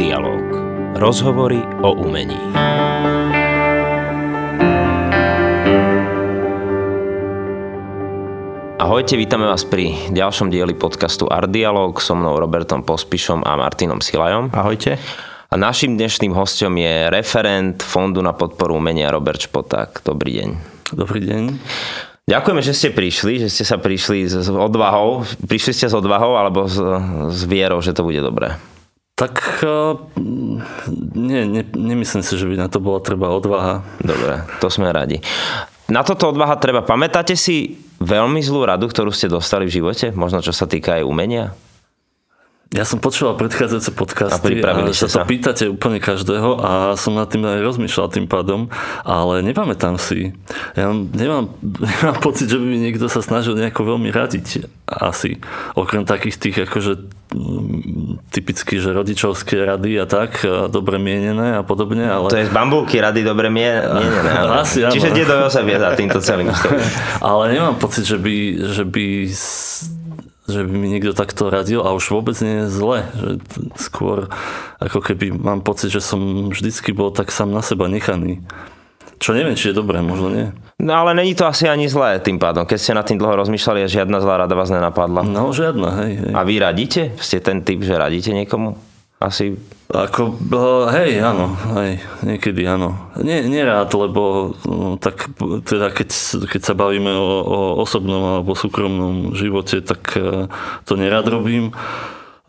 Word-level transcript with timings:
Ardialog. 0.00 0.48
Rozhovory 0.96 1.60
o 1.84 1.92
umení. 1.92 2.40
Ahojte, 8.80 9.20
vítame 9.20 9.44
vás 9.44 9.68
pri 9.68 9.92
ďalšom 10.08 10.48
dieli 10.48 10.72
podcastu 10.72 11.28
Ardialog 11.28 12.00
so 12.00 12.16
mnou 12.16 12.40
Robertom 12.40 12.80
Pospišom 12.80 13.44
a 13.44 13.60
Martinom 13.60 14.00
Silajom. 14.00 14.48
Ahojte. 14.56 14.96
A 15.52 15.60
našim 15.60 16.00
dnešným 16.00 16.32
hostom 16.32 16.80
je 16.80 17.12
referent 17.12 17.76
Fondu 17.84 18.24
na 18.24 18.32
podporu 18.32 18.80
umenia 18.80 19.12
Robert 19.12 19.44
Špoták. 19.44 20.00
Dobrý 20.00 20.40
deň. 20.40 20.50
Dobrý 20.96 21.20
deň. 21.28 21.60
Ďakujeme, 22.24 22.62
že 22.64 22.72
ste 22.72 22.88
prišli, 22.88 23.44
že 23.44 23.52
ste 23.52 23.68
sa 23.68 23.76
prišli 23.76 24.32
s 24.32 24.48
odvahou. 24.48 25.28
Prišli 25.44 25.76
ste 25.76 25.92
s 25.92 25.92
odvahou 25.92 26.40
alebo 26.40 26.64
s, 26.64 26.80
s 27.36 27.40
vierou, 27.44 27.84
že 27.84 27.92
to 27.92 28.00
bude 28.00 28.24
dobré? 28.24 28.56
Tak 29.20 29.60
eh, 29.60 29.92
nie, 31.12 31.44
nie, 31.44 31.62
nemyslím 31.76 32.24
si, 32.24 32.40
že 32.40 32.48
by 32.48 32.56
na 32.56 32.72
to 32.72 32.80
bola 32.80 33.04
treba 33.04 33.28
odvaha. 33.28 33.84
Dobre, 34.00 34.48
to 34.64 34.72
sme 34.72 34.88
radi. 34.88 35.20
Na 35.92 36.00
toto 36.00 36.32
odvaha 36.32 36.56
treba. 36.56 36.80
Pamätáte 36.80 37.36
si 37.36 37.76
veľmi 38.00 38.40
zlú 38.40 38.64
radu, 38.64 38.88
ktorú 38.88 39.12
ste 39.12 39.28
dostali 39.28 39.68
v 39.68 39.76
živote? 39.76 40.08
Možno 40.16 40.40
čo 40.40 40.56
sa 40.56 40.64
týka 40.64 40.96
aj 40.96 41.04
umenia? 41.04 41.52
Ja 42.70 42.86
som 42.86 43.02
počúval 43.02 43.34
predchádzajúce 43.34 43.90
podcasty 43.98 44.62
a, 44.62 44.70
a 44.70 44.94
sa 44.94 45.10
to 45.10 45.26
pýtate 45.26 45.66
úplne 45.66 45.98
každého 45.98 46.54
a 46.62 46.94
som 46.94 47.18
nad 47.18 47.26
tým 47.26 47.42
aj 47.42 47.66
rozmýšľal 47.66 48.14
tým 48.14 48.30
pádom, 48.30 48.70
ale 49.02 49.42
nepamätám 49.42 49.98
si. 49.98 50.30
Ja 50.78 50.94
nemám, 50.94 51.50
nemám 51.98 52.22
pocit, 52.22 52.46
že 52.46 52.62
by 52.62 52.66
mi 52.70 52.78
niekto 52.78 53.10
sa 53.10 53.26
snažil 53.26 53.58
nejako 53.58 53.90
veľmi 53.90 54.14
radiť 54.14 54.70
asi. 54.86 55.42
Okrem 55.74 56.06
takých 56.06 56.38
tých 56.38 56.56
akože 56.70 57.10
mm, 57.34 58.30
typicky, 58.30 58.78
že 58.78 58.94
rodičovské 58.94 59.66
rady 59.66 59.98
a 59.98 60.06
tak, 60.06 60.46
a 60.46 60.70
dobre 60.70 61.02
mienené 61.02 61.58
a 61.58 61.66
podobne. 61.66 62.06
Ale... 62.06 62.30
To 62.30 62.38
je 62.38 62.46
z 62.46 62.54
bambulky 62.54 63.02
rady 63.02 63.26
dobre 63.26 63.50
mienené. 63.58 64.30
Ale... 64.30 64.62
Asi. 64.62 64.86
Čiže 64.86 65.10
dedo 65.10 65.42
Jozef 65.42 65.66
je 65.66 65.74
za 65.74 65.90
týmto 65.98 66.22
celým 66.22 66.54
Ale 67.18 67.50
nemám 67.50 67.82
pocit, 67.82 68.06
že 68.06 68.14
by, 68.14 68.36
že 68.78 68.86
by 68.86 69.06
že 70.50 70.66
by 70.66 70.74
mi 70.74 70.90
niekto 70.90 71.14
takto 71.14 71.48
radil 71.48 71.80
a 71.86 71.94
už 71.94 72.10
vôbec 72.10 72.36
nie 72.42 72.62
je 72.62 72.66
zle. 72.68 72.98
Že 73.14 73.30
skôr 73.78 74.26
ako 74.82 75.00
keby 75.00 75.30
mám 75.30 75.62
pocit, 75.62 75.94
že 75.94 76.02
som 76.02 76.50
vždycky 76.50 76.90
bol 76.90 77.14
tak 77.14 77.30
sám 77.30 77.54
na 77.54 77.62
seba 77.62 77.86
nechaný. 77.86 78.42
Čo 79.20 79.36
neviem, 79.36 79.52
či 79.52 79.70
je 79.70 79.76
dobré, 79.76 80.00
možno 80.00 80.32
nie. 80.32 80.48
No 80.80 80.96
ale 80.96 81.12
není 81.12 81.36
to 81.36 81.44
asi 81.44 81.68
ani 81.68 81.92
zlé 81.92 82.24
tým 82.24 82.40
pádom. 82.40 82.64
Keď 82.64 82.78
ste 82.80 82.96
nad 82.96 83.04
tým 83.04 83.20
dlho 83.20 83.36
rozmýšľali, 83.36 83.84
žiadna 83.84 84.16
zlá 84.16 84.48
rada 84.48 84.56
vás 84.56 84.72
nenapadla. 84.72 85.28
No, 85.28 85.52
žiadna, 85.52 85.88
hej, 86.04 86.12
hej. 86.24 86.32
A 86.32 86.40
vy 86.40 86.54
radíte? 86.56 87.12
Ste 87.20 87.44
ten 87.44 87.60
typ, 87.60 87.84
že 87.84 88.00
radíte 88.00 88.32
niekomu? 88.32 88.80
Asi... 89.20 89.52
Ako, 89.90 90.38
hej, 90.96 91.20
áno, 91.20 91.52
hej, 91.76 92.00
niekedy 92.22 92.62
áno. 92.64 93.10
Nie, 93.20 93.42
nerád, 93.44 93.90
lebo 93.92 94.54
no, 94.62 94.96
tak 94.96 95.34
teda 95.66 95.90
keď, 95.90 96.08
keď 96.46 96.62
sa 96.62 96.78
bavíme 96.78 97.10
o, 97.10 97.28
o 97.42 97.58
osobnom 97.82 98.38
alebo 98.38 98.54
súkromnom 98.54 99.34
živote, 99.34 99.82
tak 99.82 100.14
e, 100.14 100.46
to 100.86 100.94
nerád 100.94 101.26
robím. 101.28 101.74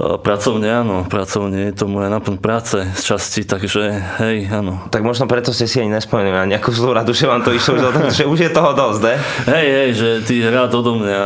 Pracovne 0.02 0.66
áno, 0.66 1.06
pracovne 1.06 1.70
je 1.70 1.74
to 1.78 1.86
moja 1.86 2.10
náplň 2.10 2.42
práce 2.42 2.74
z 2.82 3.02
časti, 3.06 3.46
takže 3.46 4.02
hej, 4.18 4.50
áno. 4.50 4.90
Tak 4.90 5.06
možno 5.06 5.30
preto 5.30 5.54
ste 5.54 5.70
si 5.70 5.78
ani 5.78 5.94
nespomenuli 5.94 6.34
na 6.34 6.50
nejakú 6.50 6.74
zlú 6.74 6.98
radu, 6.98 7.14
že 7.14 7.30
vám 7.30 7.46
to 7.46 7.54
išlo 7.54 7.78
už 7.78 8.10
že 8.18 8.24
už 8.26 8.50
je 8.50 8.50
toho 8.50 8.74
dosť, 8.74 9.02
ne? 9.06 9.16
Hej, 9.46 9.68
hej, 9.70 9.90
že 9.94 10.10
ty 10.26 10.42
rád 10.42 10.74
odo 10.74 10.98
mňa. 10.98 11.22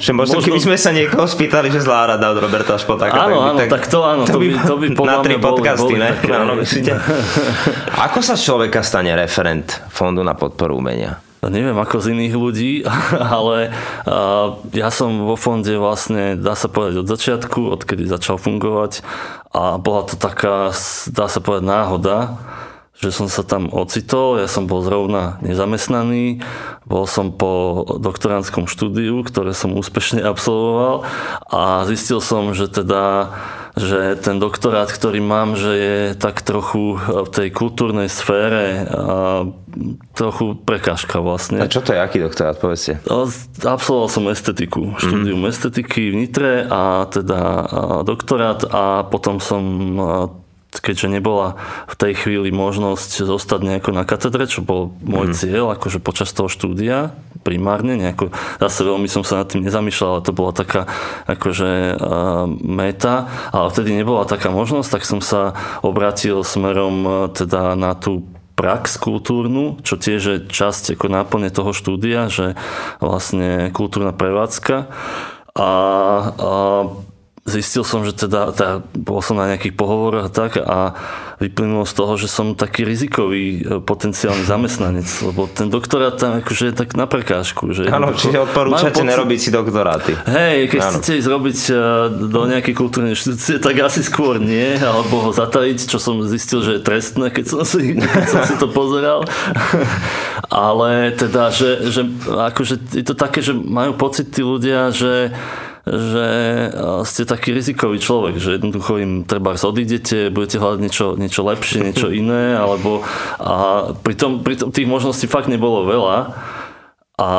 Že 0.00 0.10
možno, 0.16 0.40
možno, 0.40 0.46
keby 0.48 0.60
sme 0.64 0.76
sa 0.80 0.90
niekoho 0.96 1.28
spýtali, 1.28 1.68
že 1.68 1.84
zlá 1.84 2.16
rada 2.16 2.32
od 2.32 2.38
Roberta 2.40 2.80
Špotáka. 2.80 3.28
Áno, 3.28 3.44
áno, 3.44 3.58
tak, 3.60 3.68
tak 3.68 3.84
to 3.92 4.00
áno, 4.00 4.24
to 4.24 4.40
by, 4.40 4.46
to 4.56 4.74
by 4.80 4.86
podľa 4.96 5.18
Na 5.20 5.24
tri 5.24 5.34
podcasty, 5.36 5.94
boli, 5.94 6.00
ne? 6.00 6.10
Také, 6.16 6.32
áno, 6.32 6.52
myslíte? 6.56 6.92
Ako 8.08 8.24
sa 8.24 8.40
človeka 8.40 8.80
stane 8.80 9.12
referent 9.12 9.68
Fondu 9.92 10.24
na 10.24 10.32
podporu 10.32 10.80
umenia? 10.80 11.20
Neviem 11.48 11.76
ako 11.76 12.00
z 12.00 12.16
iných 12.16 12.34
ľudí, 12.34 12.72
ale 13.36 13.72
ja 14.72 14.88
som 14.92 15.28
vo 15.28 15.36
fonde 15.36 15.74
vlastne, 15.76 16.38
dá 16.38 16.54
sa 16.54 16.68
povedať 16.68 17.04
od 17.04 17.08
začiatku, 17.10 17.72
odkedy 17.80 18.06
začal 18.06 18.36
fungovať. 18.36 19.04
A 19.54 19.78
bola 19.78 20.02
to 20.02 20.18
taká, 20.18 20.74
dá 21.14 21.26
sa 21.30 21.38
povedať 21.38 21.64
náhoda, 21.70 22.34
že 22.94 23.10
som 23.10 23.26
sa 23.26 23.42
tam 23.42 23.68
ocitol, 23.74 24.38
ja 24.38 24.46
som 24.46 24.70
bol 24.70 24.80
zrovna 24.86 25.42
nezamestnaný, 25.42 26.40
bol 26.86 27.10
som 27.10 27.34
po 27.34 27.82
doktorantskom 27.98 28.70
štúdiu, 28.70 29.26
ktoré 29.26 29.50
som 29.50 29.74
úspešne 29.74 30.22
absolvoval 30.22 31.02
a 31.50 31.82
zistil 31.90 32.22
som, 32.22 32.54
že 32.54 32.70
teda 32.70 33.34
že 33.74 34.14
ten 34.22 34.38
doktorát, 34.38 34.86
ktorý 34.86 35.18
mám, 35.18 35.58
že 35.58 35.72
je 35.74 35.98
tak 36.14 36.46
trochu 36.46 36.94
v 36.94 37.26
tej 37.26 37.50
kultúrnej 37.50 38.06
sfére 38.06 38.86
a 38.86 39.50
trochu 40.14 40.54
prekážka 40.54 41.18
vlastne. 41.18 41.58
A 41.58 41.66
čo 41.66 41.82
to 41.82 41.90
je, 41.90 41.98
aký 41.98 42.22
doktorát, 42.22 42.54
povedzte? 42.54 43.02
Absolvoval 43.66 44.06
som 44.06 44.30
estetiku, 44.30 44.94
štúdium 45.02 45.42
mm-hmm. 45.42 45.50
estetiky 45.50 46.14
v 46.14 46.18
Nitre 46.22 46.70
a 46.70 47.10
teda 47.10 47.40
doktorát 48.06 48.62
a 48.70 49.02
potom 49.10 49.42
som 49.42 49.62
keďže 50.80 51.12
nebola 51.12 51.58
v 51.90 51.94
tej 51.94 52.12
chvíli 52.18 52.50
možnosť 52.54 53.26
zostať 53.26 53.60
nejako 53.62 53.90
na 53.94 54.02
katedre, 54.06 54.48
čo 54.48 54.64
bol 54.64 54.94
môj 55.02 55.30
mm. 55.30 55.36
cieľ, 55.36 55.64
akože 55.74 55.98
počas 56.00 56.32
toho 56.32 56.50
štúdia, 56.50 57.12
primárne, 57.44 57.94
nejako, 58.00 58.32
zase 58.58 58.80
veľmi 58.82 59.06
som 59.06 59.22
sa 59.22 59.44
nad 59.44 59.50
tým 59.52 59.62
nezamýšľal, 59.62 60.10
ale 60.18 60.26
to 60.26 60.32
bola 60.32 60.52
taká 60.56 60.88
akože 61.28 62.00
uh, 62.00 62.48
meta, 62.64 63.28
ale 63.52 63.68
vtedy 63.68 63.92
nebola 63.92 64.24
taká 64.24 64.48
možnosť, 64.48 64.88
tak 64.88 65.02
som 65.04 65.20
sa 65.20 65.52
obrátil 65.84 66.40
smerom 66.40 66.94
uh, 67.04 67.12
teda 67.28 67.76
na 67.76 67.92
tú 67.92 68.24
prax 68.54 68.96
kultúrnu, 69.02 69.82
čo 69.82 69.98
tiež 69.98 70.22
je 70.22 70.36
časť 70.46 70.94
ako 70.94 71.06
náplne 71.10 71.50
toho 71.50 71.74
štúdia, 71.74 72.30
že 72.30 72.54
vlastne 73.02 73.74
kultúrna 73.74 74.14
prevádzka. 74.14 74.88
A, 75.54 75.70
a 76.34 76.52
zistil 77.44 77.84
som, 77.84 78.08
že 78.08 78.16
teda, 78.16 78.56
teda 78.56 78.80
bol 78.96 79.20
som 79.20 79.36
na 79.36 79.52
nejakých 79.52 79.76
pohovoroch 79.76 80.28
a 80.28 80.32
tak 80.32 80.56
a 80.56 80.96
vyplynulo 81.36 81.84
z 81.84 81.92
toho, 81.92 82.16
že 82.16 82.24
som 82.24 82.56
taký 82.56 82.88
rizikový 82.88 83.44
e, 83.44 83.84
potenciálny 83.84 84.48
zamestnanec, 84.48 85.04
lebo 85.28 85.44
ten 85.44 85.68
doktorát 85.68 86.16
tam 86.16 86.40
akože 86.40 86.72
je 86.72 86.74
tak 86.74 86.96
na 86.96 87.04
prekážku. 87.04 87.68
Áno, 87.84 88.16
čiže 88.16 88.48
odporúčate 88.48 88.96
pocit... 88.96 89.12
nerobiť 89.12 89.38
si 89.44 89.50
doktoráty. 89.52 90.12
Hej, 90.24 90.72
keď 90.72 90.80
ano. 90.80 90.92
chcete 90.96 91.12
ísť 91.20 91.28
robiť 91.28 91.58
e, 91.68 91.72
do 92.32 92.40
nejakej 92.48 92.74
kultúrnej 92.74 93.12
inštitúcie, 93.12 93.60
tak 93.60 93.76
asi 93.76 94.00
skôr 94.00 94.40
nie, 94.40 94.80
alebo 94.80 95.28
ho 95.28 95.30
zatajiť, 95.36 95.84
čo 95.84 96.00
som 96.00 96.24
zistil, 96.24 96.64
že 96.64 96.78
je 96.78 96.80
trestné, 96.80 97.28
keď 97.28 97.44
som 97.44 97.60
si, 97.60 97.92
keď 97.92 98.24
som 98.24 98.40
si 98.48 98.56
to 98.56 98.72
pozeral. 98.72 99.20
Ale 100.48 101.12
teda, 101.12 101.52
že, 101.52 101.92
že 101.92 102.08
akože 102.24 102.74
je 102.96 103.04
to 103.04 103.12
také, 103.12 103.44
že 103.44 103.52
majú 103.52 103.92
pocit 103.92 104.32
tí 104.32 104.40
ľudia, 104.40 104.94
že 104.96 105.34
že 105.84 106.28
ste 107.04 107.28
taký 107.28 107.52
rizikový 107.52 108.00
človek, 108.00 108.40
že 108.40 108.56
jednoducho 108.56 109.04
im 109.04 109.12
treba 109.28 109.52
odídete, 109.52 110.32
budete 110.32 110.56
hľadať 110.56 110.80
niečo, 110.80 111.06
niečo 111.20 111.44
lepšie, 111.44 111.78
niečo 111.84 112.08
iné, 112.24 112.56
alebo 112.56 113.04
a 113.36 113.88
pritom, 113.92 114.40
pritom 114.40 114.72
tých 114.72 114.88
možností 114.88 115.28
fakt 115.28 115.52
nebolo 115.52 115.84
veľa. 115.84 116.18
A 117.14 117.30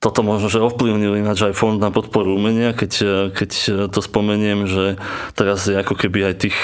toto 0.00 0.24
možno, 0.24 0.48
že 0.48 0.64
ovplyvnil 0.64 1.20
ináč 1.20 1.44
aj 1.44 1.52
fond 1.52 1.76
na 1.76 1.92
podporu 1.92 2.32
umenia, 2.32 2.72
keď, 2.72 2.92
keď 3.36 3.50
to 3.92 4.00
spomeniem, 4.00 4.64
že 4.64 4.96
teraz 5.36 5.68
je 5.68 5.76
ako 5.76 5.92
keby 5.92 6.32
aj 6.32 6.34
tých 6.40 6.56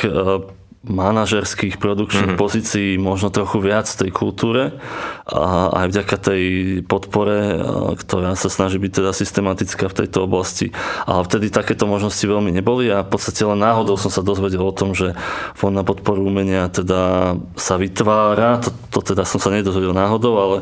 manažerských 0.87 1.83
produkčných 1.83 2.35
mm-hmm. 2.35 2.43
pozícií 2.43 2.91
možno 2.97 3.35
trochu 3.35 3.59
viac 3.59 3.91
tej 3.91 4.15
kultúre 4.15 4.79
a 5.27 5.75
aj 5.83 5.87
vďaka 5.91 6.17
tej 6.23 6.43
podpore, 6.87 7.59
ktorá 7.99 8.39
sa 8.39 8.47
snaží 8.47 8.79
byť 8.79 9.03
teda 9.03 9.11
systematická 9.11 9.91
v 9.91 9.99
tejto 10.05 10.31
oblasti. 10.31 10.71
Ale 11.03 11.27
vtedy 11.27 11.51
takéto 11.51 11.91
možnosti 11.91 12.23
veľmi 12.23 12.55
neboli 12.55 12.87
a 12.87 13.03
v 13.03 13.11
podstate 13.11 13.43
len 13.43 13.59
náhodou 13.59 13.99
som 13.99 14.15
sa 14.15 14.23
dozvedel 14.23 14.63
o 14.63 14.71
tom, 14.71 14.95
že 14.95 15.19
Fond 15.59 15.75
na 15.75 15.83
podporu 15.83 16.23
umenia 16.23 16.71
teda 16.71 17.35
sa 17.59 17.75
vytvára, 17.75 18.63
to, 18.63 18.71
to 18.95 19.15
teda 19.15 19.27
som 19.27 19.43
sa 19.43 19.51
nedozvedel 19.51 19.91
náhodou, 19.91 20.35
ale 20.39 20.57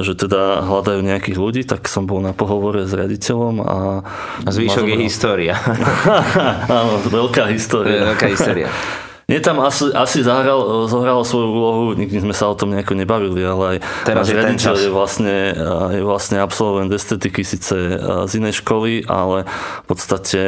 že 0.00 0.16
teda 0.16 0.64
hľadajú 0.64 1.04
nejakých 1.04 1.36
ľudí, 1.36 1.62
tak 1.68 1.84
som 1.92 2.08
bol 2.08 2.24
na 2.24 2.32
pohovore 2.32 2.88
s 2.88 2.92
riaditeľom 2.96 3.54
a... 3.60 3.78
A 4.44 4.50
zvyšok 4.50 4.88
je 4.88 4.96
história. 5.04 5.54
Áno, 6.72 7.04
veľká 7.04 7.52
história. 7.52 8.16
Veľká 8.16 8.32
história. 8.32 8.72
Nie 9.28 9.44
tam 9.44 9.60
asi, 9.60 9.92
asi 9.92 10.24
zahral, 10.24 10.88
zohral 10.88 11.20
svoju 11.20 11.52
úlohu, 11.52 11.92
nikdy 11.92 12.24
sme 12.24 12.32
sa 12.32 12.48
o 12.48 12.56
tom 12.56 12.72
nejako 12.72 12.96
nebavili, 12.96 13.44
ale 13.44 13.76
aj 13.76 13.78
Teraz 14.08 14.24
náš 14.24 14.32
riaditeľ 14.32 14.74
je 14.80 14.88
vlastne, 14.88 15.36
je 15.92 16.00
vlastne 16.00 16.40
absolvent 16.40 16.88
estetiky 16.88 17.44
síce 17.44 17.76
z 18.24 18.32
inej 18.40 18.64
školy, 18.64 19.04
ale 19.04 19.44
v 19.84 19.86
podstate 19.86 20.40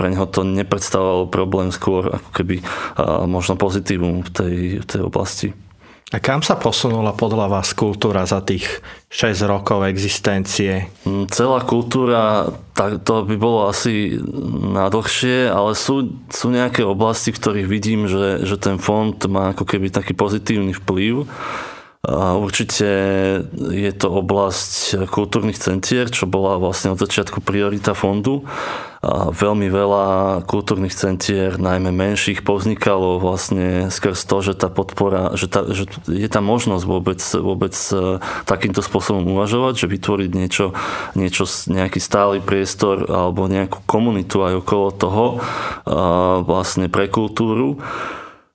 pre 0.00 0.16
neho 0.16 0.24
to 0.24 0.48
nepredstavovalo 0.48 1.28
problém 1.28 1.68
skôr 1.68 2.16
ako 2.16 2.30
keby 2.32 2.64
možno 3.28 3.60
pozitívum 3.60 4.24
v 4.24 4.30
tej, 4.32 4.56
v 4.80 4.86
tej 4.88 5.00
oblasti. 5.04 5.48
A 6.14 6.22
kam 6.22 6.38
sa 6.38 6.54
posunula 6.54 7.10
podľa 7.18 7.50
vás 7.50 7.74
kultúra 7.74 8.22
za 8.30 8.38
tých 8.38 8.62
6 9.10 9.42
rokov 9.50 9.82
existencie? 9.90 10.86
Mm, 11.02 11.26
celá 11.34 11.66
kultúra, 11.66 12.46
tak 12.78 13.02
to 13.02 13.26
by 13.26 13.34
bolo 13.34 13.66
asi 13.66 14.14
na 14.70 14.86
dlhšie, 14.86 15.50
ale 15.50 15.74
sú, 15.74 16.14
sú 16.30 16.54
nejaké 16.54 16.86
oblasti, 16.86 17.34
v 17.34 17.40
ktorých 17.42 17.66
vidím, 17.66 18.06
že, 18.06 18.46
že 18.46 18.54
ten 18.54 18.78
fond 18.78 19.18
má 19.26 19.50
ako 19.50 19.66
keby 19.66 19.90
taký 19.90 20.14
pozitívny 20.14 20.78
vplyv. 20.78 21.26
A 22.06 22.38
určite 22.38 22.86
je 23.58 23.90
to 23.90 24.06
oblasť 24.06 25.10
kultúrnych 25.10 25.58
centier, 25.58 26.06
čo 26.06 26.30
bola 26.30 26.54
vlastne 26.54 26.94
od 26.94 27.02
začiatku 27.02 27.42
priorita 27.42 27.98
fondu. 27.98 28.46
Veľmi 29.30 29.70
veľa 29.70 30.06
kultúrnych 30.50 30.90
centier, 30.90 31.54
najmä 31.62 31.94
menších, 31.94 32.42
povznikalo 32.42 33.22
vlastne 33.22 33.86
skrz 33.86 34.26
to, 34.26 34.36
že 34.42 34.52
tá 34.58 34.66
podpora, 34.66 35.38
že, 35.38 35.46
tá, 35.46 35.62
že 35.70 35.86
je 36.10 36.26
tá 36.26 36.42
možnosť 36.42 36.84
vôbec, 36.84 37.20
vôbec 37.38 37.74
e, 37.94 38.18
takýmto 38.48 38.82
spôsobom 38.82 39.22
uvažovať, 39.30 39.86
že 39.86 39.92
vytvoriť 39.92 40.30
niečo, 40.34 40.66
niečo, 41.14 41.46
nejaký 41.70 42.02
stály 42.02 42.42
priestor 42.42 43.06
alebo 43.06 43.46
nejakú 43.46 43.86
komunitu 43.86 44.42
aj 44.42 44.66
okolo 44.66 44.88
toho 44.90 45.24
vlastne 46.42 46.90
pre 46.90 47.06
kultúru 47.06 47.78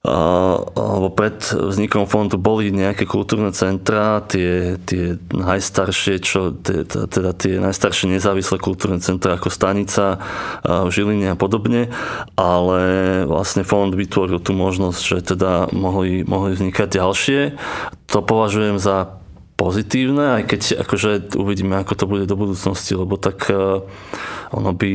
alebo 0.01 1.13
pred 1.13 1.37
vznikom 1.45 2.09
fondu 2.09 2.41
boli 2.41 2.73
nejaké 2.73 3.05
kultúrne 3.05 3.53
centra, 3.53 4.25
tie, 4.25 4.81
tie 4.81 5.21
najstaršie, 5.29 6.17
čo, 6.17 6.57
teda 6.57 7.37
tie 7.37 7.61
najstaršie 7.61 8.09
nezávislé 8.09 8.57
kultúrne 8.57 8.97
centra 8.97 9.37
ako 9.37 9.53
Stanica 9.53 10.17
v 10.65 10.89
Žiline 10.89 11.29
a 11.29 11.37
podobne, 11.37 11.93
ale 12.33 12.81
vlastne 13.29 13.61
fond 13.61 13.93
vytvoril 13.93 14.41
tú 14.41 14.57
možnosť, 14.57 15.01
že 15.05 15.17
teda 15.37 15.69
mohli, 15.69 16.25
mohli 16.25 16.57
vznikať 16.57 16.97
ďalšie. 16.97 17.39
To 18.09 18.25
považujem 18.25 18.81
za 18.81 19.21
pozitívne, 19.53 20.41
aj 20.41 20.43
keď 20.49 20.61
akože 20.81 21.37
uvidíme, 21.37 21.77
ako 21.77 21.93
to 21.93 22.05
bude 22.09 22.25
do 22.25 22.33
budúcnosti, 22.33 22.97
lebo 22.97 23.21
tak 23.21 23.53
ono 24.49 24.71
by 24.73 24.93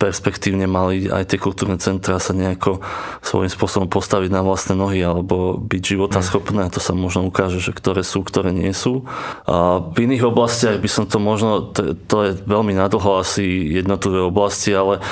perspektívne 0.00 0.64
mali 0.64 1.12
aj 1.12 1.28
tie 1.28 1.36
kultúrne 1.36 1.76
centrá 1.76 2.16
sa 2.16 2.32
nejako 2.32 2.80
svojím 3.20 3.52
spôsobom 3.52 3.92
postaviť 3.92 4.32
na 4.32 4.40
vlastné 4.40 4.72
nohy 4.72 5.04
alebo 5.04 5.60
byť 5.60 5.82
životaschopné 5.92 6.64
a 6.64 6.72
to 6.72 6.80
sa 6.80 6.96
možno 6.96 7.28
ukáže, 7.28 7.60
že 7.60 7.76
ktoré 7.76 8.00
sú, 8.00 8.24
ktoré 8.24 8.48
nie 8.56 8.72
sú. 8.72 9.04
A 9.44 9.84
v 9.92 10.08
iných 10.08 10.24
oblastiach 10.24 10.80
by 10.80 10.88
som 10.88 11.04
to 11.04 11.20
možno, 11.20 11.68
to, 11.76 11.92
to 12.08 12.16
je 12.24 12.30
veľmi 12.48 12.72
nadlho 12.72 13.20
asi 13.20 13.44
jednotlivé 13.76 14.24
oblasti, 14.24 14.72
ale 14.72 15.04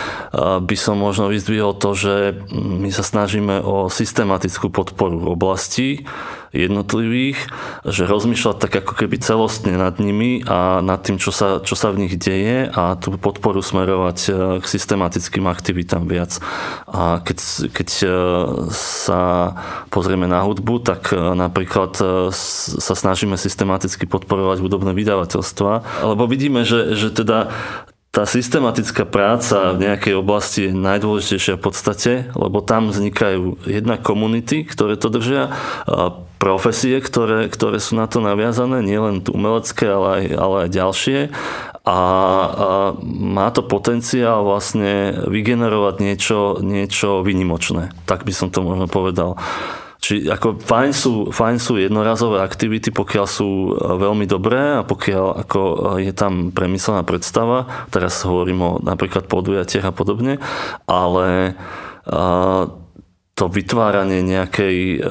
by 0.65 0.77
som 0.81 0.97
možno 0.97 1.29
vyzdvihol 1.29 1.77
to, 1.77 1.93
že 1.93 2.15
my 2.57 2.89
sa 2.89 3.05
snažíme 3.05 3.61
o 3.61 3.93
systematickú 3.93 4.73
podporu 4.73 5.37
oblasti, 5.37 6.09
jednotlivých, 6.53 7.39
že 7.85 8.09
rozmýšľať 8.09 8.57
tak 8.57 8.73
ako 8.85 8.93
keby 9.05 9.17
celostne 9.21 9.77
nad 9.77 10.01
nimi 10.01 10.41
a 10.49 10.81
nad 10.81 11.01
tým, 11.05 11.21
čo 11.21 11.29
sa, 11.29 11.61
čo 11.61 11.77
sa 11.77 11.93
v 11.93 12.09
nich 12.09 12.15
deje 12.17 12.69
a 12.73 12.97
tú 12.97 13.15
podporu 13.21 13.61
smerovať 13.61 14.19
e, 14.27 14.31
k 14.63 14.65
systematickým 14.65 15.45
aktivitám 15.45 16.09
viac. 16.09 16.41
A 16.89 17.21
keď, 17.21 17.39
keď 17.73 17.89
e, 18.01 18.09
sa 18.73 19.53
pozrieme 19.93 20.25
na 20.25 20.41
hudbu, 20.45 20.81
tak 20.81 21.13
e, 21.13 21.17
napríklad 21.17 21.93
sa 22.33 22.95
snažíme 22.95 23.37
systematicky 23.37 24.09
podporovať 24.09 24.61
hudobné 24.61 24.93
vydavateľstva, 24.97 26.05
lebo 26.05 26.25
vidíme, 26.25 26.65
že, 26.65 26.97
že 26.97 27.13
teda 27.13 27.53
tá 28.09 28.25
systematická 28.25 29.05
práca 29.05 29.77
v 29.77 29.85
nejakej 29.85 30.15
oblasti 30.17 30.67
je 30.67 30.73
najdôležitejšia 30.73 31.61
v 31.61 31.63
podstate, 31.63 32.13
lebo 32.33 32.65
tam 32.65 32.89
vznikajú 32.89 33.69
jedna 33.69 34.01
komunity, 34.01 34.65
ktoré 34.65 34.97
to 34.97 35.13
držia, 35.13 35.53
profesie, 36.41 37.03
ktoré, 37.05 37.53
ktoré 37.53 37.83
sú 37.83 37.99
na 37.99 38.09
to 38.09 38.25
naviazané, 38.25 38.81
nielen 38.81 39.27
umelecké, 39.29 39.91
ale 39.91 40.09
aj, 40.09 40.25
ale 40.35 40.57
aj 40.65 40.71
ďalšie. 40.73 41.19
A, 41.85 41.91
a 41.91 41.99
má 43.05 43.49
to 43.53 43.61
potenciál 43.67 44.47
vlastne 44.47 45.25
vygenerovať 45.29 45.95
niečo, 46.01 46.39
niečo 46.65 47.21
vynimočné. 47.21 47.93
Tak 48.09 48.25
by 48.25 48.33
som 48.33 48.49
to 48.49 48.65
možno 48.65 48.89
povedal. 48.89 49.37
Či 49.99 50.31
ako 50.31 50.63
fajn 50.63 50.91
sú, 50.95 51.13
fajn 51.35 51.57
sú 51.59 51.75
jednorazové 51.75 52.39
aktivity, 52.39 52.95
pokiaľ 52.95 53.27
sú 53.27 53.75
veľmi 53.77 54.31
dobré 54.31 54.79
a 54.79 54.87
pokiaľ 54.87 55.43
ako 55.43 55.61
je 55.99 56.15
tam 56.15 56.55
premyslená 56.55 57.03
predstava, 57.03 57.67
teraz 57.91 58.23
hovorím 58.23 58.59
o 58.63 58.71
napríklad 58.79 59.27
podujatiach 59.27 59.91
a 59.91 59.93
podobne, 59.93 60.39
ale 60.87 61.59
to 63.35 63.45
vytváranie 63.51 64.23
nejakej 64.23 65.03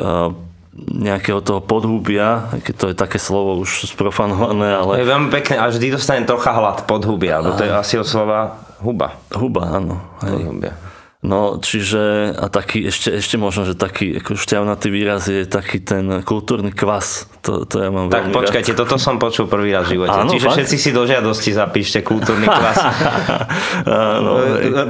nejakého 0.78 1.42
toho 1.42 1.57
podhubia, 1.57 2.54
keď 2.62 2.75
to 2.78 2.86
je 2.94 2.95
také 2.95 3.18
slovo 3.18 3.57
už 3.57 3.90
sprofanované, 3.90 4.78
ale... 4.78 5.01
Je 5.01 5.10
veľmi 5.10 5.33
pekné 5.33 5.57
a 5.57 5.74
vždy 5.74 5.90
dostane 5.90 6.22
trocha 6.30 6.54
hlad 6.54 6.86
podhubia, 6.86 7.42
lebo 7.42 7.57
to 7.57 7.66
je 7.66 7.74
asi 7.74 7.98
od 7.98 8.06
slova 8.06 8.62
huba. 8.78 9.18
Huba, 9.33 9.74
áno. 9.74 9.98
Hej. 10.22 10.38
Podhubia. 10.38 10.74
No, 11.18 11.58
čiže 11.58 12.30
a 12.38 12.46
taký, 12.46 12.94
ešte, 12.94 13.10
ešte 13.10 13.42
možno, 13.42 13.66
že 13.66 13.74
taký 13.74 14.22
ako 14.22 14.38
šťavnatý 14.38 14.88
výraz 14.94 15.25
je 15.25 15.50
taký 15.50 15.81
ten 15.81 16.22
kultúrny 16.22 16.69
kvas. 16.69 17.25
To, 17.42 17.66
to 17.66 17.81
ja 17.81 17.90
mám 17.90 18.14
tak 18.14 18.30
počkajte, 18.30 18.78
rád. 18.78 18.86
toto 18.86 19.02
som 19.02 19.18
počul 19.18 19.50
prvý 19.50 19.74
raz 19.74 19.90
v 19.90 19.98
živote. 19.98 20.14
Áno, 20.14 20.30
Čiže 20.30 20.46
fakt? 20.46 20.56
všetci 20.62 20.75
si 20.78 20.90
do 20.94 21.10
žiadosti 21.10 21.58
zapíšte 21.58 22.06
kultúrny 22.06 22.46
kvas. 22.62 22.78
Áno, 23.90 24.31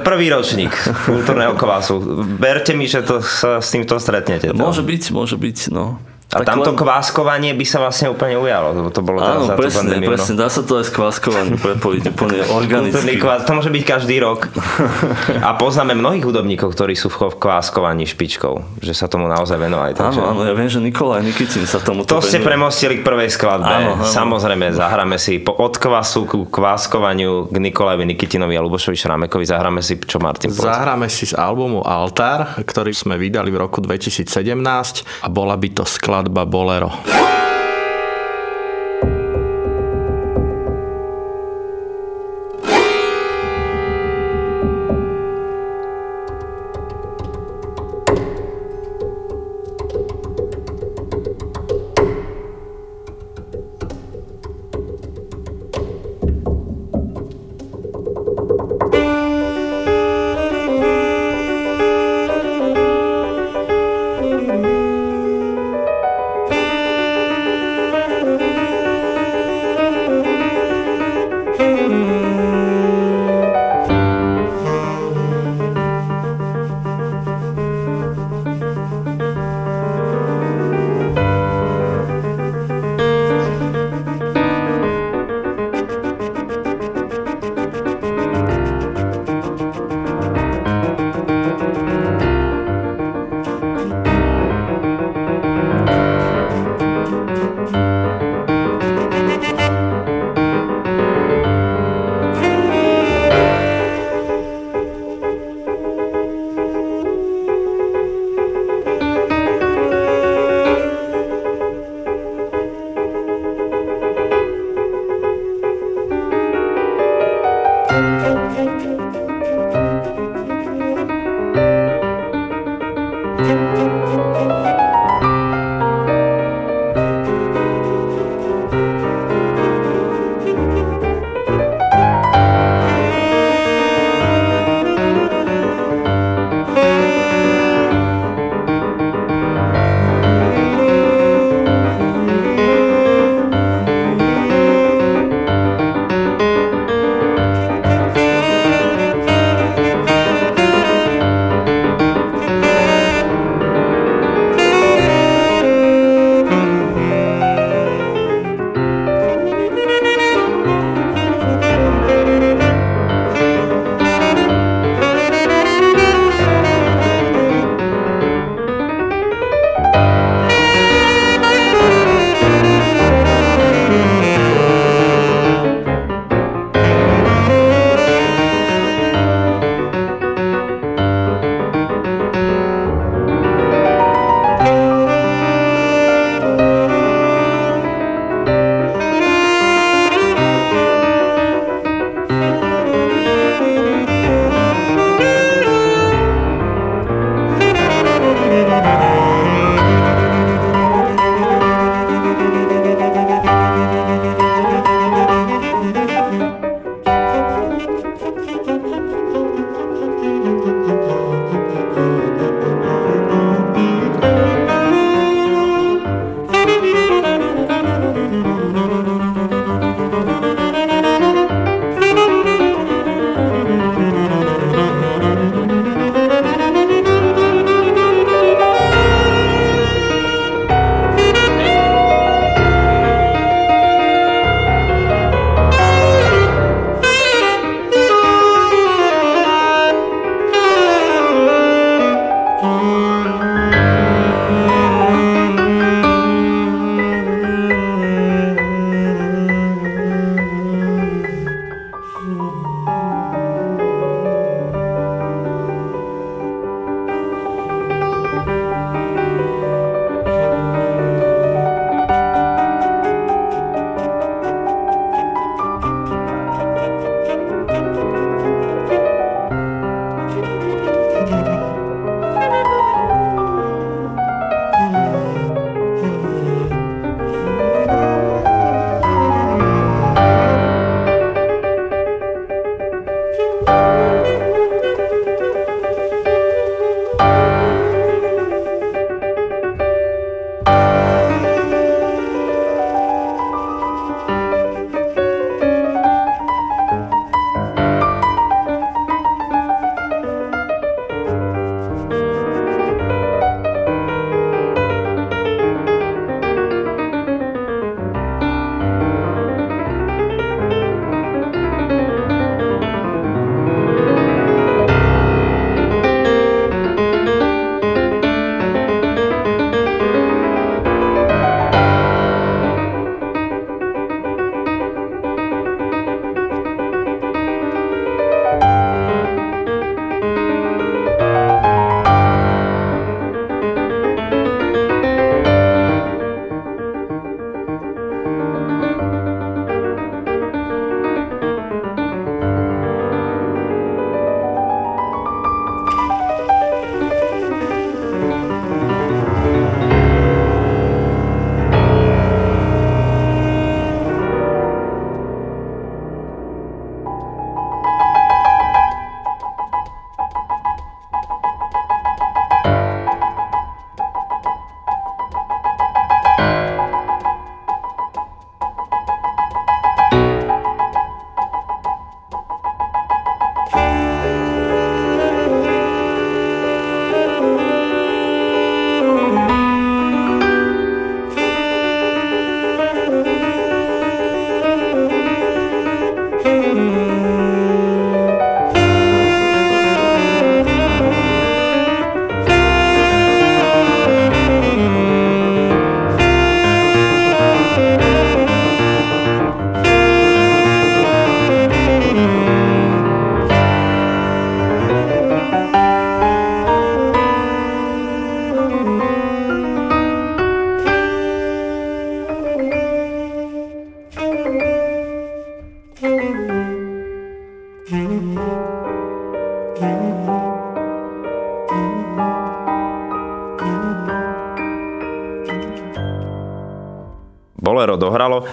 prvý 0.04 0.28
ročník 0.28 0.76
kultúrneho 1.08 1.56
kvasu. 1.56 2.04
Berte 2.36 2.76
mi, 2.76 2.92
že 2.92 3.08
to 3.08 3.24
sa 3.24 3.64
s 3.64 3.72
týmto 3.72 3.96
stretnete. 3.96 4.52
To. 4.52 4.60
Môže 4.60 4.84
byť, 4.84 5.04
môže 5.16 5.40
byť, 5.40 5.72
no. 5.72 5.96
A 6.28 6.44
tak 6.44 6.60
tamto 6.60 6.76
len... 6.76 6.80
kváskovanie 6.84 7.56
by 7.56 7.64
sa 7.64 7.80
vlastne 7.80 8.12
úplne 8.12 8.36
ujalo, 8.36 8.76
lebo 8.76 8.92
to 8.92 9.00
bolo 9.00 9.24
teraz 9.24 9.40
Áno, 9.40 9.48
za 9.48 9.56
presne, 9.56 9.80
pandémiu, 9.80 10.12
presne, 10.12 10.34
no. 10.36 10.40
dá 10.44 10.48
sa 10.52 10.60
to 10.60 10.74
aj 10.76 10.84
s 10.84 10.92
kváskovaním 10.92 11.56
prepojiť 11.56 12.04
úplne 12.12 12.40
organicky. 12.60 13.16
Kvás, 13.16 13.48
to 13.48 13.56
môže 13.56 13.72
byť 13.72 13.84
každý 13.88 14.20
rok. 14.20 14.52
A 15.40 15.56
poznáme 15.56 15.96
mnohých 15.96 16.28
hudobníkov, 16.28 16.76
ktorí 16.76 17.00
sú 17.00 17.08
v 17.08 17.32
kváskovaní 17.32 18.04
špičkou, 18.04 18.84
že 18.84 18.92
sa 18.92 19.08
tomu 19.08 19.32
naozaj 19.32 19.56
venovali. 19.56 19.96
Takže... 19.96 20.20
Áno, 20.20 20.36
áno, 20.36 20.42
ja 20.44 20.52
viem, 20.52 20.68
že 20.68 20.84
Nikolaj 20.84 21.24
Nikitin 21.24 21.64
sa 21.64 21.80
tomu 21.80 22.04
To 22.04 22.20
ste 22.20 22.44
premostili 22.44 23.00
k 23.00 23.08
prvej 23.08 23.32
skladbe. 23.32 23.72
Áno, 23.72 23.96
áno. 23.96 24.04
Samozrejme, 24.04 24.76
zahráme 24.76 25.16
si 25.16 25.40
po, 25.40 25.56
od 25.56 25.80
kvasu 25.80 26.28
ku 26.28 26.44
kváskovaniu 26.52 27.48
k 27.48 27.56
Nikolajovi 27.56 28.04
Nikitinovi 28.04 28.60
a 28.60 28.62
Lubošovi 28.68 29.00
Šramekovi, 29.00 29.48
zahráme 29.48 29.80
si, 29.80 29.96
čo 30.04 30.20
Martin 30.20 30.52
povedal. 30.52 30.76
Zahráme 30.76 31.08
si 31.08 31.24
z 31.24 31.40
albumu 31.40 31.88
Altar, 31.88 32.60
ktorý 32.68 32.92
sme 32.92 33.16
vydali 33.16 33.48
v 33.48 33.64
roku 33.64 33.80
2017 33.80 34.28
a 35.24 35.28
bola 35.32 35.56
by 35.56 35.72
to 35.72 35.88
skladba 35.88 36.17
skladba 36.18 36.46
Bolero. 36.46 36.92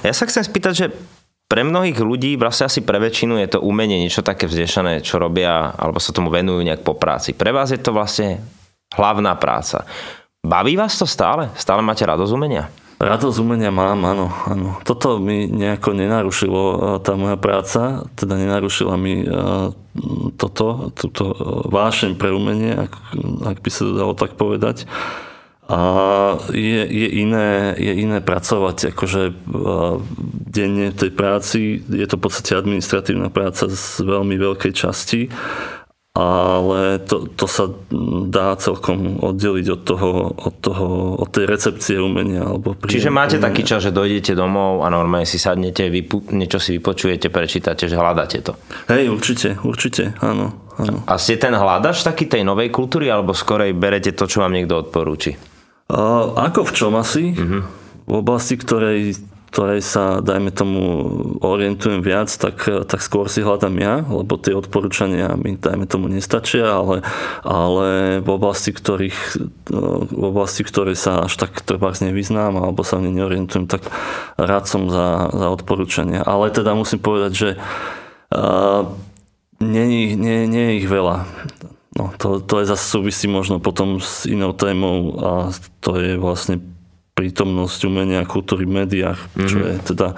Ja 0.02 0.12
sa 0.16 0.26
chcem 0.26 0.42
spýtať, 0.42 0.74
že 0.74 0.86
pre 1.44 1.62
mnohých 1.62 2.00
ľudí, 2.00 2.34
vlastne 2.40 2.66
asi 2.66 2.80
pre 2.82 2.98
väčšinu 2.98 3.38
je 3.38 3.48
to 3.54 3.62
umenie 3.62 4.00
niečo 4.00 4.24
také 4.24 4.48
vzdešané, 4.48 5.04
čo 5.04 5.20
robia, 5.20 5.70
alebo 5.76 6.00
sa 6.00 6.10
tomu 6.10 6.32
venujú 6.32 6.64
nejak 6.64 6.82
po 6.82 6.96
práci. 6.96 7.36
Pre 7.36 7.52
vás 7.52 7.70
je 7.70 7.78
to 7.78 7.92
vlastne 7.92 8.40
hlavná 8.96 9.36
práca. 9.36 9.84
Baví 10.40 10.74
vás 10.74 10.96
to 10.96 11.06
stále? 11.06 11.52
Stále 11.54 11.84
máte 11.84 12.02
radosť 12.02 12.32
umenia? 12.32 12.72
Radosť 13.00 13.38
umenia 13.42 13.74
mám, 13.74 14.00
áno, 14.06 14.30
áno. 14.48 14.80
Toto 14.86 15.18
mi 15.18 15.50
nejako 15.50 15.98
nenarušilo 15.98 16.62
e, 16.62 16.76
tá 17.02 17.18
moja 17.18 17.34
práca, 17.34 18.06
teda 18.14 18.38
nenarušila 18.38 18.94
mi 18.94 19.26
e, 19.26 19.26
toto, 20.38 20.94
túto 20.94 21.34
e, 21.34 21.36
vášeň 21.74 22.14
pre 22.14 22.30
umenie, 22.30 22.70
ak, 22.70 22.92
ak 23.50 23.58
by 23.60 23.70
sa 23.72 23.82
dalo 23.90 24.14
tak 24.14 24.38
povedať. 24.38 24.86
A 25.64 25.80
je, 26.52 26.82
je, 26.84 27.08
iné, 27.24 27.72
je 27.80 27.92
iné 27.96 28.20
pracovať 28.20 28.92
akože 28.92 29.32
denne 30.52 30.92
v 30.92 30.96
tej 30.96 31.10
práci. 31.16 31.80
Je 31.88 32.04
to 32.04 32.20
v 32.20 32.24
podstate 32.28 32.52
administratívna 32.52 33.32
práca 33.32 33.72
z 33.72 34.04
veľmi 34.04 34.36
veľkej 34.36 34.72
časti, 34.76 35.32
ale 36.14 37.00
to, 37.08 37.32
to 37.32 37.48
sa 37.48 37.72
dá 38.28 38.60
celkom 38.60 39.18
oddeliť 39.24 39.66
od 39.72 39.82
toho, 39.88 40.10
od 40.36 40.54
toho, 40.60 40.86
od 41.16 41.32
tej 41.32 41.48
recepcie 41.48 41.96
umenia. 41.96 42.44
Alebo 42.44 42.76
Čiže 42.84 43.08
máte 43.08 43.40
umenia. 43.40 43.48
taký 43.48 43.62
čas, 43.64 43.88
že 43.88 43.96
dojdete 43.96 44.36
domov 44.36 44.84
a 44.84 44.92
normálne 44.92 45.24
si 45.24 45.40
sadnete, 45.40 45.88
vypu, 45.88 46.28
niečo 46.36 46.60
si 46.60 46.76
vypočujete, 46.76 47.32
prečítate, 47.32 47.88
že 47.88 47.96
hľadáte 47.96 48.44
to. 48.44 48.52
Hej, 48.92 49.08
určite, 49.08 49.56
určite, 49.64 50.12
áno. 50.20 50.52
áno. 50.76 51.02
A 51.08 51.16
ste 51.16 51.40
ten 51.40 51.56
hľadač 51.56 52.04
taký 52.04 52.28
tej 52.28 52.44
novej 52.44 52.68
kultúry, 52.68 53.08
alebo 53.08 53.32
skorej 53.32 53.72
berete 53.72 54.12
to, 54.12 54.28
čo 54.28 54.44
vám 54.44 54.52
niekto 54.52 54.76
odporúči? 54.76 55.53
Ako 55.88 56.64
v 56.64 56.72
čom 56.72 56.96
asi? 56.96 57.36
Uh-huh. 57.36 57.62
V 58.04 58.12
oblasti, 58.20 58.56
ktorej, 58.56 59.20
ktorej 59.52 59.84
sa, 59.84 60.24
dajme 60.24 60.52
tomu, 60.52 60.80
orientujem 61.40 62.00
viac, 62.00 62.32
tak, 62.32 62.64
tak 62.64 63.00
skôr 63.00 63.28
si 63.28 63.44
hľadám 63.44 63.76
ja, 63.80 64.00
lebo 64.04 64.36
tie 64.40 64.56
odporúčania 64.56 65.36
mi, 65.36 65.56
dajme 65.56 65.84
tomu, 65.84 66.08
nestačia, 66.08 66.68
ale, 66.68 67.04
ale 67.44 68.18
v 68.24 68.28
oblasti, 68.28 68.72
ktorých, 68.72 69.18
v 70.12 70.24
oblasti, 70.24 70.64
ktorej 70.64 70.96
sa 70.96 71.28
až 71.28 71.36
tak 71.36 71.64
trebárs 71.64 72.00
nevyznám, 72.00 72.56
alebo 72.60 72.84
sa 72.84 73.00
v 73.00 73.12
neorientujem, 73.12 73.68
tak 73.68 73.88
rád 74.40 74.64
som 74.68 74.88
za, 74.88 75.32
za 75.32 75.48
odporúčania. 75.52 76.24
Ale 76.24 76.52
teda 76.52 76.76
musím 76.76 77.00
povedať, 77.00 77.32
že 77.32 77.50
uh, 78.32 78.88
nie, 79.60 80.16
nie, 80.16 80.48
nie 80.48 80.64
je 80.72 80.76
ich 80.80 80.88
veľa. 80.88 81.28
No, 81.94 82.10
to, 82.18 82.42
to 82.42 82.58
je 82.58 82.66
zase 82.66 82.84
súvisí 82.90 83.30
možno 83.30 83.62
potom 83.62 84.02
s 84.02 84.26
inou 84.26 84.50
témou 84.50 85.14
a 85.22 85.30
to 85.78 85.94
je 86.02 86.18
vlastne 86.18 86.58
prítomnosť 87.14 87.80
umenia 87.86 88.26
a 88.26 88.28
kultúry 88.28 88.66
v 88.66 88.82
médiách, 88.82 89.18
mm-hmm. 89.30 89.46
čo 89.46 89.56
mhm. 89.58 89.64
je 89.64 89.74
teda... 89.94 90.08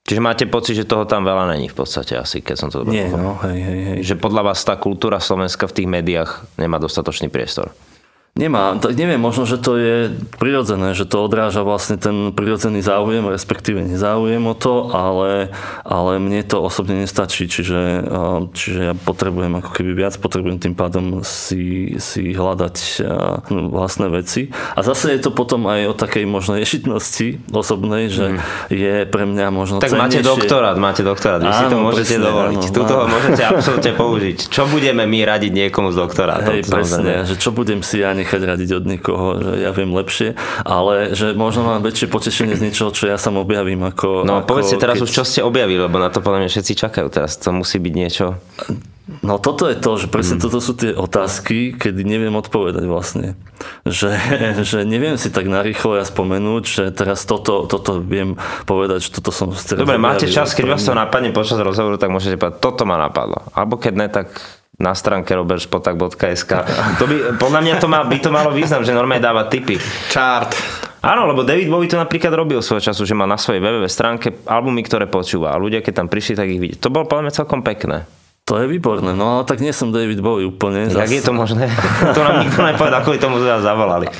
Čiže 0.00 0.18
máte 0.26 0.44
pocit, 0.50 0.74
že 0.74 0.90
toho 0.90 1.06
tam 1.06 1.22
veľa 1.22 1.54
není 1.54 1.70
v 1.70 1.76
podstate 1.76 2.18
asi, 2.18 2.42
keď 2.42 2.56
som 2.58 2.68
to 2.72 2.82
dobre 2.82 2.98
Nie, 2.98 3.14
no, 3.14 3.38
hej, 3.46 3.58
hej, 3.62 3.80
hej. 3.86 3.98
Že 4.02 4.14
podľa 4.18 4.42
vás 4.50 4.58
tá 4.66 4.74
kultúra 4.74 5.22
Slovenska 5.22 5.70
v 5.70 5.76
tých 5.76 5.86
médiách 5.86 6.50
nemá 6.58 6.82
dostatočný 6.82 7.30
priestor? 7.30 7.70
Nemá, 8.38 8.78
tak 8.78 8.94
neviem, 8.94 9.18
možno, 9.18 9.42
že 9.42 9.58
to 9.58 9.74
je 9.74 9.96
prirodzené, 10.38 10.94
že 10.94 11.02
to 11.02 11.18
odráža 11.26 11.66
vlastne 11.66 11.98
ten 11.98 12.30
prirodzený 12.30 12.78
záujem, 12.78 13.26
respektíve 13.26 13.82
nezáujem 13.82 14.46
o 14.46 14.54
to, 14.54 14.86
ale, 14.94 15.50
ale 15.82 16.22
mne 16.22 16.46
to 16.46 16.62
osobne 16.62 17.02
nestačí, 17.02 17.50
čiže, 17.50 18.06
čiže 18.54 18.80
ja 18.86 18.94
potrebujem 18.94 19.58
ako 19.58 19.70
keby 19.74 19.92
viac, 19.98 20.14
potrebujem 20.22 20.62
tým 20.62 20.78
pádom 20.78 21.26
si, 21.26 21.98
si 21.98 22.30
hľadať 22.30 23.02
vlastné 23.50 24.06
veci. 24.14 24.54
A 24.78 24.80
zase 24.86 25.18
je 25.18 25.26
to 25.26 25.34
potom 25.34 25.66
aj 25.66 25.90
o 25.90 25.94
takej 25.98 26.22
možno 26.30 26.54
ješitnosti 26.54 27.42
osobnej, 27.50 28.14
že 28.14 28.38
mm. 28.38 28.40
je 28.70 28.94
pre 29.10 29.26
mňa 29.26 29.46
možno 29.50 29.82
Tak 29.82 29.98
máte 29.98 30.22
doktorát, 30.22 30.78
máte 30.78 31.02
doktorát, 31.02 31.42
vy 31.42 31.50
áno, 31.50 31.58
si 31.58 31.64
to 31.66 31.76
môžete 31.82 32.14
presne, 32.14 32.26
dovoliť. 32.30 32.62
Áno, 32.62 32.74
Tuto 32.78 32.94
ho 32.94 33.06
môžete 33.10 33.42
absolútne 33.42 33.92
použiť. 33.98 34.38
Čo 34.54 34.70
budeme 34.70 35.02
my 35.02 35.18
radiť 35.26 35.50
niekomu 35.50 35.90
z 35.90 35.98
doktorátom? 35.98 36.54
Hej, 36.54 36.70
presne, 36.70 37.26
že 37.26 37.34
čo 37.34 37.50
budem 37.50 37.82
si 37.82 38.00
ja 38.00 38.19
nechať 38.20 38.40
radiť 38.44 38.70
od 38.76 38.84
niekoho, 38.84 39.26
že 39.40 39.52
ja 39.64 39.70
viem 39.72 39.90
lepšie, 39.90 40.36
ale 40.62 41.16
že 41.16 41.32
možno 41.32 41.64
mám 41.64 41.80
väčšie 41.80 42.06
potešenie 42.12 42.54
z 42.54 42.70
niečoho, 42.70 42.92
čo 42.92 43.08
ja 43.08 43.16
sam 43.16 43.40
objavím 43.40 43.88
ako... 43.88 44.28
No 44.28 44.44
ako 44.44 44.48
povedzte 44.56 44.76
teraz 44.76 45.00
keď... 45.00 45.04
už, 45.04 45.10
čo 45.10 45.22
ste 45.24 45.40
objavili, 45.40 45.80
lebo 45.80 45.96
na 45.96 46.12
to 46.12 46.20
podľa 46.20 46.44
mňa 46.44 46.50
všetci 46.52 46.72
čakajú 46.76 47.08
teraz. 47.08 47.40
To 47.40 47.50
musí 47.56 47.80
byť 47.80 47.94
niečo... 47.96 48.36
No 49.26 49.42
toto 49.42 49.66
je 49.66 49.74
to, 49.74 49.98
že 49.98 50.06
presne 50.06 50.38
mm. 50.38 50.42
toto 50.46 50.62
sú 50.62 50.72
tie 50.78 50.94
otázky, 50.94 51.74
kedy 51.74 52.06
neviem 52.06 52.30
odpovedať 52.38 52.86
vlastne. 52.86 53.34
Že, 53.82 54.14
že 54.68 54.86
neviem 54.86 55.18
si 55.18 55.34
tak 55.34 55.50
narýchlo 55.50 55.98
ja 55.98 56.06
spomenúť, 56.06 56.62
že 56.62 56.84
teraz 56.94 57.26
toto, 57.26 57.66
toto 57.66 57.98
viem 57.98 58.38
povedať, 58.70 59.10
že 59.10 59.18
toto 59.18 59.34
som... 59.34 59.50
Dobre, 59.50 59.98
máte 59.98 60.30
čas, 60.30 60.54
keď 60.54 60.78
vás 60.78 60.86
to 60.86 60.94
napadne 60.94 61.34
počas 61.34 61.58
rozhovoru, 61.58 61.98
tak 61.98 62.14
môžete 62.14 62.38
povedať, 62.38 62.62
toto 62.62 62.86
ma 62.86 63.02
napadlo. 63.02 63.50
Alebo 63.50 63.82
keď 63.82 63.92
ne, 63.98 64.06
tak 64.06 64.59
na 64.80 64.96
stránke 64.96 65.36
robertspotak.sk. 65.36 66.52
To 66.96 67.04
by, 67.04 67.36
podľa 67.36 67.60
mňa 67.60 67.74
to 67.76 67.86
má, 67.86 68.00
by 68.00 68.16
to 68.16 68.32
malo 68.32 68.48
význam, 68.50 68.80
že 68.80 68.96
normálne 68.96 69.20
dáva 69.20 69.44
tipy. 69.46 69.76
Chart. 70.08 70.56
Áno, 71.04 71.28
lebo 71.28 71.44
David 71.44 71.68
Bowie 71.68 71.88
to 71.88 72.00
napríklad 72.00 72.32
robil 72.32 72.64
svojho 72.64 72.92
času, 72.92 73.04
že 73.04 73.16
má 73.16 73.28
na 73.28 73.36
svojej 73.36 73.60
www 73.60 73.84
stránke 73.88 74.32
albumy, 74.48 74.84
ktoré 74.84 75.04
počúva 75.08 75.52
a 75.52 75.60
ľudia, 75.60 75.84
keď 75.84 76.04
tam 76.04 76.08
prišli, 76.08 76.32
tak 76.36 76.48
ich 76.48 76.60
vidí. 76.60 76.76
To 76.80 76.92
bolo 76.92 77.08
podľa 77.08 77.28
mňa 77.28 77.36
celkom 77.36 77.60
pekné. 77.60 78.08
To 78.48 78.58
je 78.58 78.66
výborné, 78.66 79.14
no 79.14 79.38
ale 79.38 79.42
tak 79.46 79.62
nie 79.62 79.70
som 79.70 79.94
David 79.94 80.24
Bowie 80.24 80.42
úplne. 80.42 80.90
Jak 80.90 81.12
je 81.12 81.22
to 81.22 81.30
možné? 81.30 81.70
to 82.16 82.20
nám 82.20 82.42
nikto 82.42 82.60
nepovedal, 82.64 83.00
kvôli 83.04 83.20
tomu 83.22 83.38
sme 83.38 83.62
zavolali. 83.62 84.10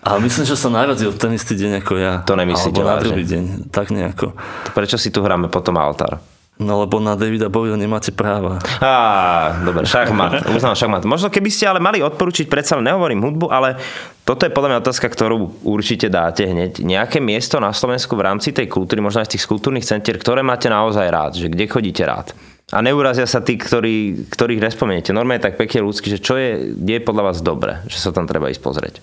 Ale 0.00 0.18
myslím, 0.24 0.44
že 0.46 0.54
sa 0.54 0.70
narodil 0.70 1.10
v 1.10 1.18
ten 1.18 1.32
istý 1.34 1.58
deň 1.58 1.82
ako 1.82 1.92
ja. 1.98 2.22
To 2.24 2.38
nemyslíte 2.38 2.80
Alebo 2.80 2.88
na 2.88 2.96
druhý 3.02 3.24
deň, 3.26 3.44
tak 3.68 3.90
nejako. 3.92 4.32
Prečo 4.72 4.96
si 4.96 5.12
tu 5.12 5.20
hráme 5.20 5.50
potom 5.50 5.76
altár? 5.76 6.22
No 6.60 6.84
lebo 6.84 7.00
na 7.00 7.16
Davida 7.16 7.48
Bowieho 7.48 7.80
nemáte 7.80 8.12
práva. 8.12 8.60
Á, 8.84 9.64
dobre, 9.64 9.88
šachmat. 9.88 10.44
Uznám 10.52 10.76
šachmat. 10.76 11.08
Možno 11.08 11.32
keby 11.32 11.48
ste 11.48 11.64
ale 11.64 11.80
mali 11.80 12.04
odporučiť, 12.04 12.52
predsa 12.52 12.76
nehovorím 12.76 13.24
hudbu, 13.24 13.48
ale 13.48 13.80
toto 14.28 14.44
je 14.44 14.52
podľa 14.52 14.76
mňa 14.76 14.82
otázka, 14.84 15.08
ktorú 15.08 15.64
určite 15.64 16.12
dáte 16.12 16.44
hneď. 16.44 16.84
Nejaké 16.84 17.16
miesto 17.16 17.56
na 17.64 17.72
Slovensku 17.72 18.12
v 18.12 18.28
rámci 18.28 18.52
tej 18.52 18.68
kultúry, 18.68 19.00
možno 19.00 19.24
aj 19.24 19.32
z 19.32 19.40
tých 19.40 19.48
kultúrnych 19.48 19.88
centier, 19.88 20.20
ktoré 20.20 20.44
máte 20.44 20.68
naozaj 20.68 21.08
rád, 21.08 21.32
že 21.40 21.48
kde 21.48 21.64
chodíte 21.64 22.04
rád? 22.04 22.36
A 22.76 22.84
neurazia 22.84 23.24
sa 23.24 23.40
tí, 23.40 23.56
ktorí, 23.56 24.28
ktorých 24.28 24.60
nespomeniete. 24.60 25.16
Normálne 25.16 25.40
tak 25.40 25.56
pekne 25.56 25.80
ľudsky, 25.80 26.12
že 26.12 26.20
čo 26.20 26.36
je, 26.36 26.76
je 26.76 26.98
podľa 27.00 27.32
vás 27.32 27.40
dobre, 27.40 27.80
že 27.88 27.96
sa 27.96 28.12
tam 28.12 28.28
treba 28.28 28.52
ísť 28.52 28.60
pozrieť. 28.60 28.94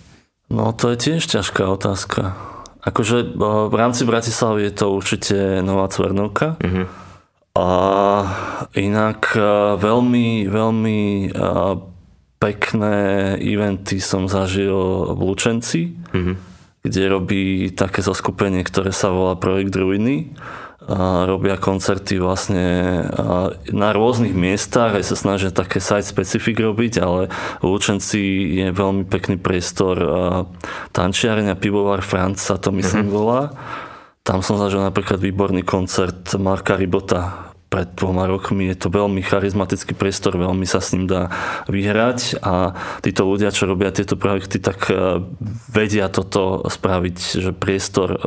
No 0.53 0.77
to 0.77 0.93
je 0.93 1.09
tiež 1.09 1.25
ťažká 1.25 1.65
otázka. 1.65 2.37
Akože 2.85 3.35
v 3.67 3.75
rámci 3.75 4.05
Bratislavy 4.05 4.69
je 4.69 4.73
to 4.77 4.93
určite 4.93 5.35
Nová 5.65 5.89
Cvernovka. 5.89 6.61
Uh-huh 6.61 7.06
a 7.57 7.67
inak 8.77 9.33
e, 9.33 9.41
veľmi, 9.81 10.45
veľmi 10.45 11.01
e, 11.25 11.29
pekné 12.37 12.97
eventy 13.41 13.97
som 13.97 14.29
zažil 14.29 14.77
v 15.17 15.19
Lučenci, 15.25 15.97
mm-hmm. 16.13 16.35
kde 16.85 17.01
robí 17.09 17.43
také 17.73 18.05
zoskupenie, 18.05 18.61
ktoré 18.61 18.93
sa 18.93 19.09
volá 19.09 19.33
Projekt 19.33 19.73
Ruiny. 19.73 20.37
A 20.87 21.27
robia 21.27 21.59
koncerty 21.59 22.15
vlastne 22.15 23.03
na 23.75 23.91
rôznych 23.91 24.31
miestach, 24.31 24.95
aj 24.95 25.03
sa 25.03 25.19
snažia 25.19 25.51
také 25.51 25.83
site 25.83 26.07
specific 26.07 26.55
robiť, 26.55 27.03
ale 27.03 27.27
v 27.59 27.65
Lučenci 27.67 28.55
je 28.55 28.71
veľmi 28.71 29.03
pekný 29.03 29.35
priestor 29.35 29.99
tančiareň 30.95 31.59
pivovar 31.59 31.99
Franc 32.07 32.39
sa 32.39 32.55
to 32.55 32.71
myslím 32.71 33.11
mm-hmm. 33.11 33.19
volá. 33.19 33.51
Tam 34.23 34.39
som 34.39 34.55
zažil 34.55 34.79
napríklad 34.79 35.19
výborný 35.19 35.67
koncert 35.67 36.39
Marka 36.39 36.79
Ribota, 36.79 37.46
pred 37.67 37.88
dvoma 37.99 38.27
rokmi. 38.27 38.71
Je 38.71 38.77
to 38.80 38.88
veľmi 38.88 39.19
charizmatický 39.19 39.93
priestor, 39.93 40.39
veľmi 40.39 40.63
sa 40.63 40.80
s 40.80 40.95
ním 40.95 41.06
dá 41.08 41.32
vyhrať 41.67 42.39
a 42.39 42.75
títo 43.03 43.27
ľudia, 43.27 43.51
čo 43.51 43.67
robia 43.67 43.91
tieto 43.91 44.15
projekty, 44.15 44.63
tak 44.63 44.88
e, 44.88 45.23
vedia 45.67 46.08
toto 46.08 46.63
spraviť, 46.63 47.17
že 47.43 47.51
priestor 47.51 48.10
e, 48.15 48.19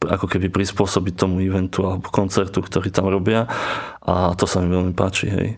ako 0.00 0.26
keby 0.32 0.48
prispôsobiť 0.48 1.14
tomu 1.14 1.44
eventu 1.44 1.84
alebo 1.84 2.08
koncertu, 2.08 2.64
ktorý 2.64 2.88
tam 2.88 3.12
robia 3.12 3.44
a 4.00 4.32
to 4.32 4.48
sa 4.48 4.64
mi 4.64 4.72
veľmi 4.72 4.96
páči, 4.96 5.28
hej. 5.28 5.48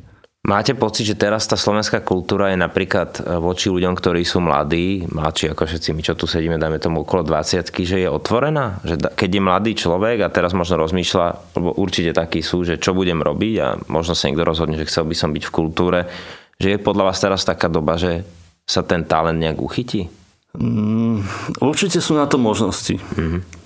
Máte 0.42 0.74
pocit, 0.74 1.06
že 1.06 1.14
teraz 1.14 1.46
tá 1.46 1.54
slovenská 1.54 2.02
kultúra 2.02 2.50
je 2.50 2.58
napríklad 2.58 3.14
e, 3.22 3.38
voči 3.38 3.70
ľuďom, 3.70 3.94
ktorí 3.94 4.26
sú 4.26 4.42
mladí, 4.42 5.06
mladší 5.06 5.54
ako 5.54 5.70
všetci 5.70 5.94
my, 5.94 6.02
čo 6.02 6.18
tu 6.18 6.26
sedíme, 6.26 6.58
dajme 6.58 6.82
tomu 6.82 7.06
okolo 7.06 7.22
20 7.22 7.62
že 7.70 8.02
je 8.02 8.10
otvorená? 8.10 8.82
Že 8.82 9.14
keď 9.14 9.30
je 9.38 9.42
mladý 9.42 9.72
človek 9.78 10.26
a 10.26 10.34
teraz 10.34 10.50
možno 10.50 10.82
rozmýšľa, 10.82 11.54
lebo 11.54 11.78
určite 11.78 12.10
takí 12.10 12.42
sú, 12.42 12.66
že 12.66 12.74
čo 12.74 12.90
budem 12.90 13.22
robiť 13.22 13.54
a 13.62 13.78
možno 13.86 14.18
sa 14.18 14.26
niekto 14.26 14.42
rozhodne, 14.42 14.74
že 14.82 14.90
chcel 14.90 15.06
by 15.06 15.14
som 15.14 15.30
byť 15.30 15.46
v 15.46 15.54
kultúre, 15.54 16.10
že 16.58 16.74
je 16.74 16.78
podľa 16.82 17.14
vás 17.14 17.22
teraz 17.22 17.46
taká 17.46 17.70
doba, 17.70 17.94
že 17.94 18.26
sa 18.66 18.82
ten 18.82 19.06
talent 19.06 19.38
nejak 19.38 19.62
uchytí? 19.62 20.10
Mm, 20.58 21.22
určite 21.62 22.02
sú 22.02 22.18
na 22.18 22.26
to 22.26 22.42
možnosti. 22.42 22.98
Mm-hmm. 22.98 23.61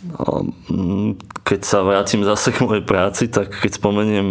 Keď 1.47 1.61
sa 1.63 1.87
vrátim 1.87 2.27
zase 2.27 2.51
k 2.51 2.67
mojej 2.67 2.83
práci, 2.83 3.31
tak 3.31 3.55
keď 3.55 3.79
spomeniem 3.79 4.29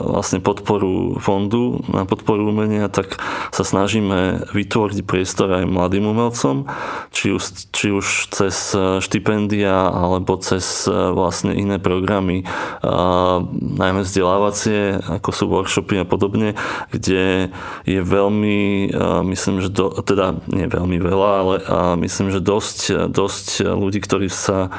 vlastne 0.00 0.40
podporu 0.40 1.20
fondu 1.20 1.84
na 1.92 2.08
podporu 2.08 2.48
umenia, 2.48 2.88
tak 2.88 3.20
sa 3.52 3.64
snažíme 3.68 4.48
vytvoriť 4.48 5.04
priestor 5.04 5.52
aj 5.52 5.68
mladým 5.68 6.08
umelcom, 6.08 6.64
či 7.12 7.36
už, 7.36 7.68
či 7.68 7.92
už 7.92 8.32
cez 8.32 8.72
štipendia 9.04 9.92
alebo 9.92 10.40
cez 10.40 10.88
vlastne 10.88 11.52
iné 11.52 11.76
programy, 11.76 12.48
najmä 13.54 14.00
vzdelávacie, 14.00 15.04
ako 15.04 15.30
sú 15.36 15.44
workshopy 15.52 16.00
a 16.00 16.08
podobne, 16.08 16.56
kde 16.88 17.52
je 17.84 18.00
veľmi, 18.00 18.88
myslím, 19.28 19.60
že 19.60 19.68
do, 19.68 19.92
teda 20.00 20.40
nie 20.48 20.64
veľmi 20.64 20.96
veľa, 20.96 21.30
ale 21.44 21.54
myslím, 22.00 22.32
že 22.32 22.40
dosť, 22.40 23.12
dosť 23.12 23.68
ľudí, 23.68 24.00
ktorí 24.00 24.32
sa 24.32 24.72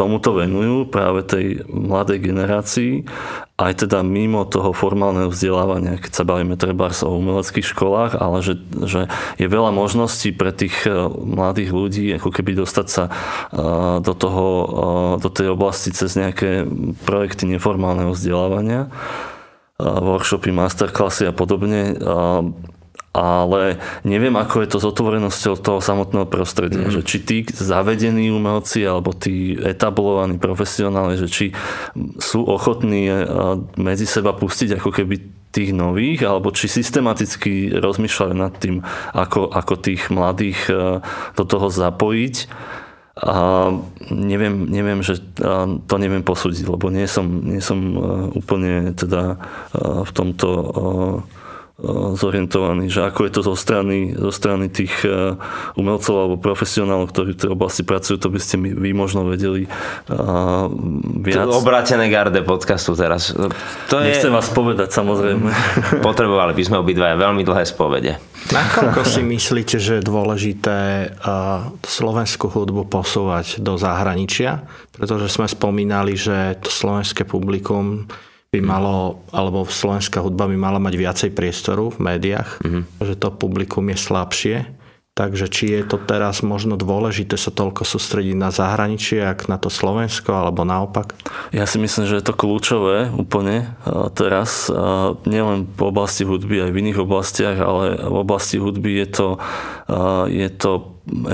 tomuto 0.00 0.32
venujú 0.32 0.88
práve 0.88 1.20
tej 1.28 1.60
mladej 1.68 2.24
generácii, 2.24 3.04
aj 3.60 3.84
teda 3.84 4.00
mimo 4.00 4.48
toho 4.48 4.72
formálneho 4.72 5.28
vzdelávania, 5.28 6.00
keď 6.00 6.12
sa 6.16 6.24
bavíme 6.24 6.56
treba 6.56 6.88
o 6.88 7.20
umeleckých 7.20 7.68
školách, 7.76 8.16
ale 8.16 8.40
že, 8.40 8.56
že 8.88 9.12
je 9.36 9.44
veľa 9.44 9.68
možností 9.76 10.32
pre 10.32 10.56
tých 10.56 10.88
e, 10.88 10.96
mladých 11.12 11.70
ľudí, 11.76 12.06
ako 12.16 12.32
keby 12.32 12.56
dostať 12.56 12.86
sa 12.88 13.04
e, 13.04 13.10
do, 14.00 14.16
toho, 14.16 14.46
e, 14.48 14.64
do 15.20 15.28
tej 15.28 15.52
oblasti 15.52 15.92
cez 15.92 16.16
nejaké 16.16 16.64
projekty 17.04 17.44
neformálneho 17.44 18.16
vzdelávania 18.16 18.88
workshopy, 19.80 20.52
masterclassy 20.52 21.24
a 21.24 21.32
podobne 21.32 21.96
ale 23.10 23.82
neviem, 24.06 24.30
ako 24.38 24.62
je 24.62 24.68
to 24.70 24.78
s 24.78 24.86
otvorenosťou 24.86 25.58
toho 25.58 25.80
samotného 25.82 26.30
prostredia. 26.30 26.86
Mm. 26.86 26.94
Že 26.94 27.00
či 27.02 27.18
tí 27.18 27.36
zavedení 27.50 28.30
umelci 28.30 28.86
alebo 28.86 29.10
tí 29.10 29.58
etablovaní 29.58 30.38
profesionáli, 30.38 31.18
že 31.18 31.26
či 31.26 31.46
sú 32.22 32.46
ochotní 32.46 33.10
eh, 33.10 33.18
medzi 33.74 34.06
seba 34.06 34.30
pustiť 34.30 34.78
ako 34.78 34.90
keby 34.94 35.42
tých 35.50 35.74
nových, 35.74 36.22
alebo 36.22 36.54
či 36.54 36.70
systematicky 36.70 37.74
rozmýšľajú 37.74 38.34
nad 38.38 38.54
tým, 38.54 38.86
ako, 39.10 39.50
ako 39.50 39.74
tých 39.74 40.06
mladých 40.14 40.70
eh, 40.70 41.02
do 41.34 41.42
toho 41.42 41.66
zapojiť. 41.66 42.46
A 43.20 43.68
neviem, 44.08 44.70
neviem, 44.70 45.04
že 45.04 45.20
to 45.84 45.94
neviem 46.00 46.24
posúdiť, 46.24 46.64
lebo 46.64 46.88
nie 46.88 47.04
som, 47.04 47.26
nie 47.26 47.58
som 47.58 47.78
eh, 47.82 47.98
úplne 48.38 48.94
teda 48.94 49.42
v 49.74 50.10
tomto 50.14 50.48
zorientovaní, 52.14 52.92
že 52.92 53.08
ako 53.08 53.20
je 53.24 53.32
to 53.32 53.40
zo 53.40 53.54
strany, 53.56 54.12
zo 54.12 54.28
strany 54.28 54.68
tých 54.68 54.92
e, 55.08 55.34
umelcov 55.80 56.14
alebo 56.14 56.36
profesionálov, 56.36 57.08
ktorí 57.08 57.32
v 57.36 57.40
tej 57.40 57.50
oblasti 57.50 57.82
pracujú, 57.82 58.20
to 58.20 58.28
by 58.28 58.40
ste 58.40 58.60
mi 58.60 58.70
vy 58.76 58.92
možno 58.92 59.24
vedeli 59.24 59.64
uh, 59.64 60.68
viac. 61.24 61.48
To 61.48 61.60
obrátené 61.60 62.12
garde 62.12 62.40
podcastu 62.44 62.92
teraz. 62.92 63.32
To 63.32 63.94
Nechcem 64.00 64.32
je... 64.32 64.36
vás 64.36 64.48
povedať, 64.52 64.92
samozrejme. 64.92 65.48
Potrebovali 66.06 66.52
by 66.52 66.62
sme 66.62 66.76
obidvaja 66.80 67.16
veľmi 67.16 67.42
dlhé 67.44 67.64
spovede. 67.64 68.20
Nakoľko 68.52 69.04
si 69.04 69.20
myslíte, 69.24 69.76
že 69.76 70.00
je 70.00 70.08
dôležité 70.08 71.12
uh, 71.12 71.68
slovenskú 71.84 72.48
hudbu 72.48 72.88
posúvať 72.88 73.60
do 73.60 73.76
zahraničia? 73.76 74.64
Pretože 74.96 75.32
sme 75.32 75.48
spomínali, 75.48 76.16
že 76.16 76.60
to 76.60 76.68
slovenské 76.68 77.24
publikum 77.24 78.08
by 78.50 78.58
malo, 78.66 79.22
alebo 79.30 79.62
slovenská 79.62 80.18
hudba 80.26 80.50
by 80.50 80.58
mala 80.58 80.82
mať 80.82 80.94
viacej 80.98 81.30
priestoru 81.30 81.94
v 81.94 82.02
médiách, 82.02 82.58
mm-hmm. 82.58 82.82
že 82.98 83.14
to 83.14 83.30
publikum 83.30 83.86
je 83.94 83.98
slabšie. 83.98 84.56
Takže 85.10 85.46
či 85.52 85.74
je 85.74 85.82
to 85.84 85.98
teraz 86.00 86.40
možno 86.40 86.74
dôležité 86.74 87.38
sa 87.38 87.54
toľko 87.54 87.86
sústrediť 87.86 88.34
na 88.34 88.50
zahraničie, 88.54 89.20
ak 89.22 89.46
na 89.46 89.60
to 89.60 89.68
Slovensko, 89.68 90.32
alebo 90.32 90.66
naopak? 90.66 91.12
Ja 91.54 91.66
si 91.68 91.78
myslím, 91.82 92.08
že 92.08 92.18
je 92.18 92.26
to 92.26 92.34
kľúčové 92.34 93.10
úplne 93.12 93.74
teraz, 94.16 94.70
nielen 95.28 95.70
v 95.70 95.82
oblasti 95.82 96.24
hudby, 96.24 96.62
aj 96.62 96.70
v 96.72 96.80
iných 96.80 97.02
oblastiach, 97.04 97.58
ale 97.58 98.00
v 98.00 98.16
oblasti 98.16 98.56
hudby 98.58 99.02
je 99.04 99.08
to, 99.12 99.28
je 100.30 100.48
to 100.56 100.70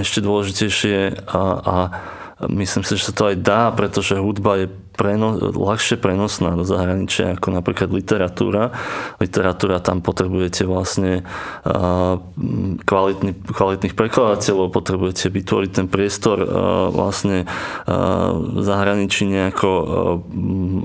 ešte 0.03 0.19
dôležitejšie 0.25 1.29
a, 1.31 1.43
a 1.63 1.77
myslím 2.49 2.83
si, 2.85 3.01
že 3.01 3.13
sa 3.13 3.15
to 3.15 3.33
aj 3.33 3.37
dá, 3.39 3.71
pretože 3.71 4.19
hudba 4.19 4.67
je 4.67 4.67
preno, 4.97 5.37
ľahšie 5.39 6.01
prenosná 6.01 6.57
do 6.57 6.65
zahraničia 6.65 7.37
ako 7.37 7.53
napríklad 7.53 7.93
literatúra. 7.93 8.73
Literatúra 9.21 9.79
tam 9.85 10.01
potrebujete 10.01 10.65
vlastne 10.65 11.23
kvalitný, 12.83 13.37
kvalitných 13.47 13.95
prekladateľov, 13.95 14.73
potrebujete 14.73 15.29
vytvoriť 15.29 15.71
ten 15.71 15.87
priestor 15.87 16.41
vlastne 16.91 17.45
v 17.87 18.61
zahraničí 18.65 19.29
nejako 19.29 19.71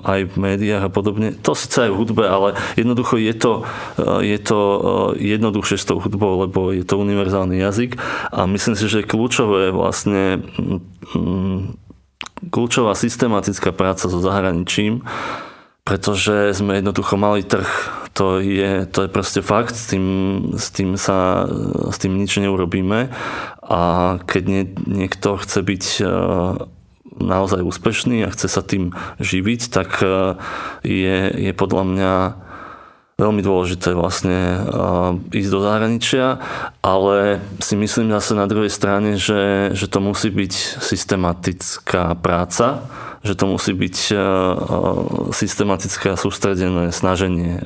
aj 0.03 0.19
v 0.27 0.35
médiách 0.35 0.83
a 0.87 0.91
podobne. 0.91 1.31
To 1.41 1.55
síce 1.55 1.87
aj 1.87 1.91
v 1.95 1.99
hudbe, 2.03 2.27
ale 2.27 2.59
jednoducho 2.75 3.15
je 3.15 3.33
to, 3.33 3.53
je 4.19 4.37
to 4.37 4.59
jednoduchšie 5.15 5.77
s 5.79 5.87
tou 5.87 6.03
hudbou, 6.03 6.43
lebo 6.43 6.75
je 6.75 6.83
to 6.83 6.99
univerzálny 6.99 7.63
jazyk 7.63 7.95
a 8.35 8.43
myslím 8.43 8.75
si, 8.75 8.85
že 8.91 9.07
kľúčové 9.07 9.71
vlastne 9.71 10.43
kľúčová 12.49 12.97
systematická 12.97 13.69
práca 13.69 14.09
so 14.09 14.17
zahraničím, 14.17 15.05
pretože 15.85 16.57
sme 16.57 16.81
jednoducho 16.81 17.19
mali 17.19 17.45
trh. 17.45 17.69
To 18.17 18.43
je, 18.43 18.85
to 18.91 19.07
je 19.07 19.09
proste 19.09 19.41
fakt, 19.45 19.77
s 19.77 19.93
tým, 19.93 20.05
s, 20.57 20.67
tým 20.73 20.99
sa, 20.99 21.47
s 21.89 21.97
tým 22.01 22.19
nič 22.19 22.37
neurobíme 22.43 23.07
a 23.63 23.81
keď 24.27 24.43
nie, 24.51 24.63
niekto 24.83 25.39
chce 25.39 25.63
byť 25.63 25.85
e, 25.99 26.05
naozaj 27.23 27.63
úspešný 27.63 28.27
a 28.27 28.33
chce 28.35 28.51
sa 28.51 28.59
tým 28.59 28.91
živiť, 29.23 29.61
tak 29.71 30.03
e, 30.03 30.35
je, 30.83 31.17
je 31.39 31.51
podľa 31.55 31.83
mňa 31.87 32.13
veľmi 33.21 33.45
dôležité 33.45 33.93
vlastne 33.93 34.65
ísť 35.29 35.51
do 35.53 35.59
zahraničia, 35.61 36.41
ale 36.81 37.37
si 37.61 37.77
myslím 37.77 38.09
zase 38.17 38.33
na 38.33 38.49
druhej 38.49 38.73
strane, 38.73 39.21
že, 39.21 39.69
že 39.77 39.85
to 39.85 40.01
musí 40.01 40.33
byť 40.33 40.81
systematická 40.81 42.17
práca, 42.17 42.89
že 43.21 43.37
to 43.37 43.45
musí 43.45 43.77
byť 43.77 44.17
systematické 45.29 46.09
a 46.09 46.17
sústredené 46.17 46.89
snaženie, 46.89 47.61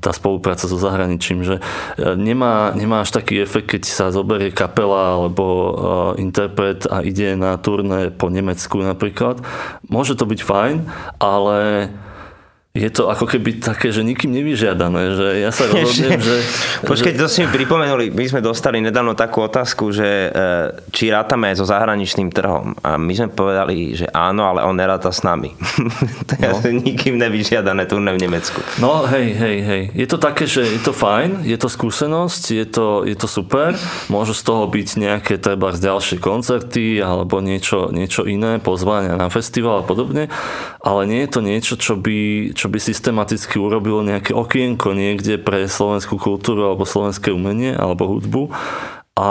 tá 0.00 0.10
spolupráca 0.16 0.64
so 0.64 0.80
zahraničím, 0.80 1.44
že 1.44 1.60
nemá, 2.00 2.72
nemá 2.72 3.04
až 3.04 3.12
taký 3.12 3.44
efekt, 3.44 3.76
keď 3.76 3.82
sa 3.84 4.08
zoberie 4.08 4.56
kapela 4.56 5.20
alebo 5.20 5.44
interpret 6.16 6.88
a 6.88 7.04
ide 7.04 7.36
na 7.36 7.60
turné 7.60 8.08
po 8.08 8.32
Nemecku 8.32 8.80
napríklad. 8.80 9.44
Môže 9.84 10.16
to 10.16 10.24
byť 10.24 10.40
fajn, 10.40 10.76
ale 11.20 11.92
je 12.76 12.90
to 12.92 13.08
ako 13.08 13.24
keby 13.24 13.56
také, 13.56 13.88
že 13.88 14.04
nikým 14.04 14.36
nevyžiadané, 14.36 15.02
že 15.16 15.28
ja 15.40 15.50
sa 15.50 15.64
rozhodnem, 15.72 16.20
že... 16.20 16.36
Počkej, 16.84 17.16
to 17.16 17.26
si 17.26 17.42
mi 17.42 17.48
pripomenuli, 17.48 18.12
my 18.12 18.24
sme 18.28 18.40
dostali 18.44 18.84
nedávno 18.84 19.16
takú 19.16 19.40
otázku, 19.40 19.88
že 19.90 20.28
e, 20.28 20.30
či 20.92 21.08
rátame 21.08 21.48
so 21.56 21.64
zahraničným 21.64 22.28
trhom. 22.28 22.76
A 22.84 23.00
my 23.00 23.12
sme 23.16 23.28
povedali, 23.32 23.96
že 23.96 24.06
áno, 24.12 24.44
ale 24.44 24.62
on 24.68 24.76
neráta 24.76 25.08
s 25.08 25.24
nami. 25.24 25.56
to 26.28 26.32
je 26.36 26.72
no. 26.72 26.84
nikým 26.84 27.16
nevyžiadané 27.16 27.88
turné 27.88 28.12
v 28.12 28.28
Nemecku. 28.28 28.60
No 28.76 29.08
hej, 29.08 29.32
hej, 29.32 29.56
hej. 29.64 29.82
Je 29.96 30.06
to 30.06 30.20
také, 30.20 30.44
že 30.44 30.68
je 30.68 30.80
to 30.84 30.92
fajn, 30.92 31.48
je 31.48 31.56
to 31.56 31.72
skúsenosť, 31.72 32.42
je 32.52 32.66
to, 32.68 32.86
je 33.08 33.16
to 33.16 33.24
super. 33.24 33.72
Môžu 34.12 34.36
z 34.36 34.42
toho 34.44 34.68
byť 34.68 34.88
nejaké 35.00 35.34
treba 35.40 35.72
ďalšie 35.72 36.20
koncerty 36.20 37.00
alebo 37.00 37.40
niečo, 37.40 37.88
niečo 37.88 38.28
iné, 38.28 38.60
pozvania 38.60 39.16
na 39.16 39.32
festival 39.32 39.80
a 39.80 39.86
podobne, 39.86 40.28
ale 40.82 41.00
nie 41.08 41.24
je 41.24 41.30
to 41.30 41.40
niečo, 41.40 41.74
čo 41.78 41.94
by, 41.96 42.52
čo 42.52 42.65
čo 42.66 42.74
by 42.74 42.82
systematicky 42.82 43.62
urobil 43.62 44.02
nejaké 44.02 44.34
okienko 44.34 44.90
niekde 44.90 45.38
pre 45.38 45.70
slovenskú 45.70 46.18
kultúru 46.18 46.66
alebo 46.66 46.82
slovenské 46.82 47.30
umenie 47.30 47.78
alebo 47.78 48.10
hudbu. 48.10 48.50
A 49.14 49.30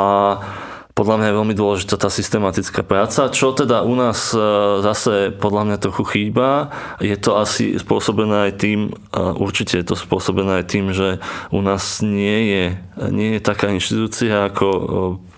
podľa 0.95 1.19
mňa 1.19 1.27
je 1.27 1.37
veľmi 1.43 1.55
dôležitá 1.59 1.99
tá 1.99 2.07
systematická 2.07 2.79
práca. 2.79 3.27
Čo 3.27 3.51
teda 3.51 3.83
u 3.83 3.91
nás 3.99 4.31
e, 4.31 4.39
zase 4.79 5.35
podľa 5.35 5.67
mňa 5.67 5.77
trochu 5.83 6.07
chýba, 6.07 6.71
je 7.03 7.11
to 7.19 7.35
asi 7.35 7.75
spôsobené 7.75 8.47
aj 8.47 8.53
tým, 8.55 8.95
určite 9.35 9.83
je 9.83 9.83
to 9.83 9.99
spôsobené 9.99 10.63
aj 10.63 10.65
tým, 10.71 10.95
že 10.95 11.19
u 11.51 11.59
nás 11.59 11.99
nie 11.99 12.39
je, 12.47 12.65
nie 13.11 13.35
je 13.35 13.41
taká 13.43 13.75
inštitúcia 13.75 14.47
ako 14.47 14.67
e, 14.71 14.81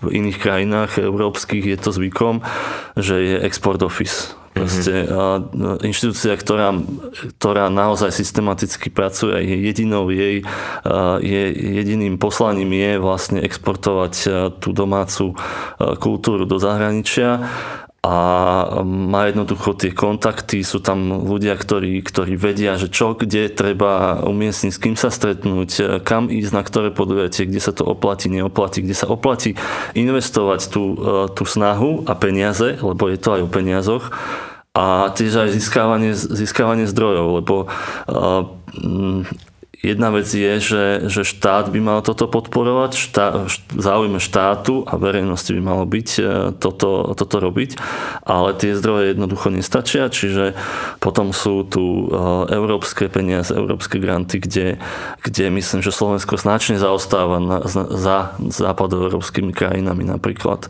v 0.06 0.22
iných 0.22 0.38
krajinách 0.38 1.02
európskych 1.02 1.66
je 1.66 1.78
to 1.82 1.90
zvykom, 1.90 2.46
že 2.94 3.18
je 3.18 3.36
export 3.42 3.82
office 3.82 4.38
Proste 4.58 5.06
mm-hmm. 5.06 5.86
inštitúcia, 5.86 6.34
ktorá, 6.34 6.74
ktorá 7.38 7.70
naozaj 7.70 8.10
systematicky 8.10 8.90
pracuje 8.90 9.32
a 9.32 9.40
je 9.40 9.56
jedinou 9.70 10.10
jej, 10.10 10.42
je, 11.22 11.42
jediným 11.54 12.18
poslaním 12.18 12.74
je 12.74 12.92
vlastne 12.98 13.38
exportovať 13.38 14.14
tú 14.58 14.74
domácu 14.74 15.38
kultúru 16.02 16.42
do 16.42 16.58
zahraničia 16.58 17.46
a 17.98 18.16
má 18.86 19.26
jednoducho 19.26 19.74
tie 19.74 19.90
kontakty, 19.90 20.62
sú 20.62 20.78
tam 20.78 21.26
ľudia, 21.26 21.58
ktorí, 21.58 21.98
ktorí 22.06 22.38
vedia, 22.38 22.78
že 22.78 22.86
čo, 22.86 23.18
kde 23.18 23.50
treba 23.50 24.22
umiestniť, 24.22 24.70
s 24.70 24.78
kým 24.78 24.94
sa 24.94 25.10
stretnúť, 25.10 26.00
kam 26.06 26.30
ísť, 26.30 26.52
na 26.54 26.62
ktoré 26.62 26.94
podujatie, 26.94 27.50
kde 27.50 27.58
sa 27.58 27.74
to 27.74 27.82
oplatí, 27.82 28.30
neoplatí, 28.30 28.86
kde 28.86 28.94
sa 28.94 29.10
oplatí 29.10 29.58
investovať 29.98 30.60
tú, 30.70 30.94
tú 31.34 31.42
snahu 31.42 32.06
a 32.06 32.14
peniaze, 32.14 32.78
lebo 32.78 33.10
je 33.10 33.18
to 33.18 33.34
aj 33.34 33.40
o 33.44 33.50
peniazoch, 33.50 34.14
a 34.78 35.10
tiež 35.10 35.42
aj 35.42 35.50
získavanie, 35.58 36.14
získavanie 36.14 36.86
zdrojov, 36.86 37.42
lebo 37.42 37.66
Jedna 39.78 40.10
vec 40.10 40.26
je, 40.26 40.58
že, 40.58 40.84
že 41.06 41.22
štát 41.22 41.70
by 41.70 41.78
mal 41.78 41.98
toto 42.02 42.26
podporovať, 42.26 42.98
štá, 42.98 43.46
záujme 43.78 44.18
štátu 44.18 44.82
a 44.82 44.98
verejnosti 44.98 45.54
by 45.54 45.62
malo 45.62 45.86
byť 45.86 46.08
e, 46.18 46.22
toto, 46.58 47.14
toto 47.14 47.38
robiť, 47.38 47.78
ale 48.26 48.58
tie 48.58 48.74
zdroje 48.74 49.14
jednoducho 49.14 49.54
nestačia, 49.54 50.10
čiže 50.10 50.58
potom 50.98 51.30
sú 51.30 51.62
tu 51.62 52.10
e, 52.10 52.18
európske 52.58 53.06
peniaze, 53.06 53.54
európske 53.54 54.02
granty, 54.02 54.42
kde, 54.42 54.82
kde 55.22 55.46
myslím, 55.46 55.78
že 55.78 55.94
Slovensko 55.94 56.34
značne 56.42 56.74
zaostáva 56.74 57.38
na, 57.38 57.62
za 57.70 58.34
západoeurópskymi 58.34 59.54
krajinami 59.54 60.02
napríklad. 60.02 60.66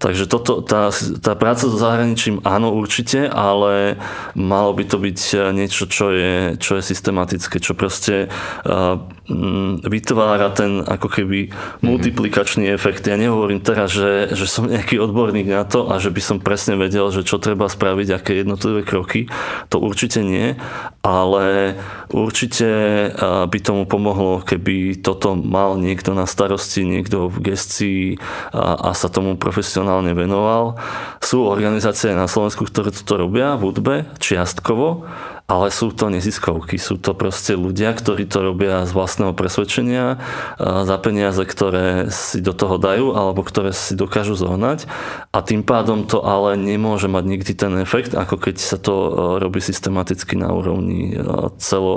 Takže 0.00 0.24
toto, 0.24 0.64
tá, 0.64 0.88
tá 1.20 1.36
práca 1.36 1.68
so 1.68 1.76
zahraničím 1.76 2.40
áno 2.40 2.72
určite, 2.72 3.28
ale 3.28 4.00
malo 4.32 4.72
by 4.72 4.88
to 4.88 4.96
byť 4.96 5.52
niečo, 5.52 5.84
čo 5.84 6.08
je, 6.08 6.56
čo 6.56 6.80
je 6.80 6.88
systematické, 6.88 7.60
čo 7.60 7.76
proste 7.76 8.32
vytvára 9.82 10.54
ten 10.54 10.86
ako 10.86 11.08
keby 11.10 11.50
multiplikačný 11.82 12.70
efekt. 12.70 13.02
Ja 13.10 13.18
nehovorím 13.18 13.58
teraz, 13.58 13.90
že, 13.90 14.30
že 14.30 14.46
som 14.46 14.70
nejaký 14.70 15.02
odborník 15.02 15.50
na 15.50 15.66
to 15.66 15.90
a 15.90 15.98
že 15.98 16.14
by 16.14 16.22
som 16.22 16.38
presne 16.38 16.78
vedel, 16.78 17.10
že 17.10 17.26
čo 17.26 17.42
treba 17.42 17.66
spraviť, 17.66 18.08
aké 18.14 18.32
jednotlivé 18.46 18.86
kroky. 18.86 19.26
To 19.74 19.82
určite 19.82 20.22
nie, 20.22 20.54
ale 21.02 21.74
určite 22.14 22.68
by 23.50 23.58
tomu 23.58 23.82
pomohlo, 23.90 24.46
keby 24.46 25.02
toto 25.02 25.34
mal 25.34 25.74
niekto 25.74 26.14
na 26.14 26.26
starosti, 26.30 26.86
niekto 26.86 27.26
v 27.26 27.50
gestii 27.50 28.02
a, 28.54 28.90
a 28.90 28.94
sa 28.94 29.10
tomu 29.10 29.34
profesionálne 29.34 30.14
venoval. 30.14 30.78
Sú 31.18 31.42
organizácie 31.42 32.14
na 32.14 32.30
Slovensku, 32.30 32.62
ktoré 32.70 32.94
to 32.94 33.14
robia 33.18 33.58
v 33.58 33.70
hudbe 33.70 33.94
čiastkovo, 34.22 35.06
ale 35.46 35.70
sú 35.70 35.94
to 35.94 36.10
neziskovky, 36.10 36.74
sú 36.74 36.98
to 36.98 37.14
proste 37.14 37.54
ľudia, 37.54 37.94
ktorí 37.94 38.26
to 38.26 38.42
robia 38.42 38.82
z 38.82 38.90
vlastného 38.90 39.30
presvedčenia 39.30 40.18
za 40.58 40.96
peniaze, 40.98 41.38
ktoré 41.46 42.10
si 42.10 42.42
do 42.42 42.50
toho 42.50 42.82
dajú 42.82 43.14
alebo 43.14 43.46
ktoré 43.46 43.70
si 43.70 43.94
dokážu 43.94 44.34
zohnať 44.34 44.90
a 45.30 45.38
tým 45.46 45.62
pádom 45.62 46.02
to 46.02 46.18
ale 46.26 46.58
nemôže 46.58 47.06
mať 47.06 47.24
nikdy 47.30 47.52
ten 47.54 47.78
efekt, 47.78 48.18
ako 48.18 48.42
keď 48.42 48.56
sa 48.58 48.74
to 48.74 48.94
robí 49.38 49.62
systematicky 49.62 50.34
na 50.34 50.50
úrovni 50.50 51.14
celo, 51.62 51.96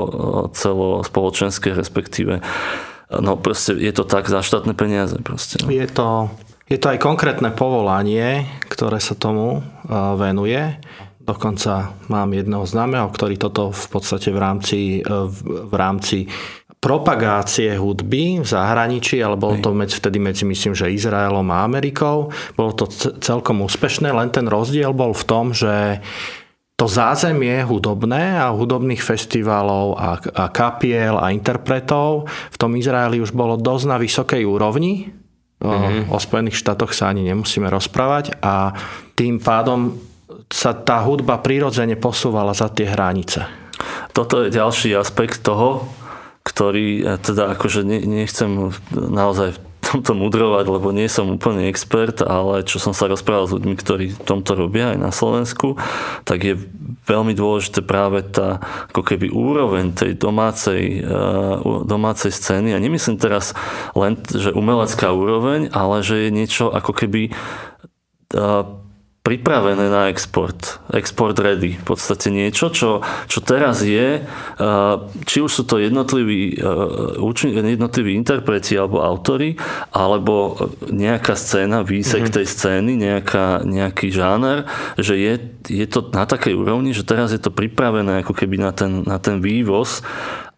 celo 0.54 1.02
spoločenské, 1.02 1.74
respektíve 1.74 2.46
no 3.10 3.34
proste 3.34 3.74
je 3.74 3.90
to 3.90 4.06
tak 4.06 4.30
za 4.30 4.46
štátne 4.46 4.78
peniaze. 4.78 5.18
Proste, 5.26 5.58
no. 5.66 5.74
Je 5.74 5.90
to 5.90 6.30
je 6.70 6.78
to 6.78 6.94
aj 6.94 7.02
konkrétne 7.02 7.50
povolanie, 7.50 8.46
ktoré 8.70 9.02
sa 9.02 9.18
tomu 9.18 9.66
venuje. 9.90 10.78
Dokonca 11.30 11.94
mám 12.10 12.34
jedného 12.34 12.66
známeho, 12.66 13.06
ktorý 13.14 13.38
toto 13.38 13.70
v 13.70 13.86
podstate 13.94 14.34
v 14.34 14.40
rámci, 14.42 14.80
v 15.46 15.74
rámci 15.78 16.26
propagácie 16.82 17.76
hudby 17.78 18.42
v 18.42 18.48
zahraničí, 18.48 19.22
ale 19.22 19.38
bolo 19.38 19.62
to 19.62 19.76
medzi, 19.76 20.00
vtedy 20.00 20.18
medzi, 20.18 20.48
myslím, 20.48 20.74
že 20.74 20.90
Izraelom 20.90 21.46
a 21.54 21.68
Amerikou. 21.68 22.34
Bolo 22.58 22.72
to 22.74 22.90
celkom 23.22 23.62
úspešné, 23.62 24.10
len 24.10 24.34
ten 24.34 24.50
rozdiel 24.50 24.90
bol 24.96 25.14
v 25.14 25.28
tom, 25.28 25.54
že 25.54 26.02
to 26.80 26.88
zázemie 26.88 27.60
hudobné 27.68 28.40
a 28.40 28.56
hudobných 28.56 29.04
festivalov 29.04 30.00
a, 30.00 30.16
a 30.16 30.46
kapiel 30.48 31.20
a 31.20 31.36
interpretov 31.36 32.32
v 32.32 32.58
tom 32.58 32.72
Izraeli 32.80 33.20
už 33.20 33.36
bolo 33.36 33.60
dosť 33.60 33.86
na 33.86 34.00
vysokej 34.00 34.48
úrovni. 34.48 35.12
Mm-hmm. 35.60 36.08
O, 36.08 36.16
o 36.16 36.18
Spojených 36.24 36.56
štátoch 36.56 36.96
sa 36.96 37.12
ani 37.12 37.28
nemusíme 37.28 37.68
rozprávať 37.68 38.40
a 38.40 38.72
tým 39.20 39.44
pádom 39.44 40.09
sa 40.50 40.74
tá 40.74 41.02
hudba 41.06 41.38
prirodzene 41.40 41.94
posúvala 41.96 42.58
za 42.58 42.68
tie 42.74 42.90
hranice. 42.90 43.46
Toto 44.12 44.44
je 44.44 44.52
ďalší 44.52 44.98
aspekt 44.98 45.46
toho, 45.46 45.86
ktorý 46.44 47.18
teda 47.22 47.54
akože 47.54 47.86
nechcem 47.86 48.74
naozaj 48.92 49.62
tomto 49.90 50.14
mudrovať, 50.14 50.66
lebo 50.70 50.94
nie 50.94 51.10
som 51.10 51.34
úplne 51.34 51.66
expert, 51.66 52.22
ale 52.22 52.62
čo 52.62 52.78
som 52.78 52.94
sa 52.94 53.10
rozprával 53.10 53.50
s 53.50 53.56
ľuďmi, 53.58 53.76
ktorí 53.78 54.06
tomto 54.22 54.54
robia 54.54 54.94
aj 54.94 54.98
na 55.02 55.10
Slovensku, 55.10 55.82
tak 56.30 56.46
je 56.46 56.62
veľmi 57.10 57.34
dôležité 57.34 57.82
práve 57.82 58.22
tá 58.22 58.62
ako 58.94 59.02
keby 59.02 59.34
úroveň 59.34 59.98
tej 59.98 60.14
domácej, 60.14 61.02
uh, 61.02 61.82
domácej 61.90 62.30
scény. 62.30 62.78
A 62.78 62.84
nemyslím 62.84 63.18
teraz 63.18 63.58
len, 63.98 64.14
že 64.30 64.54
umelecká 64.54 65.10
úroveň, 65.10 65.74
ale 65.74 66.06
že 66.06 66.28
je 66.28 66.30
niečo 66.30 66.70
ako 66.70 66.94
keby 66.94 67.34
uh, 68.38 68.70
pripravené 69.20 69.92
na 69.92 70.08
export, 70.08 70.80
export 70.96 71.36
ready. 71.38 71.76
V 71.76 71.86
podstate 71.94 72.32
niečo, 72.32 72.72
čo, 72.72 73.04
čo 73.28 73.40
teraz 73.44 73.84
je, 73.84 74.24
či 75.28 75.38
už 75.44 75.52
sú 75.52 75.64
to 75.68 75.78
jednotliví, 75.78 76.58
jednotliví 77.54 78.16
interpreti 78.16 78.80
alebo 78.80 79.04
autory, 79.04 79.60
alebo 79.92 80.58
nejaká 80.88 81.36
scéna, 81.36 81.84
výsek 81.84 82.32
mm-hmm. 82.32 82.38
tej 82.40 82.46
scény, 82.48 82.92
nejaká, 82.96 83.68
nejaký 83.68 84.08
žáner, 84.10 84.66
že 84.96 85.20
je, 85.20 85.34
je 85.68 85.86
to 85.86 86.10
na 86.16 86.24
takej 86.24 86.56
úrovni, 86.56 86.96
že 86.96 87.06
teraz 87.06 87.36
je 87.36 87.42
to 87.44 87.52
pripravené 87.52 88.24
ako 88.24 88.34
keby 88.34 88.56
na 88.56 88.72
ten, 88.72 89.04
na 89.04 89.20
ten 89.20 89.44
vývoz 89.44 90.02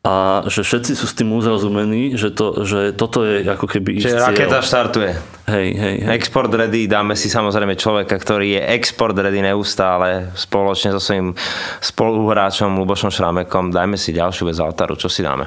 a 0.02 0.42
že 0.50 0.66
všetci 0.66 0.98
sú 0.98 1.06
s 1.06 1.14
tým 1.14 1.30
uzrozumení, 1.30 2.18
že, 2.18 2.34
to, 2.34 2.66
že 2.66 2.98
toto 2.98 3.22
je 3.22 3.46
ako 3.46 3.70
keby 3.70 4.02
ich 4.02 4.10
Čiže 4.10 4.18
raketa 4.18 4.58
štartuje. 4.66 5.14
Hej, 5.46 5.68
hej, 5.78 5.96
hej. 6.02 6.14
Export 6.18 6.50
ready, 6.50 6.90
dáme 6.90 7.14
si 7.14 7.30
samozrejme 7.30 7.78
človeka, 7.78 8.18
ktorý 8.18 8.58
je 8.58 8.62
export 8.82 9.14
ready 9.14 9.46
neustále 9.46 10.34
spoločne 10.34 10.90
so 10.98 11.02
svojím 11.02 11.38
spoluhráčom 11.86 12.82
Lubošom 12.82 13.14
Šramekom. 13.14 13.70
Dajme 13.70 13.94
si 13.94 14.10
ďalšiu 14.10 14.50
vec 14.50 14.58
Altaru. 14.58 14.98
Čo 14.98 15.06
si 15.06 15.22
dáme? 15.22 15.46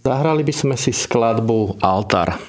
Zahrali 0.00 0.48
by 0.48 0.54
sme 0.56 0.76
si 0.80 0.96
skladbu 0.96 1.84
Altar. 1.84 2.40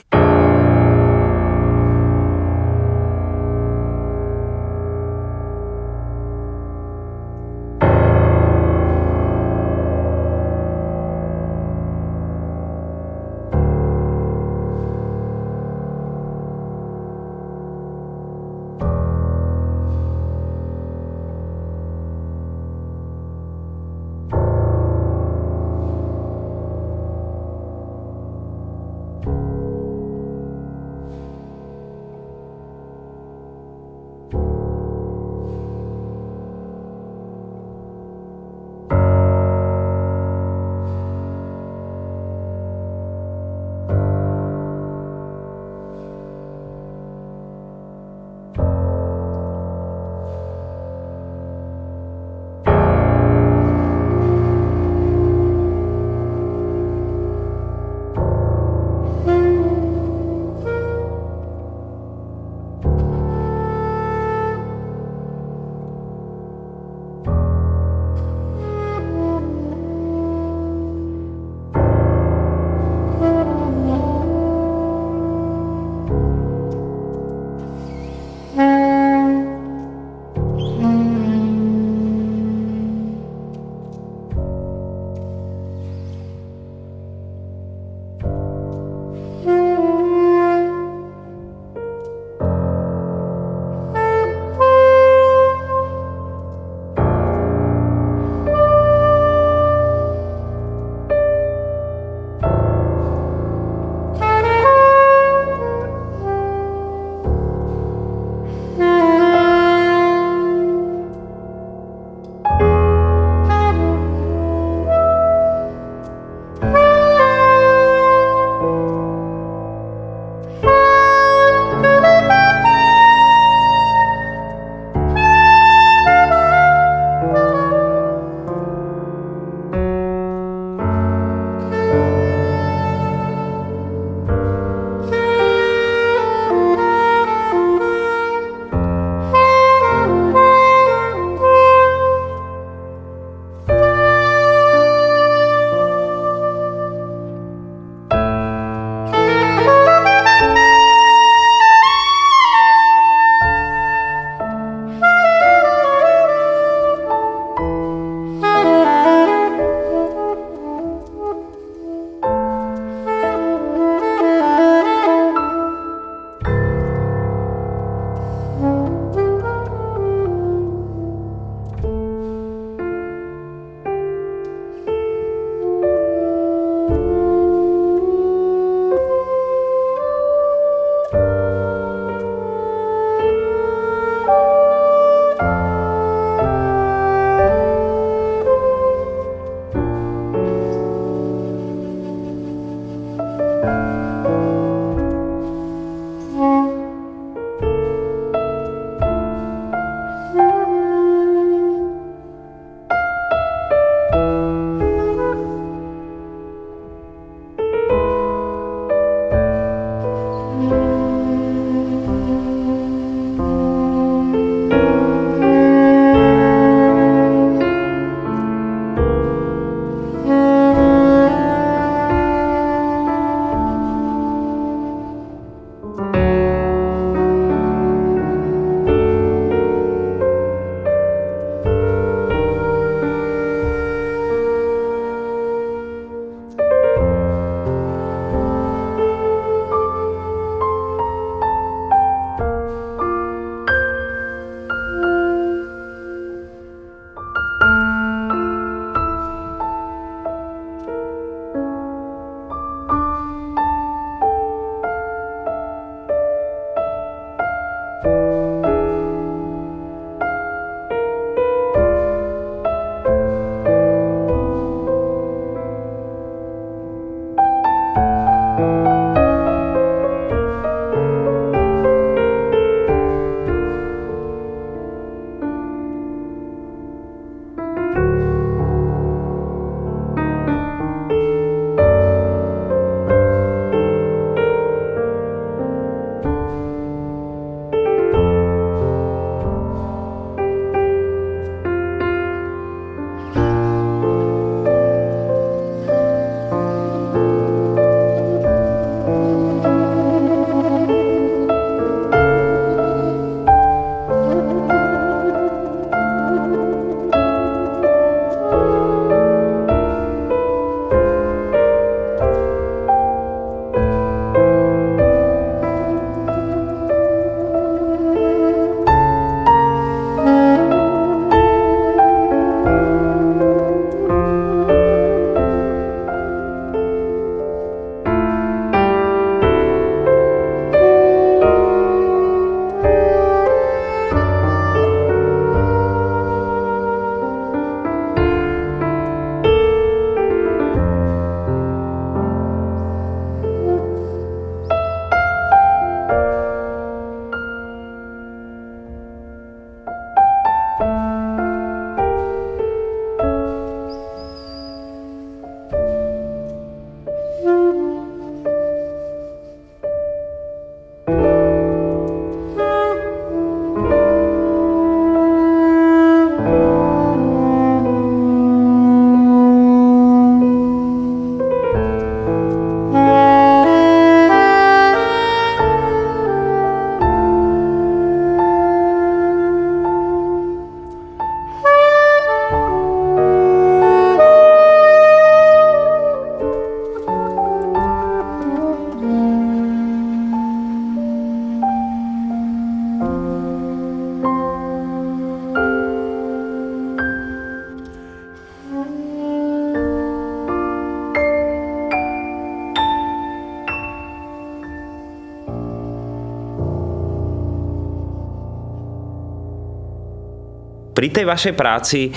Pri 411.02 411.10
tej 411.10 411.26
vašej 411.26 411.54
práci, 411.58 412.14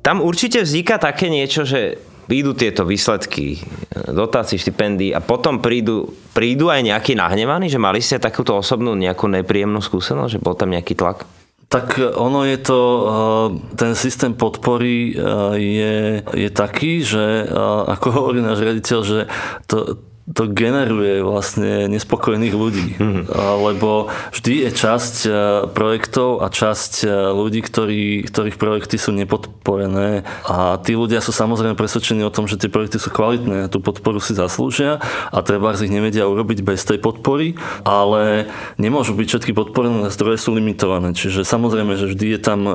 tam 0.00 0.24
určite 0.24 0.64
vzniká 0.64 0.96
také 0.96 1.28
niečo, 1.28 1.68
že 1.68 2.00
prídu 2.24 2.56
tieto 2.56 2.88
výsledky 2.88 3.60
dotácií, 4.08 4.56
štipendií 4.56 5.12
a 5.12 5.20
potom 5.20 5.60
prídu, 5.60 6.08
prídu 6.32 6.72
aj 6.72 6.80
nejakí 6.80 7.12
nahnevaní, 7.12 7.68
že 7.68 7.76
mali 7.76 8.00
ste 8.00 8.16
takúto 8.16 8.56
osobnú 8.56 8.96
nejakú 8.96 9.28
nepríjemnú 9.28 9.84
skúsenosť, 9.84 10.40
že 10.40 10.40
bol 10.40 10.56
tam 10.56 10.72
nejaký 10.72 10.96
tlak? 10.96 11.28
Tak 11.68 12.16
ono 12.16 12.48
je 12.48 12.56
to, 12.56 12.80
eh, 12.80 13.48
ten 13.76 13.92
systém 13.92 14.32
podpory 14.32 15.12
eh, 15.12 15.16
je, 15.60 15.96
je 16.32 16.48
taký, 16.48 17.04
že 17.04 17.52
ako 17.84 18.06
hovorí 18.16 18.40
náš 18.40 18.64
riaditeľ, 18.64 18.98
že 19.04 19.28
to, 19.68 20.00
to 20.30 20.46
generuje 20.46 21.18
vlastne 21.18 21.90
nespokojných 21.90 22.54
ľudí. 22.54 22.88
Mm-hmm. 22.94 23.24
Lebo 23.66 24.06
vždy 24.30 24.62
je 24.66 24.70
časť 24.70 25.14
e, 25.26 25.30
projektov 25.74 26.46
a 26.46 26.46
časť 26.46 26.92
e, 27.02 27.06
ľudí, 27.34 27.58
ktorí, 27.58 28.22
ktorých 28.30 28.54
projekty 28.54 29.02
sú 29.02 29.10
nepodporené 29.10 30.22
a 30.46 30.78
tí 30.78 30.94
ľudia 30.94 31.18
sú 31.18 31.34
samozrejme 31.34 31.74
presvedčení 31.74 32.22
o 32.22 32.30
tom, 32.30 32.46
že 32.46 32.54
tie 32.54 32.70
projekty 32.70 33.02
sú 33.02 33.10
kvalitné 33.10 33.66
a 33.66 33.72
tú 33.72 33.82
podporu 33.82 34.22
si 34.22 34.38
zaslúžia 34.38 35.02
a 35.34 35.42
treba 35.42 35.74
ich 35.74 35.90
nevedia 35.90 36.30
urobiť 36.30 36.62
bez 36.62 36.86
tej 36.86 37.02
podpory, 37.02 37.58
ale 37.82 38.46
nemôžu 38.78 39.18
byť 39.18 39.26
všetky 39.26 39.52
podporené, 39.58 40.06
zdroje 40.14 40.38
sú 40.38 40.54
limitované. 40.54 41.18
Čiže 41.18 41.42
samozrejme, 41.42 41.98
že 41.98 42.06
vždy 42.14 42.26
je 42.38 42.40
tam 42.40 42.60
e, 42.70 42.72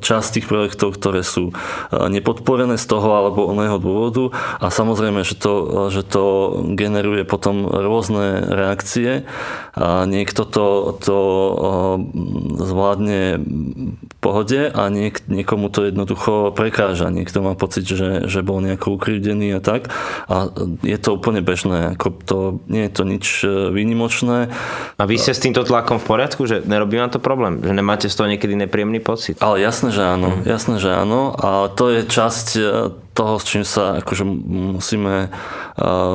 časť 0.00 0.40
tých 0.40 0.46
projektov, 0.48 0.96
ktoré 0.96 1.20
sú 1.20 1.52
nepodporené 1.92 2.80
z 2.80 2.88
toho 2.88 3.12
alebo 3.12 3.44
oného 3.52 3.76
dôvodu 3.76 4.32
a 4.64 4.72
samozrejme, 4.72 5.20
že 5.28 5.36
to, 5.36 5.52
že 5.92 6.08
to 6.08 6.38
generuje 6.74 7.24
potom 7.24 7.68
rôzne 7.68 8.44
reakcie 8.48 9.28
a 9.78 10.04
niekto 10.04 10.42
to, 10.42 10.96
to 10.98 11.18
zvládne 12.58 13.38
v 13.38 14.16
pohode 14.18 14.68
a 14.68 14.82
niek, 14.90 15.22
niekomu 15.30 15.70
to 15.70 15.86
jednoducho 15.86 16.50
prekáža. 16.52 17.08
Niekto 17.14 17.40
má 17.40 17.54
pocit, 17.54 17.86
že, 17.86 18.26
že 18.26 18.42
bol 18.42 18.58
nejako 18.58 18.98
ukrivdený 18.98 19.56
a 19.56 19.60
tak. 19.62 19.90
A 20.26 20.50
je 20.82 20.98
to 20.98 21.14
úplne 21.14 21.40
bežné. 21.40 21.94
Ako 21.94 22.08
to, 22.26 22.38
nie 22.66 22.90
je 22.90 22.92
to 22.92 23.02
nič 23.06 23.26
e, 23.46 23.70
výnimočné. 23.70 24.50
A 24.98 25.02
vy 25.06 25.16
ste 25.16 25.32
s 25.32 25.42
týmto 25.42 25.62
tlakom 25.62 26.02
v 26.02 26.06
poriadku? 26.08 26.44
Že 26.44 26.66
nerobí 26.66 26.98
vám 26.98 27.14
to 27.14 27.22
problém? 27.22 27.62
Že 27.62 27.72
nemáte 27.72 28.06
z 28.10 28.14
toho 28.18 28.28
niekedy 28.28 28.58
nepríjemný 28.58 28.98
pocit? 28.98 29.38
Ale 29.38 29.62
jasné, 29.62 29.94
že 29.94 30.02
áno. 30.02 30.34
Mm. 30.34 30.42
Jasné, 30.44 30.74
že 30.82 30.90
áno. 30.90 31.32
A 31.38 31.70
to 31.70 31.94
je 31.94 32.00
časť 32.02 32.46
e, 32.58 32.62
toho, 33.18 33.42
s 33.42 33.44
čím 33.50 33.66
sa 33.66 33.98
akože 33.98 34.22
musíme 34.70 35.34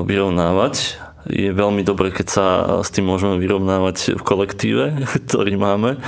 vyrovnávať. 0.07 1.03
Je 1.27 1.51
veľmi 1.55 1.83
dobré, 1.87 2.11
keď 2.11 2.27
sa 2.27 2.45
s 2.83 2.91
tým 2.91 3.07
môžeme 3.07 3.39
vyrovnávať 3.39 4.15
v 4.15 4.23
kolektíve, 4.23 4.85
ktorý 5.27 5.59
máme 5.59 5.99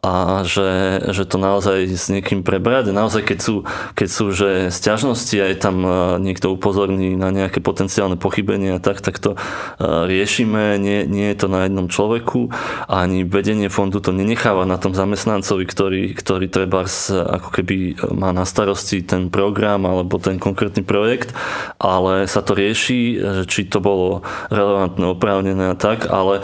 a 0.00 0.44
že, 0.48 1.04
že 1.12 1.28
to 1.28 1.36
naozaj 1.36 1.84
s 1.92 2.08
niekým 2.08 2.40
prebrať. 2.40 2.88
Naozaj, 2.88 3.20
keď 3.20 3.38
sú, 3.38 3.54
keď 3.92 4.08
sú 4.08 4.24
že 4.32 4.50
sťažnosti 4.72 5.36
a 5.36 5.46
je 5.52 5.58
tam 5.60 5.76
niekto 6.24 6.56
upozorní 6.56 7.20
na 7.20 7.28
nejaké 7.28 7.60
potenciálne 7.60 8.16
pochybenia, 8.16 8.80
tak, 8.80 9.04
tak 9.04 9.20
to 9.20 9.36
riešime. 9.80 10.80
Nie, 10.80 11.04
nie 11.04 11.28
je 11.32 11.36
to 11.44 11.52
na 11.52 11.68
jednom 11.68 11.92
človeku. 11.92 12.48
Ani 12.88 13.28
vedenie 13.28 13.68
fondu 13.68 14.00
to 14.00 14.16
nenecháva 14.16 14.64
na 14.64 14.80
tom 14.80 14.96
zamestnancovi, 14.96 15.68
ktorý, 15.68 16.02
ktorý 16.16 16.48
treba 16.48 16.88
ako 17.10 17.48
keby 17.52 18.00
má 18.16 18.32
na 18.32 18.48
starosti 18.48 19.04
ten 19.04 19.28
program 19.28 19.84
alebo 19.84 20.16
ten 20.16 20.40
konkrétny 20.40 20.80
projekt, 20.80 21.36
ale 21.76 22.24
sa 22.24 22.40
to 22.40 22.56
rieši, 22.56 23.20
či 23.44 23.68
to 23.68 23.84
bolo 23.84 24.24
relevantné, 24.48 25.04
oprávnené 25.04 25.64
a 25.72 25.76
tak, 25.76 26.08
ale 26.08 26.40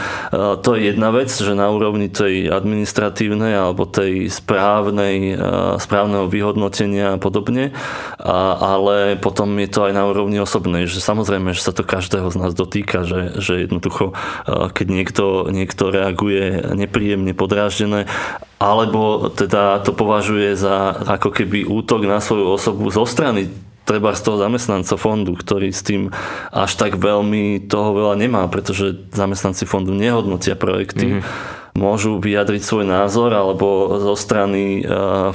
to 0.60 0.76
je 0.76 0.92
jedna 0.92 1.08
vec, 1.08 1.32
že 1.32 1.56
na 1.56 1.72
úrovni 1.72 2.12
tej 2.12 2.52
administratívnej 2.52 3.45
správnej 3.46 3.54
alebo 3.54 3.82
tej 3.86 4.12
správnej, 4.26 5.38
správneho 5.78 6.26
vyhodnotenia 6.26 7.14
a 7.14 7.22
podobne, 7.22 7.70
a, 8.18 8.58
ale 8.58 9.14
potom 9.14 9.54
je 9.62 9.70
to 9.70 9.86
aj 9.86 9.92
na 9.94 10.02
úrovni 10.08 10.42
osobnej, 10.42 10.90
že 10.90 10.98
samozrejme, 10.98 11.54
že 11.54 11.62
sa 11.62 11.70
to 11.70 11.86
každého 11.86 12.26
z 12.32 12.36
nás 12.42 12.52
dotýka, 12.54 13.06
že, 13.06 13.38
že 13.38 13.68
jednoducho, 13.68 14.18
keď 14.46 14.86
niekto, 14.90 15.24
niekto 15.54 15.94
reaguje 15.94 16.74
nepríjemne, 16.74 17.32
podráždené, 17.36 18.10
alebo 18.58 19.30
teda 19.30 19.84
to 19.84 19.92
považuje 19.94 20.56
za 20.58 20.96
ako 21.06 21.30
keby 21.30 21.68
útok 21.68 22.08
na 22.08 22.18
svoju 22.18 22.56
osobu 22.56 22.90
zo 22.90 23.06
strany 23.06 23.52
treba 23.86 24.12
z 24.12 24.20
toho 24.26 24.36
zamestnanca 24.42 24.98
fondu, 24.98 25.38
ktorý 25.38 25.70
s 25.70 25.86
tým 25.86 26.10
až 26.50 26.74
tak 26.74 26.98
veľmi 26.98 27.70
toho 27.70 27.94
veľa 27.94 28.18
nemá, 28.18 28.42
pretože 28.50 29.06
zamestnanci 29.14 29.64
fondu 29.64 29.94
nehodnotia 29.94 30.58
projekty. 30.58 31.22
Mm-hmm 31.22 31.64
môžu 31.76 32.18
vyjadriť 32.18 32.62
svoj 32.64 32.84
názor 32.88 33.30
alebo 33.36 34.00
zo 34.00 34.16
strany 34.16 34.80
e, 34.80 34.82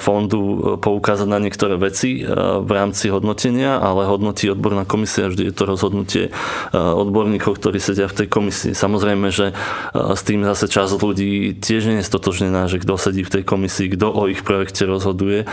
fondu 0.02 0.76
poukázať 0.82 1.30
na 1.30 1.38
niektoré 1.38 1.78
veci 1.78 2.20
e, 2.20 2.26
v 2.60 2.70
rámci 2.70 3.14
hodnotenia, 3.14 3.78
ale 3.78 4.10
hodnotí 4.10 4.50
odborná 4.50 4.84
komisia, 4.84 5.30
vždy 5.30 5.54
je 5.54 5.56
to 5.56 5.64
rozhodnutie 5.70 6.24
e, 6.28 6.32
odborníkov, 6.76 7.62
ktorí 7.62 7.78
sedia 7.78 8.10
v 8.10 8.26
tej 8.26 8.28
komisii. 8.28 8.74
Samozrejme, 8.74 9.30
že 9.30 9.54
s 9.94 10.22
tým 10.26 10.42
zase 10.42 10.66
časť 10.66 10.98
ľudí 10.98 11.62
tiež 11.62 11.88
nie 11.88 12.02
je 12.02 12.10
stotožnená, 12.10 12.66
že 12.66 12.82
kto 12.82 12.98
sedí 12.98 13.22
v 13.22 13.40
tej 13.40 13.44
komisii, 13.46 13.94
kto 13.94 14.10
o 14.10 14.26
ich 14.28 14.42
projekte 14.42 14.90
rozhoduje 14.90 15.46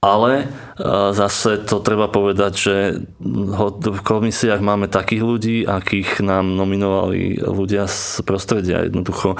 ale 0.00 0.32
e, 0.40 0.44
zase 1.12 1.60
to 1.68 1.84
treba 1.84 2.08
povedať, 2.08 2.52
že 2.56 2.76
v 3.20 4.00
komisiách 4.00 4.64
máme 4.64 4.88
takých 4.88 5.20
ľudí, 5.20 5.56
akých 5.68 6.24
nám 6.24 6.56
nominovali 6.56 7.36
ľudia 7.36 7.84
z 7.84 8.24
prostredia. 8.24 8.88
Jednoducho 8.88 9.36
e, 9.36 9.38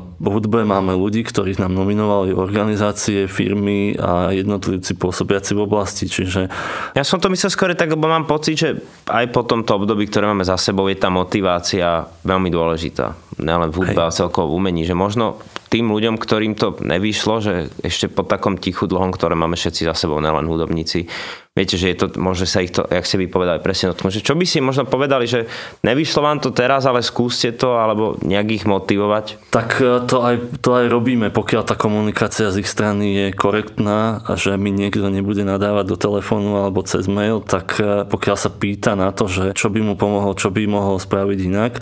v 0.00 0.26
hudbe 0.32 0.64
máme 0.64 0.96
ľudí, 0.96 1.20
ktorých 1.28 1.60
nám 1.60 1.76
nominovali 1.76 2.32
organizácie, 2.32 3.28
firmy 3.28 3.92
a 4.00 4.32
jednotlivci 4.32 4.96
pôsobiaci 4.96 5.52
v 5.52 5.60
oblasti. 5.60 6.08
Čiže... 6.08 6.48
Ja 6.96 7.04
som 7.04 7.20
to 7.20 7.28
myslel 7.28 7.52
skôr 7.52 7.76
tak, 7.76 7.92
lebo 7.92 8.08
mám 8.08 8.24
pocit, 8.24 8.56
že 8.56 8.80
aj 9.12 9.28
po 9.28 9.44
tomto 9.44 9.76
období, 9.76 10.08
ktoré 10.08 10.24
máme 10.24 10.48
za 10.48 10.56
sebou, 10.56 10.88
je 10.88 10.96
tá 10.96 11.12
motivácia 11.12 12.08
veľmi 12.24 12.48
dôležitá. 12.48 13.12
Nelen 13.36 13.68
v 13.68 13.84
hudbe, 13.84 14.00
ale 14.08 14.16
celkovo 14.16 14.56
v 14.56 14.56
umení. 14.56 14.88
Že 14.88 14.96
možno 14.96 15.36
tým 15.72 15.88
ľuďom, 15.88 16.20
ktorým 16.20 16.52
to 16.52 16.76
nevyšlo, 16.84 17.40
že 17.40 17.54
ešte 17.80 18.12
po 18.12 18.28
takom 18.28 18.60
tichu 18.60 18.84
dlhom, 18.84 19.08
ktoré 19.08 19.32
máme 19.32 19.56
všetci 19.56 19.88
za 19.88 19.96
sebou, 19.96 20.20
nelen 20.20 20.44
hudobníci, 20.44 21.08
viete, 21.52 21.76
že 21.76 21.92
je 21.92 21.96
to, 22.00 22.06
môže 22.16 22.48
sa 22.48 22.64
ich 22.64 22.72
to, 22.72 22.80
jak 22.88 23.04
si 23.04 23.20
vy 23.20 23.28
povedali, 23.28 23.60
presne 23.60 23.92
dotknúť. 23.92 24.24
Čo 24.24 24.32
by 24.32 24.44
si 24.48 24.64
možno 24.64 24.88
povedali, 24.88 25.28
že 25.28 25.44
nevyšlo 25.84 26.24
vám 26.24 26.40
to 26.40 26.48
teraz, 26.48 26.88
ale 26.88 27.04
skúste 27.04 27.52
to, 27.52 27.76
alebo 27.76 28.16
nejak 28.24 28.48
ich 28.56 28.64
motivovať? 28.64 29.52
Tak 29.52 29.68
e, 29.84 30.00
to 30.08 30.24
aj, 30.24 30.36
to 30.64 30.80
aj 30.80 30.88
robíme, 30.88 31.28
pokiaľ 31.28 31.62
tá 31.68 31.76
komunikácia 31.76 32.48
z 32.48 32.64
ich 32.64 32.68
strany 32.72 33.04
je 33.12 33.26
korektná 33.36 34.24
a 34.24 34.32
že 34.40 34.56
mi 34.56 34.72
niekto 34.72 35.12
nebude 35.12 35.44
nadávať 35.44 35.92
do 35.92 35.96
telefónu 36.00 36.56
alebo 36.56 36.80
cez 36.88 37.04
mail, 37.04 37.44
tak 37.44 37.76
e, 37.76 38.08
pokiaľ 38.08 38.36
sa 38.40 38.48
pýta 38.48 38.96
na 38.96 39.12
to, 39.12 39.28
že 39.28 39.52
čo 39.52 39.68
by 39.68 39.84
mu 39.84 39.92
pomohlo, 39.92 40.32
čo 40.32 40.48
by 40.48 40.64
mohol 40.64 40.96
spraviť 40.96 41.38
inak, 41.52 41.72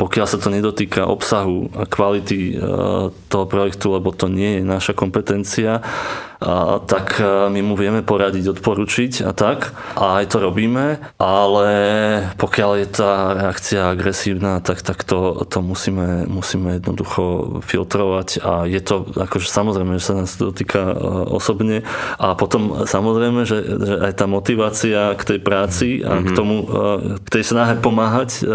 pokiaľ 0.00 0.24
sa 0.24 0.40
to 0.40 0.48
nedotýka 0.48 1.04
obsahu 1.04 1.68
a 1.76 1.84
kvality 1.84 2.56
e, 2.56 2.64
toho 3.12 3.44
projektu, 3.44 3.92
lebo 3.92 4.08
to 4.08 4.32
nie 4.32 4.56
je 4.56 4.62
naša 4.64 4.96
kompetencia, 4.96 5.84
a, 6.38 6.78
tak 6.78 7.18
my 7.24 7.60
mu 7.62 7.74
vieme 7.74 8.06
poradiť, 8.06 8.54
odporučiť 8.54 9.26
a 9.26 9.32
tak. 9.34 9.74
A 9.98 10.22
aj 10.22 10.30
to 10.30 10.38
robíme, 10.38 11.02
ale 11.18 11.70
pokiaľ 12.38 12.70
je 12.84 12.88
tá 12.88 13.12
reakcia 13.34 13.90
agresívna, 13.90 14.62
tak, 14.62 14.86
tak 14.86 15.02
to, 15.02 15.42
to 15.50 15.58
musíme, 15.58 16.30
musíme 16.30 16.78
jednoducho 16.78 17.58
filtrovať 17.66 18.38
a 18.44 18.52
je 18.70 18.78
to 18.78 19.10
akože 19.16 19.48
samozrejme, 19.50 19.98
že 19.98 20.04
sa 20.06 20.14
nás 20.14 20.38
to 20.38 20.54
dotýka 20.54 20.94
osobne 21.28 21.82
a 22.16 22.38
potom 22.38 22.86
samozrejme, 22.86 23.42
že, 23.42 23.58
že 23.64 23.94
aj 24.06 24.12
tá 24.14 24.26
motivácia 24.30 25.18
k 25.18 25.22
tej 25.34 25.38
práci 25.42 25.88
a 26.06 26.18
mm-hmm. 26.18 26.24
k 26.24 26.30
mhm. 26.30 26.36
tomu, 26.36 26.56
k 27.24 27.28
tej 27.28 27.44
snahe 27.44 27.74
pomáhať 27.82 28.46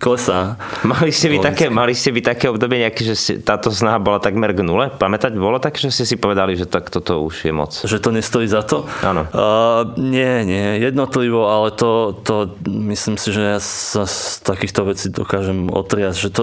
klesá. 0.00 0.56
Mali 0.86 1.12
ste 1.12 1.28
by 1.28 1.38
také, 1.52 1.66
mali 1.68 1.92
ste 1.92 2.14
by 2.14 2.20
také 2.24 2.48
obdobie 2.48 2.80
nejaké, 2.86 3.02
že 3.04 3.42
táto 3.42 3.68
snaha 3.68 4.00
bola 4.00 4.22
takmer 4.22 4.56
k 4.56 4.64
nule? 4.64 4.88
Pamätať, 4.96 5.36
bolo 5.36 5.60
tak, 5.60 5.76
že 5.76 5.92
ste 5.92 6.04
si 6.08 6.16
povedali, 6.16 6.56
že 6.56 6.64
takto 6.64 7.01
toto 7.02 7.26
už 7.26 7.50
je 7.50 7.52
moc. 7.52 7.74
Že 7.74 7.98
to 7.98 8.10
nestojí 8.14 8.46
za 8.46 8.62
to? 8.62 8.86
Áno. 9.02 9.26
Uh, 9.34 9.98
nie, 9.98 10.46
nie, 10.46 10.78
jednotlivo, 10.78 11.50
ale 11.50 11.74
to, 11.74 12.14
to 12.22 12.54
myslím 12.70 13.18
si, 13.18 13.34
že 13.34 13.42
ja 13.42 13.58
sa 13.58 14.06
z 14.06 14.38
takýchto 14.46 14.86
vecí 14.86 15.10
dokážem 15.10 15.66
otriať. 15.66 16.14
Že 16.14 16.28
to, 16.30 16.42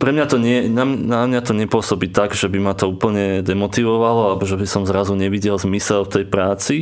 pre 0.00 0.16
mňa 0.16 0.24
to 0.24 0.40
nie, 0.40 0.72
na, 0.72 0.88
na 0.88 1.28
mňa 1.28 1.44
to 1.44 1.52
nepôsobí 1.52 2.08
tak, 2.08 2.32
že 2.32 2.48
by 2.48 2.56
ma 2.56 2.72
to 2.72 2.88
úplne 2.88 3.44
demotivovalo, 3.44 4.32
alebo 4.32 4.48
že 4.48 4.56
by 4.56 4.64
som 4.64 4.88
zrazu 4.88 5.12
nevidel 5.12 5.60
zmysel 5.60 6.08
v 6.08 6.12
tej 6.16 6.24
práci 6.24 6.76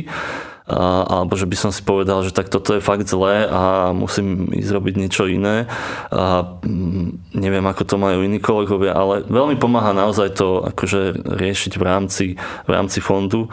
alebo 0.67 1.39
že 1.39 1.47
by 1.47 1.55
som 1.55 1.71
si 1.71 1.79
povedal, 1.79 2.27
že 2.27 2.35
tak 2.35 2.51
toto 2.51 2.75
je 2.75 2.83
fakt 2.83 3.07
zlé 3.07 3.47
a 3.47 3.95
musím 3.95 4.51
ísť 4.51 4.71
robiť 4.75 4.93
niečo 4.99 5.23
iné. 5.23 5.63
A 6.11 6.43
mm, 6.59 7.31
neviem, 7.39 7.63
ako 7.63 7.87
to 7.87 7.95
majú 7.95 8.19
iní 8.27 8.43
kolegovia, 8.43 8.91
ale 8.91 9.23
veľmi 9.31 9.55
pomáha 9.55 9.95
naozaj 9.95 10.35
to 10.35 10.67
akože 10.67 11.23
riešiť 11.23 11.79
v 11.79 11.83
rámci, 11.87 12.25
v 12.67 12.69
rámci 12.69 12.99
fondu. 12.99 13.47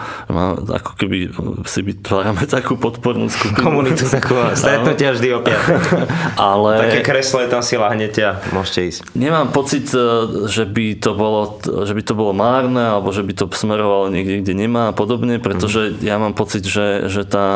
Ako 0.66 0.98
keby 0.98 1.30
si 1.70 1.86
vytvárame 1.86 2.50
takú 2.50 2.74
podpornú 2.74 3.30
skupinu. 3.30 3.62
Komunitu 3.62 4.10
takú, 4.10 4.34
stretnutia 4.58 5.14
vždy 5.14 5.28
opäť. 5.38 5.58
ale... 6.50 6.90
Také 6.90 7.06
kreslo 7.06 7.46
je 7.46 7.48
tam 7.48 7.62
si 7.62 7.78
lahnete 7.78 8.26
a 8.26 8.42
môžete 8.50 8.80
ísť. 8.90 9.00
Nemám 9.14 9.54
pocit, 9.54 9.86
e, 9.94 10.02
že 10.50 10.66
by 10.66 10.98
to 10.98 11.14
bolo, 11.14 11.62
že 11.62 11.94
by 11.94 12.02
to 12.02 12.14
bolo 12.18 12.34
márne, 12.34 12.82
alebo 12.82 13.14
že 13.14 13.22
by 13.22 13.38
to 13.38 13.46
smerovalo 13.54 14.10
niekde, 14.10 14.42
kde 14.42 14.54
nemá 14.66 14.90
a 14.90 14.94
podobne, 14.96 15.38
pretože 15.38 15.94
mm. 15.94 16.02
ja 16.02 16.18
mám 16.18 16.34
pocit, 16.34 16.66
že 16.66 17.03
že 17.06 17.22
tá 17.28 17.48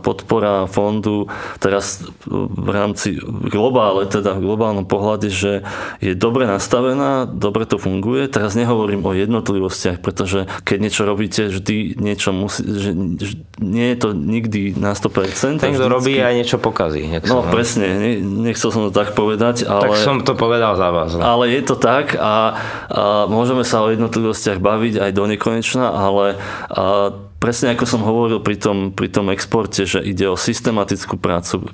podpora 0.00 0.66
fondu 0.68 1.28
teraz 1.58 2.04
v 2.28 2.68
rámci 2.68 3.18
globále, 3.48 4.08
teda 4.08 4.36
v 4.36 4.44
globálnom 4.44 4.86
pohľade, 4.88 5.28
že 5.28 5.64
je 6.00 6.12
dobre 6.16 6.48
nastavená, 6.48 7.28
dobre 7.28 7.68
to 7.68 7.76
funguje. 7.76 8.28
Teraz 8.28 8.56
nehovorím 8.56 9.04
o 9.04 9.12
jednotlivostiach, 9.12 10.00
pretože 10.00 10.48
keď 10.64 10.78
niečo 10.78 11.02
robíte, 11.04 11.42
vždy 11.48 11.98
niečo 11.98 12.30
musí, 12.32 12.62
že 12.66 12.90
nie 13.62 13.94
je 13.94 13.96
to 13.98 14.08
nikdy 14.12 14.74
na 14.74 14.96
100%. 14.96 15.62
Ten, 15.62 15.74
kto 15.76 15.88
robí, 15.88 16.18
aj 16.18 16.34
niečo 16.34 16.58
pokazí. 16.58 17.06
No, 17.28 17.42
no 17.42 17.50
presne, 17.50 18.18
nechcel 18.22 18.72
som 18.72 18.88
to 18.88 18.92
tak 18.92 19.14
povedať, 19.14 19.68
ale... 19.68 19.92
Tak 19.92 20.00
som 20.00 20.18
to 20.24 20.34
povedal 20.34 20.74
za 20.74 20.88
vás. 20.90 21.14
No. 21.14 21.22
Ale 21.22 21.52
je 21.52 21.62
to 21.62 21.76
tak 21.78 22.16
a, 22.16 22.22
a 22.22 22.34
môžeme 23.28 23.62
sa 23.62 23.84
o 23.84 23.92
jednotlivostiach 23.92 24.58
baviť 24.58 24.94
aj 25.02 25.10
do 25.12 25.24
nekonečna, 25.28 25.86
ale 25.92 26.36
a, 26.68 27.14
presne 27.42 27.74
ako 27.74 27.82
som 27.90 28.06
hovoril 28.06 28.38
pri 28.38 28.54
tom, 28.54 28.94
pri 28.94 29.10
tom 29.10 29.26
exporte, 29.34 29.82
že 29.82 29.98
ide 29.98 30.30
o 30.30 30.38
systematickú 30.38 31.18
prácu, 31.18 31.66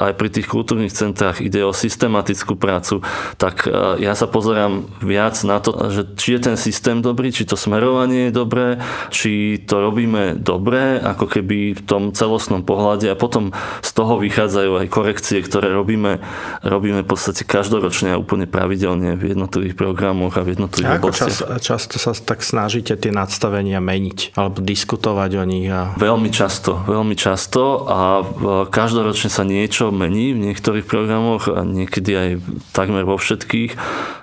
aj 0.00 0.16
pri 0.16 0.28
tých 0.32 0.48
kultúrnych 0.48 0.96
centrách 0.96 1.44
ide 1.44 1.60
o 1.60 1.76
systematickú 1.76 2.56
prácu, 2.56 3.04
tak 3.36 3.68
e, 3.68 4.00
ja 4.00 4.16
sa 4.16 4.24
pozerám 4.24 4.88
viac 5.04 5.36
na 5.44 5.60
to, 5.60 5.76
že 5.92 6.16
či 6.16 6.40
je 6.40 6.48
ten 6.48 6.56
systém 6.56 7.04
dobrý, 7.04 7.28
či 7.36 7.44
to 7.44 7.52
smerovanie 7.52 8.32
je 8.32 8.32
dobré, 8.32 8.80
či 9.12 9.60
to 9.60 9.84
robíme 9.84 10.40
dobre, 10.40 10.96
ako 10.96 11.28
keby 11.28 11.76
v 11.76 11.82
tom 11.84 12.16
celostnom 12.16 12.64
pohľade. 12.64 13.12
A 13.12 13.20
potom 13.20 13.52
z 13.84 13.90
toho 13.92 14.16
vychádzajú 14.16 14.80
aj 14.80 14.86
korekcie, 14.88 15.44
ktoré 15.44 15.68
robíme, 15.68 16.24
robíme 16.64 17.04
v 17.04 17.08
podstate 17.12 17.44
každoročne 17.44 18.16
a 18.16 18.20
úplne 18.20 18.48
pravidelne 18.48 19.20
v 19.20 19.36
jednotlivých 19.36 19.76
programoch 19.76 20.40
a 20.40 20.46
v 20.48 20.56
jednotlivých 20.56 20.96
oblastiach. 20.96 21.60
Čas, 21.60 21.60
často 21.60 21.96
sa 22.00 22.16
tak 22.16 22.40
snažíte 22.40 22.96
tie 22.96 23.12
nadstavenia 23.12 23.84
meniť 23.84 24.32
alebo 24.40 24.64
diskutovať 24.64 25.09
diskutovať 25.10 25.30
o 25.42 25.44
nich. 25.44 25.68
A... 25.70 25.94
Veľmi 25.98 26.30
často, 26.30 26.78
veľmi 26.86 27.16
často 27.18 27.86
a 27.88 28.22
každoročne 28.70 29.30
sa 29.30 29.42
niečo 29.42 29.90
mení 29.90 30.32
v 30.32 30.50
niektorých 30.50 30.86
programoch 30.86 31.50
a 31.50 31.66
niekedy 31.66 32.10
aj 32.14 32.28
takmer 32.70 33.02
vo 33.02 33.18
všetkých. 33.18 33.74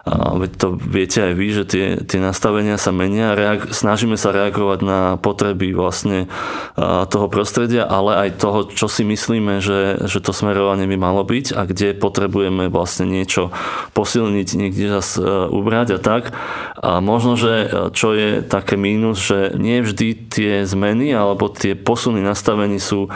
A 0.08 0.40
veď 0.40 0.52
to 0.56 0.68
viete 0.80 1.20
aj 1.20 1.34
vy, 1.36 1.48
že 1.52 1.64
tie, 1.68 1.86
tie 2.08 2.20
nastavenia 2.24 2.80
sa 2.80 2.96
menia. 2.96 3.36
Reag- 3.36 3.76
snažíme 3.76 4.16
sa 4.16 4.32
reagovať 4.32 4.80
na 4.80 5.00
potreby 5.20 5.76
vlastne 5.76 6.32
toho 7.12 7.28
prostredia, 7.28 7.84
ale 7.84 8.28
aj 8.28 8.40
toho, 8.40 8.60
čo 8.72 8.88
si 8.88 9.04
myslíme, 9.04 9.60
že, 9.60 10.08
že 10.08 10.24
to 10.24 10.32
smerovanie 10.32 10.88
by 10.88 10.96
malo 10.96 11.28
byť 11.28 11.52
a 11.60 11.68
kde 11.68 11.98
potrebujeme 12.00 12.72
vlastne 12.72 13.04
niečo 13.04 13.52
posilniť, 13.92 14.48
niekde 14.56 14.88
zase 14.88 15.20
ubrať 15.52 15.88
a 15.96 16.00
tak. 16.00 16.32
A 16.80 17.04
možno, 17.04 17.36
že 17.36 17.68
čo 17.92 18.16
je 18.16 18.40
také 18.46 18.80
mínus, 18.80 19.20
že 19.20 19.52
nie 19.60 19.84
vždy 19.84 20.08
tie 20.32 20.52
zmeny 20.64 20.77
alebo 21.14 21.50
tie 21.50 21.74
posuny 21.74 22.22
nastavení 22.22 22.78
sú 22.78 23.10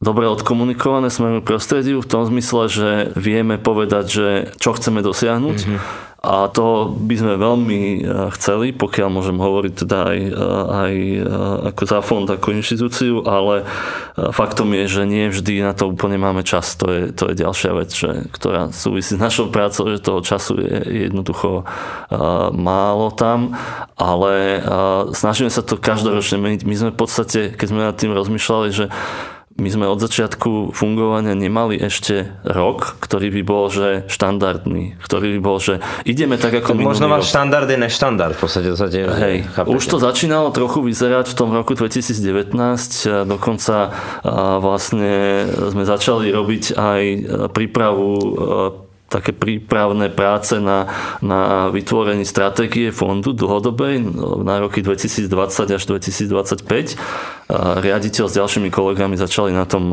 dobre 0.00 0.24
odkomunikované 0.30 1.12
smerom 1.12 1.44
prostrediu 1.44 2.00
v 2.00 2.10
tom 2.10 2.24
zmysle, 2.24 2.62
že 2.72 2.90
vieme 3.18 3.60
povedať, 3.60 4.04
že 4.08 4.28
čo 4.56 4.72
chceme 4.72 5.04
dosiahnuť. 5.04 5.58
Mm-hmm 5.62 6.11
a 6.22 6.46
to 6.46 6.94
by 7.02 7.18
sme 7.18 7.34
veľmi 7.34 7.80
e, 7.82 8.00
chceli, 8.38 8.70
pokiaľ 8.70 9.08
môžem 9.10 9.42
hovoriť 9.42 9.72
teda 9.74 9.98
aj, 10.06 10.18
e, 10.22 10.30
aj 10.70 10.94
e, 10.94 11.22
ako 11.74 11.82
za 11.82 11.98
fond, 11.98 12.30
ako 12.30 12.54
inštitúciu, 12.54 13.26
ale 13.26 13.66
faktom 14.30 14.70
je, 14.70 14.86
že 14.86 15.02
nie 15.02 15.26
vždy 15.26 15.66
na 15.66 15.74
to 15.74 15.90
úplne 15.90 16.22
máme 16.22 16.46
čas. 16.46 16.78
To 16.78 16.86
je, 16.94 17.10
to 17.10 17.34
je 17.34 17.42
ďalšia 17.42 17.74
vec, 17.74 17.90
že, 17.90 18.30
ktorá 18.30 18.70
súvisí 18.70 19.18
s 19.18 19.24
našou 19.24 19.50
prácou, 19.50 19.90
že 19.90 19.98
toho 19.98 20.22
času 20.22 20.62
je 20.62 21.10
jednoducho 21.10 21.66
málo 22.52 23.08
tam, 23.16 23.56
ale 23.96 24.60
snažíme 25.16 25.48
sa 25.48 25.64
to 25.64 25.80
každoročne 25.80 26.38
meniť. 26.38 26.62
My 26.68 26.74
sme 26.76 26.90
v 26.92 27.00
podstate, 27.00 27.40
keď 27.56 27.66
sme 27.66 27.80
nad 27.82 27.96
tým 27.96 28.12
rozmýšľali, 28.12 28.68
že 28.70 28.92
my 29.56 29.68
sme 29.68 29.84
od 29.88 30.00
začiatku 30.00 30.72
fungovania 30.72 31.36
nemali 31.36 31.76
ešte 31.80 32.30
rok, 32.44 32.96
ktorý 33.00 33.28
by 33.40 33.42
bol 33.44 33.64
že 33.72 34.04
štandardný, 34.08 35.00
ktorý 35.00 35.38
by 35.38 35.40
bol, 35.40 35.56
že 35.60 35.80
ideme 36.08 36.36
tak 36.36 36.62
ako 36.62 36.76
minulý 36.76 36.96
Možno 36.96 37.06
váš 37.08 37.32
štandard 37.32 37.68
je 37.68 37.78
neštandard 37.80 38.34
v 38.36 38.40
podstate. 38.40 38.66
V 38.68 38.76
podstate 38.76 38.98
Hej, 39.08 39.36
už 39.68 39.84
to 39.88 39.96
začínalo 40.00 40.52
trochu 40.52 40.84
vyzerať 40.84 41.32
v 41.32 41.36
tom 41.36 41.50
roku 41.52 41.72
2019, 41.72 42.52
dokonca 43.28 43.92
vlastne 44.60 45.46
sme 45.72 45.84
začali 45.84 46.28
robiť 46.32 46.64
aj 46.76 47.00
prípravu 47.52 48.08
také 49.12 49.36
prípravné 49.36 50.08
práce 50.08 50.56
na, 50.56 50.88
na 51.20 51.68
vytvorení 51.68 52.24
stratégie 52.24 52.88
fondu 52.88 53.36
dlhodobej 53.36 54.00
na 54.40 54.64
roky 54.64 54.80
2020 54.80 55.28
až 55.68 55.82
2025 55.84 56.96
riaditeľ 57.52 58.24
s 58.28 58.34
ďalšími 58.38 58.72
kolegami 58.72 59.20
začali 59.20 59.52
na 59.52 59.68
tom 59.68 59.92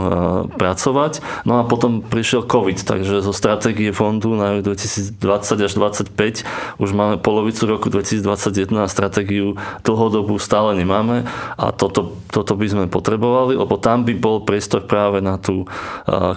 pracovať. 0.55 1.43
No 1.43 1.59
a 1.59 1.67
potom 1.67 1.99
prišiel 1.99 2.47
COVID, 2.47 2.87
takže 2.87 3.19
zo 3.19 3.33
stratégie 3.35 3.91
fondu 3.91 4.31
na 4.37 4.55
rok 4.55 4.63
2020 4.63 5.19
až 5.67 5.71
2025 5.75 6.79
už 6.79 6.89
máme 6.95 7.19
polovicu 7.19 7.67
roku 7.67 7.91
2021 7.91 8.85
a 8.85 8.87
stratégiu 8.87 9.59
dlhodobú 9.83 10.39
stále 10.39 10.77
nemáme 10.77 11.27
a 11.59 11.75
toto, 11.75 12.15
toto 12.31 12.55
by 12.55 12.67
sme 12.69 12.85
potrebovali, 12.87 13.59
lebo 13.59 13.75
tam 13.75 14.07
by 14.07 14.13
bol 14.15 14.45
priestor 14.45 14.85
práve 14.85 15.19
na 15.19 15.35
tú 15.35 15.67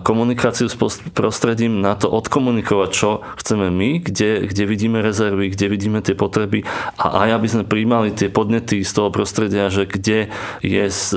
komunikáciu 0.03 0.67
s 0.67 0.77
prostredím, 1.15 1.85
na 1.85 1.95
to 1.95 2.11
odkomunikovať, 2.11 2.72
čo 2.89 3.21
chceme 3.39 3.69
my, 3.69 4.01
kde, 4.01 4.49
kde 4.49 4.65
vidíme 4.65 5.05
rezervy, 5.05 5.53
kde 5.53 5.67
vidíme 5.69 6.01
tie 6.01 6.17
potreby 6.17 6.65
a 6.97 7.27
aj 7.27 7.31
aby 7.37 7.49
sme 7.49 7.65
príjmali 7.69 8.15
tie 8.17 8.33
podnety 8.33 8.81
z 8.83 8.93
toho 8.93 9.13
prostredia, 9.13 9.69
že 9.69 9.85
kde 9.85 10.33
je 10.65 10.85
z 10.89 11.11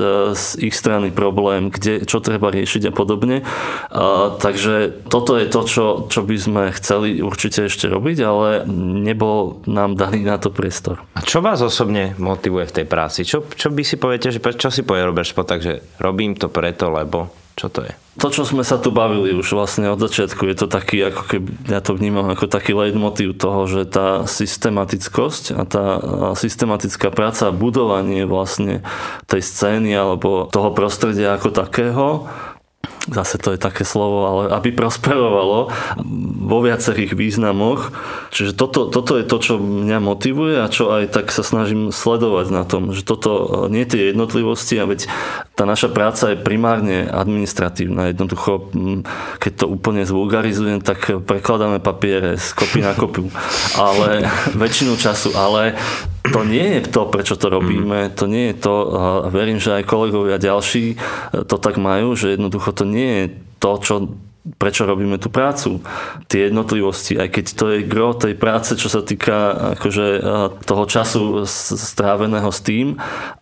ich 0.60 0.76
strany 0.76 1.08
problém, 1.08 1.72
kde, 1.72 2.04
čo 2.04 2.20
treba 2.20 2.52
riešiť 2.52 2.90
a 2.90 2.92
podobne. 2.92 3.42
A, 3.90 4.34
takže 4.36 5.06
toto 5.08 5.40
je 5.40 5.46
to, 5.48 5.60
čo, 5.64 5.84
čo 6.12 6.20
by 6.22 6.36
sme 6.36 6.62
chceli 6.76 7.20
určite 7.24 7.66
ešte 7.66 7.88
robiť, 7.88 8.18
ale 8.22 8.48
nebol 9.06 9.64
nám 9.64 9.96
daný 9.96 10.26
na 10.26 10.36
to 10.36 10.52
priestor. 10.52 11.00
A 11.16 11.24
čo 11.24 11.40
vás 11.40 11.62
osobne 11.64 12.12
motivuje 12.20 12.68
v 12.68 12.76
tej 12.82 12.86
práci? 12.86 13.24
Čo, 13.24 13.48
čo 13.48 13.72
by 13.72 13.82
si 13.82 13.96
poviete, 13.96 14.28
že 14.28 14.42
čo 14.42 14.68
si 14.68 14.84
povie 14.84 15.06
Robert 15.06 15.28
Špotak, 15.28 15.60
že 15.62 15.80
robím 16.02 16.36
to 16.36 16.52
preto, 16.52 16.92
lebo 16.92 17.45
čo 17.56 17.72
to 17.72 17.88
je? 17.88 17.92
To, 18.20 18.28
čo 18.28 18.44
sme 18.44 18.60
sa 18.64 18.76
tu 18.76 18.92
bavili 18.92 19.32
už 19.32 19.56
vlastne 19.56 19.88
od 19.88 20.00
začiatku, 20.00 20.44
je 20.44 20.56
to 20.56 20.66
taký, 20.68 21.08
ako 21.08 21.22
keby, 21.24 21.48
ja 21.72 21.80
to 21.80 21.96
vnímam 21.96 22.28
ako 22.28 22.52
taký 22.52 22.76
leitmotiv 22.76 23.36
toho, 23.36 23.64
že 23.64 23.88
tá 23.88 24.28
systematickosť 24.28 25.56
a 25.56 25.62
tá 25.64 25.84
systematická 26.36 27.08
práca 27.08 27.48
budovanie 27.52 28.28
vlastne 28.28 28.84
tej 29.24 29.40
scény 29.40 29.96
alebo 29.96 30.52
toho 30.52 30.72
prostredia 30.76 31.32
ako 31.36 31.48
takého 31.48 32.28
zase 33.10 33.38
to 33.38 33.54
je 33.54 33.60
také 33.60 33.86
slovo, 33.86 34.26
ale 34.26 34.42
aby 34.54 34.74
prosperovalo 34.74 35.70
vo 36.46 36.58
viacerých 36.62 37.14
významoch. 37.14 37.94
Čiže 38.34 38.58
toto, 38.58 38.90
toto 38.90 39.18
je 39.18 39.24
to, 39.26 39.36
čo 39.38 39.54
mňa 39.58 39.98
motivuje 40.02 40.58
a 40.58 40.70
čo 40.70 40.90
aj 40.90 41.14
tak 41.14 41.30
sa 41.30 41.46
snažím 41.46 41.94
sledovať 41.94 42.46
na 42.50 42.66
tom, 42.66 42.90
že 42.90 43.06
toto 43.06 43.66
nie 43.70 43.86
tie 43.86 44.10
jednotlivosti 44.10 44.78
a 44.82 44.88
veď 44.88 45.06
tá 45.54 45.64
naša 45.64 45.88
práca 45.88 46.34
je 46.34 46.42
primárne 46.42 47.06
administratívna. 47.06 48.10
Jednoducho, 48.12 48.68
keď 49.38 49.52
to 49.54 49.66
úplne 49.70 50.02
zvulgarizujem, 50.04 50.82
tak 50.82 51.22
prekladáme 51.24 51.78
papiere 51.78 52.36
z 52.36 52.52
kopy 52.52 52.80
na 52.82 52.92
kopu. 52.92 53.30
Ale 53.78 54.26
väčšinu 54.56 54.98
času, 54.98 55.36
ale 55.36 55.76
to 56.32 56.40
nie 56.44 56.80
je 56.80 56.80
to, 56.90 57.02
prečo 57.10 57.34
to 57.36 57.46
robíme, 57.50 58.10
to 58.14 58.24
nie 58.26 58.52
je 58.52 58.56
to, 58.62 58.74
a 58.92 59.00
verím, 59.28 59.58
že 59.58 59.82
aj 59.82 59.88
kolegovia 59.88 60.40
ďalší 60.40 60.96
to 61.46 61.56
tak 61.58 61.76
majú, 61.76 62.14
že 62.14 62.34
jednoducho 62.34 62.72
to 62.72 62.84
nie 62.86 63.10
je 63.10 63.24
to, 63.58 63.72
čo 63.82 63.94
prečo 64.46 64.86
robíme 64.86 65.18
tú 65.18 65.26
prácu. 65.26 65.82
Tie 66.30 66.46
jednotlivosti, 66.46 67.18
aj 67.18 67.28
keď 67.34 67.44
to 67.50 67.64
je 67.74 67.78
gro 67.82 68.14
tej 68.14 68.38
práce, 68.38 68.78
čo 68.78 68.86
sa 68.86 69.02
týka 69.02 69.74
akože, 69.74 70.06
toho 70.62 70.84
času 70.86 71.42
stráveného 71.74 72.46
s 72.54 72.60
tým, 72.62 72.94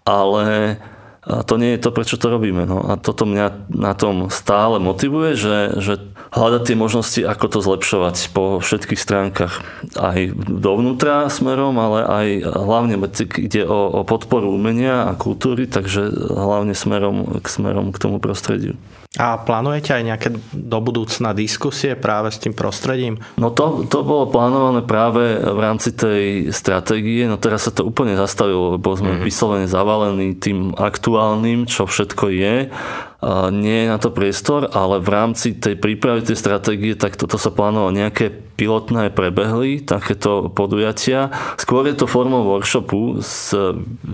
ale 0.09 0.81
a 1.25 1.41
to 1.41 1.57
nie 1.57 1.73
je 1.77 1.81
to, 1.81 1.89
prečo 1.89 2.21
to 2.21 2.29
robíme. 2.29 2.69
No. 2.69 2.85
A 2.85 3.01
toto 3.01 3.25
mňa 3.25 3.73
na 3.73 3.97
tom 3.97 4.29
stále 4.29 4.77
motivuje, 4.77 5.33
že, 5.33 5.81
že 5.81 5.95
hľadať 6.37 6.63
tie 6.69 6.77
možnosti, 6.77 7.21
ako 7.25 7.47
to 7.49 7.59
zlepšovať 7.65 8.17
po 8.37 8.61
všetkých 8.61 9.01
stránkach. 9.01 9.65
Aj 9.97 10.19
dovnútra 10.37 11.33
smerom, 11.33 11.81
ale 11.81 12.01
aj 12.05 12.27
hlavne 12.45 13.01
ide 13.41 13.65
o, 13.65 13.89
o 13.89 14.01
podporu 14.05 14.53
umenia 14.53 15.09
a 15.09 15.17
kultúry, 15.17 15.65
takže 15.65 16.13
hlavne 16.29 16.77
smerom 16.77 17.41
k, 17.41 17.47
smerom 17.49 17.89
k 17.89 18.01
tomu 18.01 18.21
prostrediu. 18.21 18.77
A 19.15 19.39
plánujete 19.39 19.95
aj 19.95 20.03
nejaké 20.03 20.29
do 20.51 20.79
budúcna 20.83 21.31
diskusie 21.39 21.95
práve 21.95 22.35
s 22.35 22.43
tým 22.43 22.51
prostredím? 22.51 23.23
No 23.39 23.55
to, 23.55 23.87
to 23.87 24.03
bolo 24.03 24.27
plánované 24.27 24.83
práve 24.83 25.39
v 25.39 25.59
rámci 25.63 25.95
tej 25.95 26.51
stratégie, 26.51 27.31
no 27.31 27.39
teraz 27.39 27.71
sa 27.71 27.73
to 27.73 27.87
úplne 27.87 28.19
zastavilo, 28.19 28.75
lebo 28.75 28.91
sme 28.99 29.15
mm-hmm. 29.15 29.27
vyslovene 29.27 29.67
zavalení 29.71 30.35
tým 30.35 30.75
aktuálnym, 30.75 31.71
čo 31.71 31.87
všetko 31.87 32.27
je 32.35 32.55
nie 33.51 33.85
je 33.85 33.89
na 33.89 33.99
to 33.99 34.13
priestor, 34.13 34.69
ale 34.73 35.01
v 35.01 35.09
rámci 35.09 35.57
tej 35.57 35.81
prípravy 35.81 36.25
tej 36.25 36.37
stratégie, 36.37 36.93
tak 36.93 37.17
toto 37.17 37.41
sa 37.41 37.49
plánovalo 37.49 37.95
nejaké 37.95 38.31
pilotné 38.55 39.11
prebehli, 39.11 39.83
takéto 39.83 40.51
podujatia. 40.51 41.35
Skôr 41.59 41.87
je 41.91 41.99
to 41.99 42.07
formou 42.07 42.47
workshopu 42.47 43.19
s, 43.19 43.51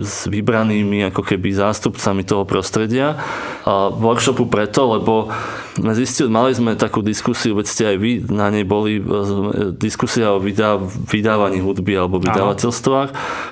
s 0.00 0.14
vybranými 0.26 1.12
ako 1.12 1.20
keby 1.20 1.52
zástupcami 1.52 2.24
toho 2.24 2.48
prostredia. 2.48 3.20
A 3.68 3.92
workshopu 3.92 4.48
preto, 4.48 4.96
lebo 4.96 5.28
sme 5.76 5.92
zistili, 5.92 6.32
mali 6.32 6.56
sme 6.56 6.74
takú 6.74 7.04
diskusiu, 7.04 7.54
veď 7.56 7.66
ste 7.68 7.84
aj 7.94 7.96
vy 8.00 8.12
na 8.32 8.48
nej 8.48 8.64
boli, 8.64 8.98
diskusia 9.76 10.32
o 10.34 10.42
vydá, 10.42 10.80
vydávaní 10.80 11.60
hudby 11.60 11.94
alebo 11.96 12.20
vydavateľstvách, 12.20 13.10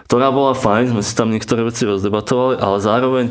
ktorá 0.08 0.28
bola 0.32 0.56
fajn, 0.56 0.96
sme 0.96 1.02
si 1.04 1.12
tam 1.14 1.28
niektoré 1.30 1.62
veci 1.62 1.84
rozdebatovali, 1.84 2.58
ale 2.58 2.76
zároveň 2.80 3.26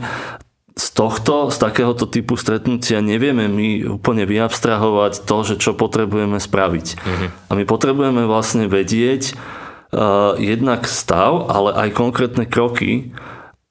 z 0.77 0.87
tohto, 0.93 1.49
z 1.49 1.57
takéhoto 1.57 2.05
typu 2.05 2.37
stretnutia 2.37 3.01
nevieme 3.01 3.49
my 3.49 3.97
úplne 3.97 4.29
vyabstrahovať 4.29 5.25
to, 5.25 5.37
že 5.41 5.55
čo 5.57 5.73
potrebujeme 5.73 6.37
spraviť. 6.37 6.87
Uh-huh. 7.01 7.27
A 7.49 7.51
my 7.57 7.65
potrebujeme 7.65 8.29
vlastne 8.29 8.69
vedieť 8.69 9.33
uh, 9.33 10.37
jednak 10.37 10.85
stav, 10.85 11.49
ale 11.49 11.73
aj 11.73 11.97
konkrétne 11.97 12.45
kroky, 12.45 13.09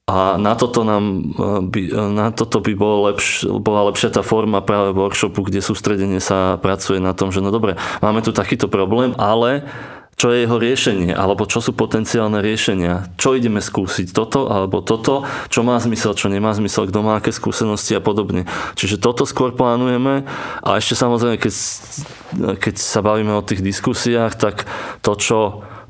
a 0.07 0.39
na 0.39 0.55
toto, 0.55 0.87
nám, 0.87 1.35
uh, 1.35 1.59
by, 1.67 1.81
uh, 1.91 2.11
na 2.15 2.31
toto 2.31 2.63
by 2.63 2.79
bolo 2.79 3.11
lepš, 3.11 3.43
bola 3.59 3.91
lepšia 3.91 4.15
tá 4.15 4.23
forma 4.23 4.63
práve 4.63 4.95
workshopu, 4.95 5.43
kde 5.43 5.59
sústredenie 5.59 6.23
sa 6.23 6.63
pracuje 6.63 7.03
na 7.03 7.11
tom, 7.11 7.35
že 7.35 7.43
no 7.43 7.51
dobre, 7.51 7.75
máme 7.99 8.23
tu 8.23 8.31
takýto 8.31 8.71
problém, 8.71 9.19
ale 9.19 9.67
čo 10.17 10.33
je 10.33 10.49
jeho 10.49 10.57
riešenie, 10.57 11.13
alebo 11.13 11.45
čo 11.45 11.61
sú 11.61 11.77
potenciálne 11.77 12.41
riešenia, 12.41 13.13
čo 13.21 13.37
ideme 13.37 13.61
skúsiť, 13.61 14.17
toto 14.17 14.49
alebo 14.49 14.81
toto, 14.81 15.29
čo 15.53 15.61
má 15.61 15.77
zmysel, 15.77 16.17
čo 16.17 16.33
nemá 16.33 16.57
zmysel, 16.57 16.89
kto 16.89 17.05
má 17.05 17.21
aké 17.21 17.37
skúsenosti 17.37 17.93
a 17.93 18.01
podobne. 18.01 18.49
Čiže 18.81 18.97
toto 18.97 19.29
skôr 19.29 19.53
plánujeme 19.53 20.25
a 20.65 20.69
ešte 20.81 20.97
samozrejme, 20.97 21.37
keď, 21.37 21.55
keď 22.57 22.75
sa 22.81 23.05
bavíme 23.05 23.37
o 23.37 23.45
tých 23.45 23.61
diskusiách, 23.61 24.41
tak 24.41 24.65
to, 25.05 25.13
čo 25.21 25.39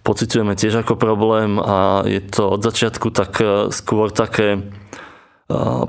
pociťujeme 0.02 0.58
tiež 0.58 0.82
ako 0.82 0.98
problém 0.98 1.62
a 1.62 2.02
je 2.06 2.22
to 2.22 2.50
od 2.54 2.62
začiatku 2.62 3.10
tak 3.10 3.42
e, 3.42 3.74
skôr 3.74 4.14
také 4.14 4.54
e, 4.54 4.60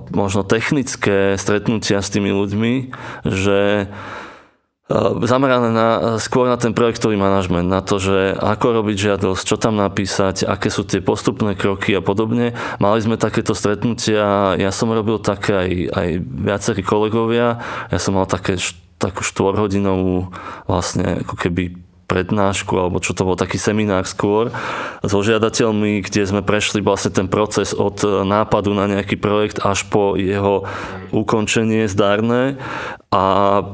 možno 0.10 0.42
technické 0.42 1.38
stretnutia 1.38 2.02
s 2.02 2.10
tými 2.10 2.34
ľuďmi, 2.34 2.74
že 3.26 3.94
zamerané 5.28 5.70
na, 5.76 5.90
skôr 6.16 6.48
na 6.48 6.56
ten 6.56 6.72
projektový 6.72 7.20
manažment, 7.20 7.68
na 7.68 7.84
to, 7.84 8.00
že 8.00 8.40
ako 8.40 8.84
robiť 8.84 8.96
žiadosť, 9.12 9.44
čo 9.44 9.60
tam 9.60 9.76
napísať, 9.76 10.48
aké 10.48 10.72
sú 10.72 10.88
tie 10.88 11.04
postupné 11.04 11.60
kroky 11.60 11.92
a 11.92 12.02
podobne. 12.02 12.56
Mali 12.80 13.00
sme 13.04 13.20
takéto 13.20 13.52
stretnutia, 13.52 14.56
ja 14.56 14.72
som 14.72 14.88
robil 14.88 15.20
také 15.20 15.52
aj, 15.54 15.72
aj 15.92 16.10
viacerí 16.24 16.82
kolegovia, 16.88 17.60
ja 17.92 18.00
som 18.00 18.16
mal 18.16 18.32
také 18.32 18.56
takú 18.98 19.22
štvorhodinovú 19.22 20.34
vlastne 20.66 21.22
ako 21.22 21.36
keby 21.38 21.87
prednášku, 22.08 22.72
alebo 22.80 23.04
čo 23.04 23.12
to 23.12 23.28
bol 23.28 23.36
taký 23.36 23.60
seminár 23.60 24.08
skôr 24.08 24.50
so 25.04 25.20
žiadateľmi, 25.20 26.02
kde 26.08 26.24
sme 26.24 26.42
prešli 26.42 26.80
vlastne 26.80 27.12
ten 27.12 27.28
proces 27.28 27.76
od 27.76 28.00
nápadu 28.24 28.72
na 28.72 28.88
nejaký 28.88 29.20
projekt 29.20 29.60
až 29.60 29.84
po 29.92 30.16
jeho 30.16 30.64
ukončenie 31.12 31.86
zdárne 31.92 32.56
a 33.12 33.24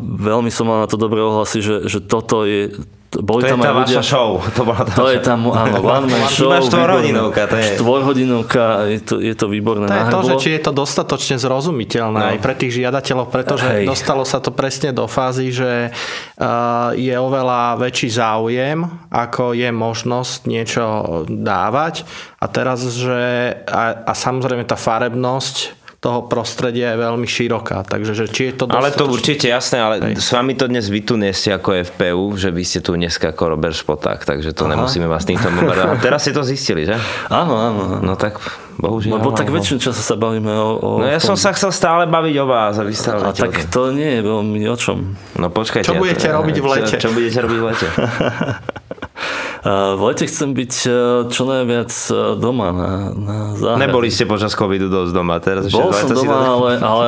veľmi 0.02 0.50
som 0.50 0.70
mal 0.70 0.86
na 0.86 0.90
to 0.90 0.98
dobré 0.98 1.22
ohlasy, 1.22 1.62
že, 1.62 1.86
že 1.86 2.02
toto 2.02 2.46
je 2.46 2.74
boli 3.22 3.46
to 3.46 3.54
tam 3.54 3.60
je 3.60 3.66
tá 3.66 3.72
ľudia, 3.76 3.98
vaša 4.00 4.04
show. 4.04 4.30
To, 4.42 4.62
bola 4.66 4.82
tá 4.82 4.94
to 4.98 5.06
je 5.12 5.20
tam, 5.22 5.40
áno, 5.52 5.78
one 6.02 6.08
man 6.10 6.26
show. 6.32 6.50
Iba 6.50 6.66
štvorhodinovka. 6.66 7.42
To 7.46 7.56
je... 7.60 7.70
Štvorhodinovka, 7.78 8.64
je 8.90 9.00
to, 9.06 9.16
je 9.22 9.36
to 9.38 9.46
výborné 9.46 9.86
To 9.86 9.94
je 9.94 10.06
to, 10.10 10.20
že 10.26 10.34
či 10.42 10.50
je 10.58 10.62
to 10.66 10.72
dostatočne 10.74 11.38
zrozumiteľné 11.38 12.18
no. 12.18 12.30
aj 12.34 12.38
pre 12.42 12.54
tých 12.58 12.82
žiadateľov, 12.82 13.30
pretože 13.30 13.68
Hej. 13.70 13.86
dostalo 13.86 14.24
sa 14.26 14.42
to 14.42 14.50
presne 14.50 14.90
do 14.96 15.06
fázy, 15.06 15.54
že 15.54 15.94
uh, 15.94 16.96
je 16.98 17.14
oveľa 17.14 17.78
väčší 17.78 18.10
záujem, 18.10 18.82
ako 19.14 19.54
je 19.54 19.70
možnosť 19.70 20.40
niečo 20.50 20.84
dávať. 21.30 22.08
A 22.42 22.46
teraz, 22.50 22.82
že 22.90 23.54
a, 23.70 24.10
a 24.10 24.14
samozrejme 24.18 24.66
tá 24.66 24.80
farebnosť 24.80 25.83
toho 26.04 26.28
prostredia 26.28 26.92
je 26.92 26.98
veľmi 27.00 27.24
široká. 27.24 27.88
Takže 27.88 28.12
že 28.12 28.26
či 28.28 28.52
je 28.52 28.60
to 28.60 28.64
Ale 28.68 28.92
to 28.92 29.08
určite 29.08 29.48
jasné, 29.48 29.80
ale 29.80 29.96
Hej. 30.04 30.20
s 30.20 30.36
vami 30.36 30.52
to 30.52 30.68
dnes 30.68 30.92
vy 30.92 31.00
tu 31.00 31.16
nie 31.16 31.32
ste 31.32 31.56
ako 31.56 31.80
FPU, 31.96 32.36
že 32.36 32.52
vy 32.52 32.64
ste 32.68 32.84
tu 32.84 33.00
dneska 33.00 33.32
ako 33.32 33.56
Robert 33.56 33.72
Špoták, 33.72 34.28
takže 34.28 34.52
to 34.52 34.68
Aha. 34.68 34.76
nemusíme 34.76 35.08
vás 35.08 35.24
týmto 35.24 35.48
bombardovať. 35.48 36.04
Teraz 36.04 36.28
ste 36.28 36.36
to 36.36 36.44
zistili, 36.44 36.84
že? 36.84 37.00
Áno, 37.32 37.56
áno. 37.56 38.04
No 38.04 38.20
tak 38.20 38.44
bohužiaľ. 38.76 39.24
Lebo 39.24 39.32
tak 39.32 39.48
väčšinu 39.48 39.80
času 39.80 40.04
sa 40.04 40.20
bavíme 40.20 40.52
o... 40.52 40.70
o 40.76 40.90
no 41.00 41.08
ja 41.08 41.24
tom... 41.24 41.34
som 41.34 41.38
sa 41.40 41.56
chcel 41.56 41.72
stále 41.72 42.04
baviť 42.12 42.36
o 42.44 42.46
vás. 42.52 42.76
A, 42.76 42.84
vy 42.84 42.92
stále 42.92 43.24
a 43.24 43.32
tak 43.32 43.72
to 43.72 43.96
nie 43.96 44.20
je 44.20 44.22
veľmi 44.28 44.60
o 44.68 44.76
čom. 44.76 45.16
No 45.40 45.48
počkajte. 45.48 45.88
Čo 45.88 45.96
budete 45.96 46.28
ja 46.28 46.36
to, 46.36 46.44
robiť 46.44 46.58
v 46.60 46.68
lete? 46.68 46.96
Čo, 47.00 47.08
čo 47.08 47.10
budete 47.16 47.40
robiť 47.40 47.60
v 47.64 47.66
lete? 47.72 47.88
V 49.64 50.02
lete 50.12 50.28
chcem 50.28 50.52
byť 50.52 50.74
e, 50.84 50.90
čo 51.32 51.48
najviac 51.48 51.88
e, 51.88 52.36
doma 52.36 52.76
na, 52.76 52.92
na 53.16 53.38
záhrade. 53.56 53.80
Neboli 53.88 54.12
ste 54.12 54.28
počas 54.28 54.52
covidu 54.60 54.92
dosť 54.92 55.12
doma. 55.16 55.40
Teraz 55.40 55.72
Bol 55.72 55.88
som 55.96 56.12
doma, 56.12 56.36
to... 56.36 56.44
ale... 56.52 56.72
ale... 56.84 57.08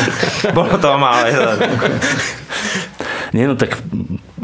Bolo 0.56 0.72
to 0.80 0.88
malé. 0.96 1.36
Nie, 3.32 3.48
no 3.48 3.56
tak 3.56 3.80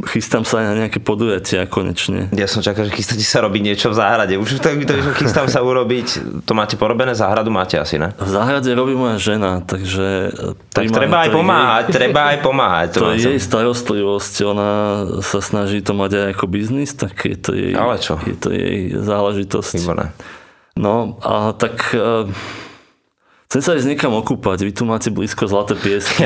chystám 0.08 0.48
sa 0.48 0.64
na 0.64 0.72
nejaké 0.72 0.96
podujatia 0.96 1.68
konečne. 1.68 2.32
Ja 2.32 2.48
som 2.48 2.64
čakal, 2.64 2.88
že 2.88 2.96
chystáte 2.96 3.20
sa 3.20 3.44
robiť 3.44 3.60
niečo 3.60 3.92
v 3.92 3.96
záhrade. 4.00 4.40
Už 4.40 4.64
tak 4.64 4.80
to, 4.80 4.96
že 4.96 5.12
chystám 5.20 5.44
sa 5.52 5.60
urobiť, 5.60 6.40
to 6.48 6.52
máte 6.56 6.80
porobené, 6.80 7.12
záhradu 7.12 7.52
máte 7.52 7.76
asi, 7.76 8.00
ne? 8.00 8.16
V 8.16 8.30
záhrade 8.32 8.72
robí 8.72 8.96
moja 8.96 9.20
žena, 9.20 9.60
takže... 9.60 10.32
Tak 10.72 10.88
treba 10.88 11.28
aj 11.28 11.30
pomáhať, 11.36 11.84
jej, 11.90 11.94
treba 12.00 12.20
aj 12.32 12.38
pomáhať. 12.40 12.88
To, 12.96 13.00
to 13.00 13.06
je 13.12 13.36
jej 13.36 13.40
starostlivosť, 13.40 14.34
ona 14.48 14.70
sa 15.20 15.44
snaží 15.44 15.84
to 15.84 15.92
mať 15.92 16.10
aj 16.16 16.26
ako 16.32 16.44
biznis, 16.48 16.96
tak 16.96 17.12
je 17.28 17.36
to 17.36 17.50
jej, 17.52 17.76
Ale 17.76 18.00
čo? 18.00 18.16
Je 18.24 18.36
to 18.40 18.48
jej 18.48 18.96
záležitosť. 18.96 19.84
Výborné. 19.84 20.16
No 20.78 21.18
a 21.20 21.52
tak 21.52 21.92
Chcem 23.48 23.64
sa 23.64 23.80
ísť 23.80 23.88
niekam 23.88 24.12
okúpať, 24.12 24.60
vy 24.60 24.76
tu 24.76 24.84
máte 24.84 25.08
blízko 25.08 25.48
Zlaté 25.48 25.72
piesky. 25.72 26.20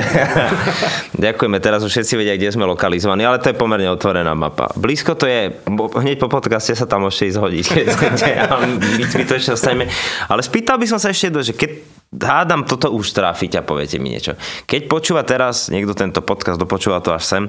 Ďakujeme, 1.22 1.62
teraz 1.62 1.86
už 1.86 1.94
všetci 1.94 2.18
vedia, 2.18 2.34
kde 2.34 2.50
sme 2.50 2.66
lokalizovaní, 2.66 3.22
ale 3.22 3.38
to 3.38 3.54
je 3.54 3.56
pomerne 3.62 3.86
otvorená 3.94 4.34
mapa. 4.34 4.74
Blízko 4.74 5.14
to 5.14 5.30
je, 5.30 5.54
hneď 6.02 6.18
po 6.18 6.26
podcaste 6.26 6.74
sa 6.74 6.82
tam 6.82 7.06
môžete 7.06 7.30
ísť 7.30 7.38
hodiť, 7.38 7.64
keď 7.78 7.86
chcete, 7.94 8.26
my, 8.42 9.06
my 9.06 9.38
ostaneme. 9.54 9.86
Ale 10.26 10.42
spýtal 10.42 10.82
by 10.82 10.86
som 10.90 10.98
sa 10.98 11.14
ešte 11.14 11.30
jedno, 11.30 11.46
že 11.46 11.54
keď 11.54 11.70
hádam 12.10 12.66
toto 12.66 12.90
už 12.90 13.14
tráfiť 13.14 13.54
a 13.54 13.62
poviete 13.62 14.02
mi 14.02 14.10
niečo. 14.10 14.34
Keď 14.66 14.90
počúva 14.90 15.22
teraz 15.22 15.70
niekto 15.70 15.94
tento 15.94 16.26
podcast, 16.26 16.58
dopočúva 16.58 16.98
to 17.06 17.14
až 17.14 17.22
sem 17.22 17.42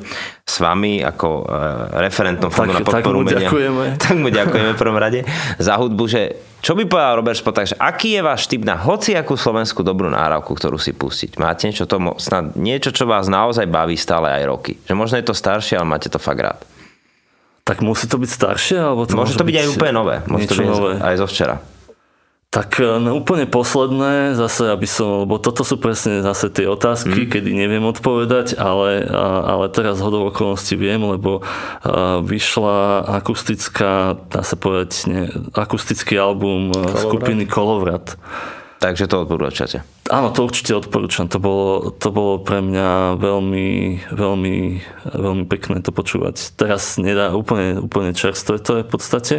s 0.46 0.56
vami 0.62 1.02
ako 1.02 1.50
e, 1.50 1.98
referentom 1.98 2.54
fondu 2.54 2.78
na 2.78 2.86
podporu 2.86 3.26
tak 3.26 3.42
mu 3.42 3.42
ďakujeme. 3.42 3.84
Tak 4.06 4.16
mu 4.22 4.30
ďakujeme 4.30 4.70
v 4.72 4.78
prvom 4.78 5.02
rade 5.02 5.26
za 5.58 5.82
hudbu, 5.82 6.06
že 6.06 6.53
čo 6.64 6.80
by 6.80 6.88
povedal 6.88 7.20
Robert 7.20 7.36
Špoták, 7.36 7.68
že 7.68 7.76
aký 7.76 8.16
je 8.16 8.22
váš 8.24 8.48
typ 8.48 8.64
na 8.64 8.80
hociakú 8.80 9.36
slovenskú 9.36 9.84
dobrú 9.84 10.08
náravku, 10.08 10.56
ktorú 10.56 10.80
si 10.80 10.96
pustiť? 10.96 11.36
Máte 11.36 11.68
niečo, 11.68 11.84
to, 11.84 12.00
snad 12.24 12.56
niečo, 12.56 12.96
čo 12.96 13.04
vás 13.04 13.28
naozaj 13.28 13.68
baví 13.68 14.00
stále 14.00 14.32
aj 14.32 14.44
roky? 14.48 14.74
Že 14.88 14.96
možno 14.96 15.20
je 15.20 15.28
to 15.28 15.36
staršie, 15.36 15.76
ale 15.76 15.92
máte 15.92 16.08
to 16.08 16.24
fakt 16.24 16.40
rád. 16.40 16.64
Tak 17.68 17.84
musí 17.84 18.08
to 18.08 18.16
byť 18.16 18.32
staršie? 18.32 18.80
Alebo 18.80 19.04
to 19.04 19.20
môže, 19.20 19.36
môže 19.36 19.40
to 19.40 19.44
byť, 19.44 19.52
byť 19.52 19.60
aj 19.60 19.68
úplne 19.76 19.94
nové. 19.96 20.16
Môže 20.24 20.48
to 20.48 20.56
byť 20.56 20.68
nové. 20.72 20.92
aj 21.04 21.16
zo 21.20 21.28
včera. 21.28 21.56
Tak 22.54 22.78
e, 22.78 23.02
no, 23.02 23.18
úplne 23.18 23.50
posledné, 23.50 24.38
zase 24.38 24.70
aby 24.70 24.86
som, 24.86 25.26
lebo 25.26 25.42
toto 25.42 25.66
sú 25.66 25.82
presne 25.82 26.22
zase 26.22 26.54
tie 26.54 26.70
otázky, 26.70 27.26
mm. 27.26 27.30
kedy 27.34 27.50
neviem 27.50 27.82
odpovedať, 27.90 28.62
ale, 28.62 29.10
ale 29.50 29.74
teraz 29.74 29.98
hodou 29.98 30.30
okolností 30.30 30.78
viem, 30.78 31.02
lebo 31.02 31.42
vyšla 32.22 33.10
akustická, 33.18 34.22
dá 34.30 34.46
sa 34.46 34.54
povedať, 34.54 34.92
nie, 35.10 35.34
akustický 35.58 36.22
album 36.22 36.70
e, 36.70 36.78
Kolovrat. 36.78 37.02
skupiny 37.02 37.44
Kolovrat. 37.50 38.08
Takže 38.78 39.08
to 39.08 39.24
odporúčate. 39.24 39.80
Áno, 40.12 40.36
to 40.36 40.44
určite 40.44 40.76
odporúčam. 40.76 41.32
To 41.32 41.40
bolo, 41.40 41.96
to 41.96 42.12
bolo 42.12 42.44
pre 42.44 42.60
mňa 42.60 43.16
veľmi, 43.16 43.70
veľmi, 44.12 44.56
veľmi 45.08 45.46
pekné 45.48 45.80
to 45.80 45.96
počúvať. 45.96 46.52
Teraz 46.60 47.00
nedá 47.00 47.32
úplne, 47.32 47.80
úplne 47.80 48.12
čerstvé 48.12 48.60
to 48.60 48.78
je 48.78 48.84
v 48.84 48.90
podstate 48.92 49.36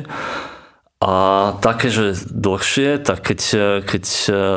A 1.04 1.14
také, 1.60 1.92
že 1.92 2.16
dlhšie, 2.32 3.04
tak 3.04 3.20
keď, 3.20 3.40
keď 3.84 4.04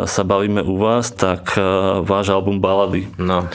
sa 0.08 0.24
bavíme 0.24 0.64
u 0.64 0.80
vás, 0.80 1.12
tak 1.12 1.60
váš 2.08 2.32
album 2.32 2.64
Balady. 2.64 3.12
No. 3.20 3.52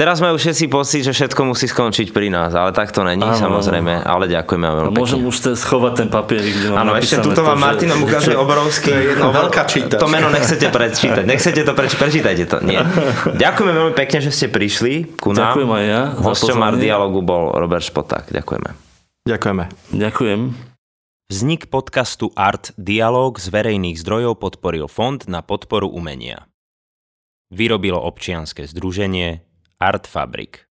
Teraz 0.00 0.16
majú 0.16 0.40
všetci 0.40 0.72
pocit, 0.72 1.04
že 1.04 1.12
všetko 1.12 1.52
musí 1.52 1.68
skončiť 1.68 2.16
pri 2.16 2.32
nás, 2.32 2.56
ale 2.56 2.72
tak 2.72 2.88
to 2.88 3.04
není, 3.04 3.20
Áno, 3.20 3.36
samozrejme, 3.36 4.00
ale 4.00 4.32
ďakujeme 4.32 4.64
veľmi 4.64 4.96
Môžem 4.96 5.20
už 5.20 5.36
ten 5.44 5.52
schovať 5.52 5.92
ten 5.92 6.08
papier, 6.08 6.40
kde 6.40 6.72
mám 6.72 6.88
Áno, 6.88 6.96
ešte 6.96 7.20
tuto 7.20 7.44
vám 7.44 7.60
Martina 7.60 7.92
ukáže 8.00 8.32
obrovský. 8.48 8.96
To 9.20 9.28
je 9.28 9.36
veľká 9.44 9.62
čítač. 9.68 10.00
To 10.00 10.08
meno 10.08 10.32
nechcete 10.32 10.72
prečítať, 10.72 11.24
nechcete 11.28 11.60
to 11.68 11.72
preč, 11.76 11.92
prečítajte 12.00 12.44
to. 12.48 12.64
Nie. 12.64 12.80
Ďakujeme 13.44 13.72
veľmi 13.76 13.92
pekne, 13.92 14.24
že 14.24 14.32
ste 14.32 14.48
prišli 14.48 15.20
ku 15.20 15.36
nám. 15.36 15.52
Ďakujem 15.52 15.68
aj 15.68 15.84
ja. 15.84 16.02
Hosťom 16.16 16.58
Art 16.64 16.80
Dialogu 16.80 17.20
bol 17.20 17.52
Robert 17.52 17.84
Špoták. 17.84 18.32
Ďakujeme. 18.32 18.72
Ďakujeme. 19.28 19.64
Ďakujem. 20.00 20.69
Vznik 21.30 21.70
podcastu 21.70 22.34
Art 22.34 22.74
Dialog 22.74 23.38
z 23.38 23.54
verejných 23.54 23.94
zdrojov 24.02 24.42
podporil 24.42 24.90
Fond 24.90 25.22
na 25.30 25.46
podporu 25.46 25.86
umenia. 25.86 26.50
Vyrobilo 27.54 28.02
občianske 28.02 28.66
združenie 28.66 29.46
Art 29.78 30.10
Fabrik. 30.10 30.66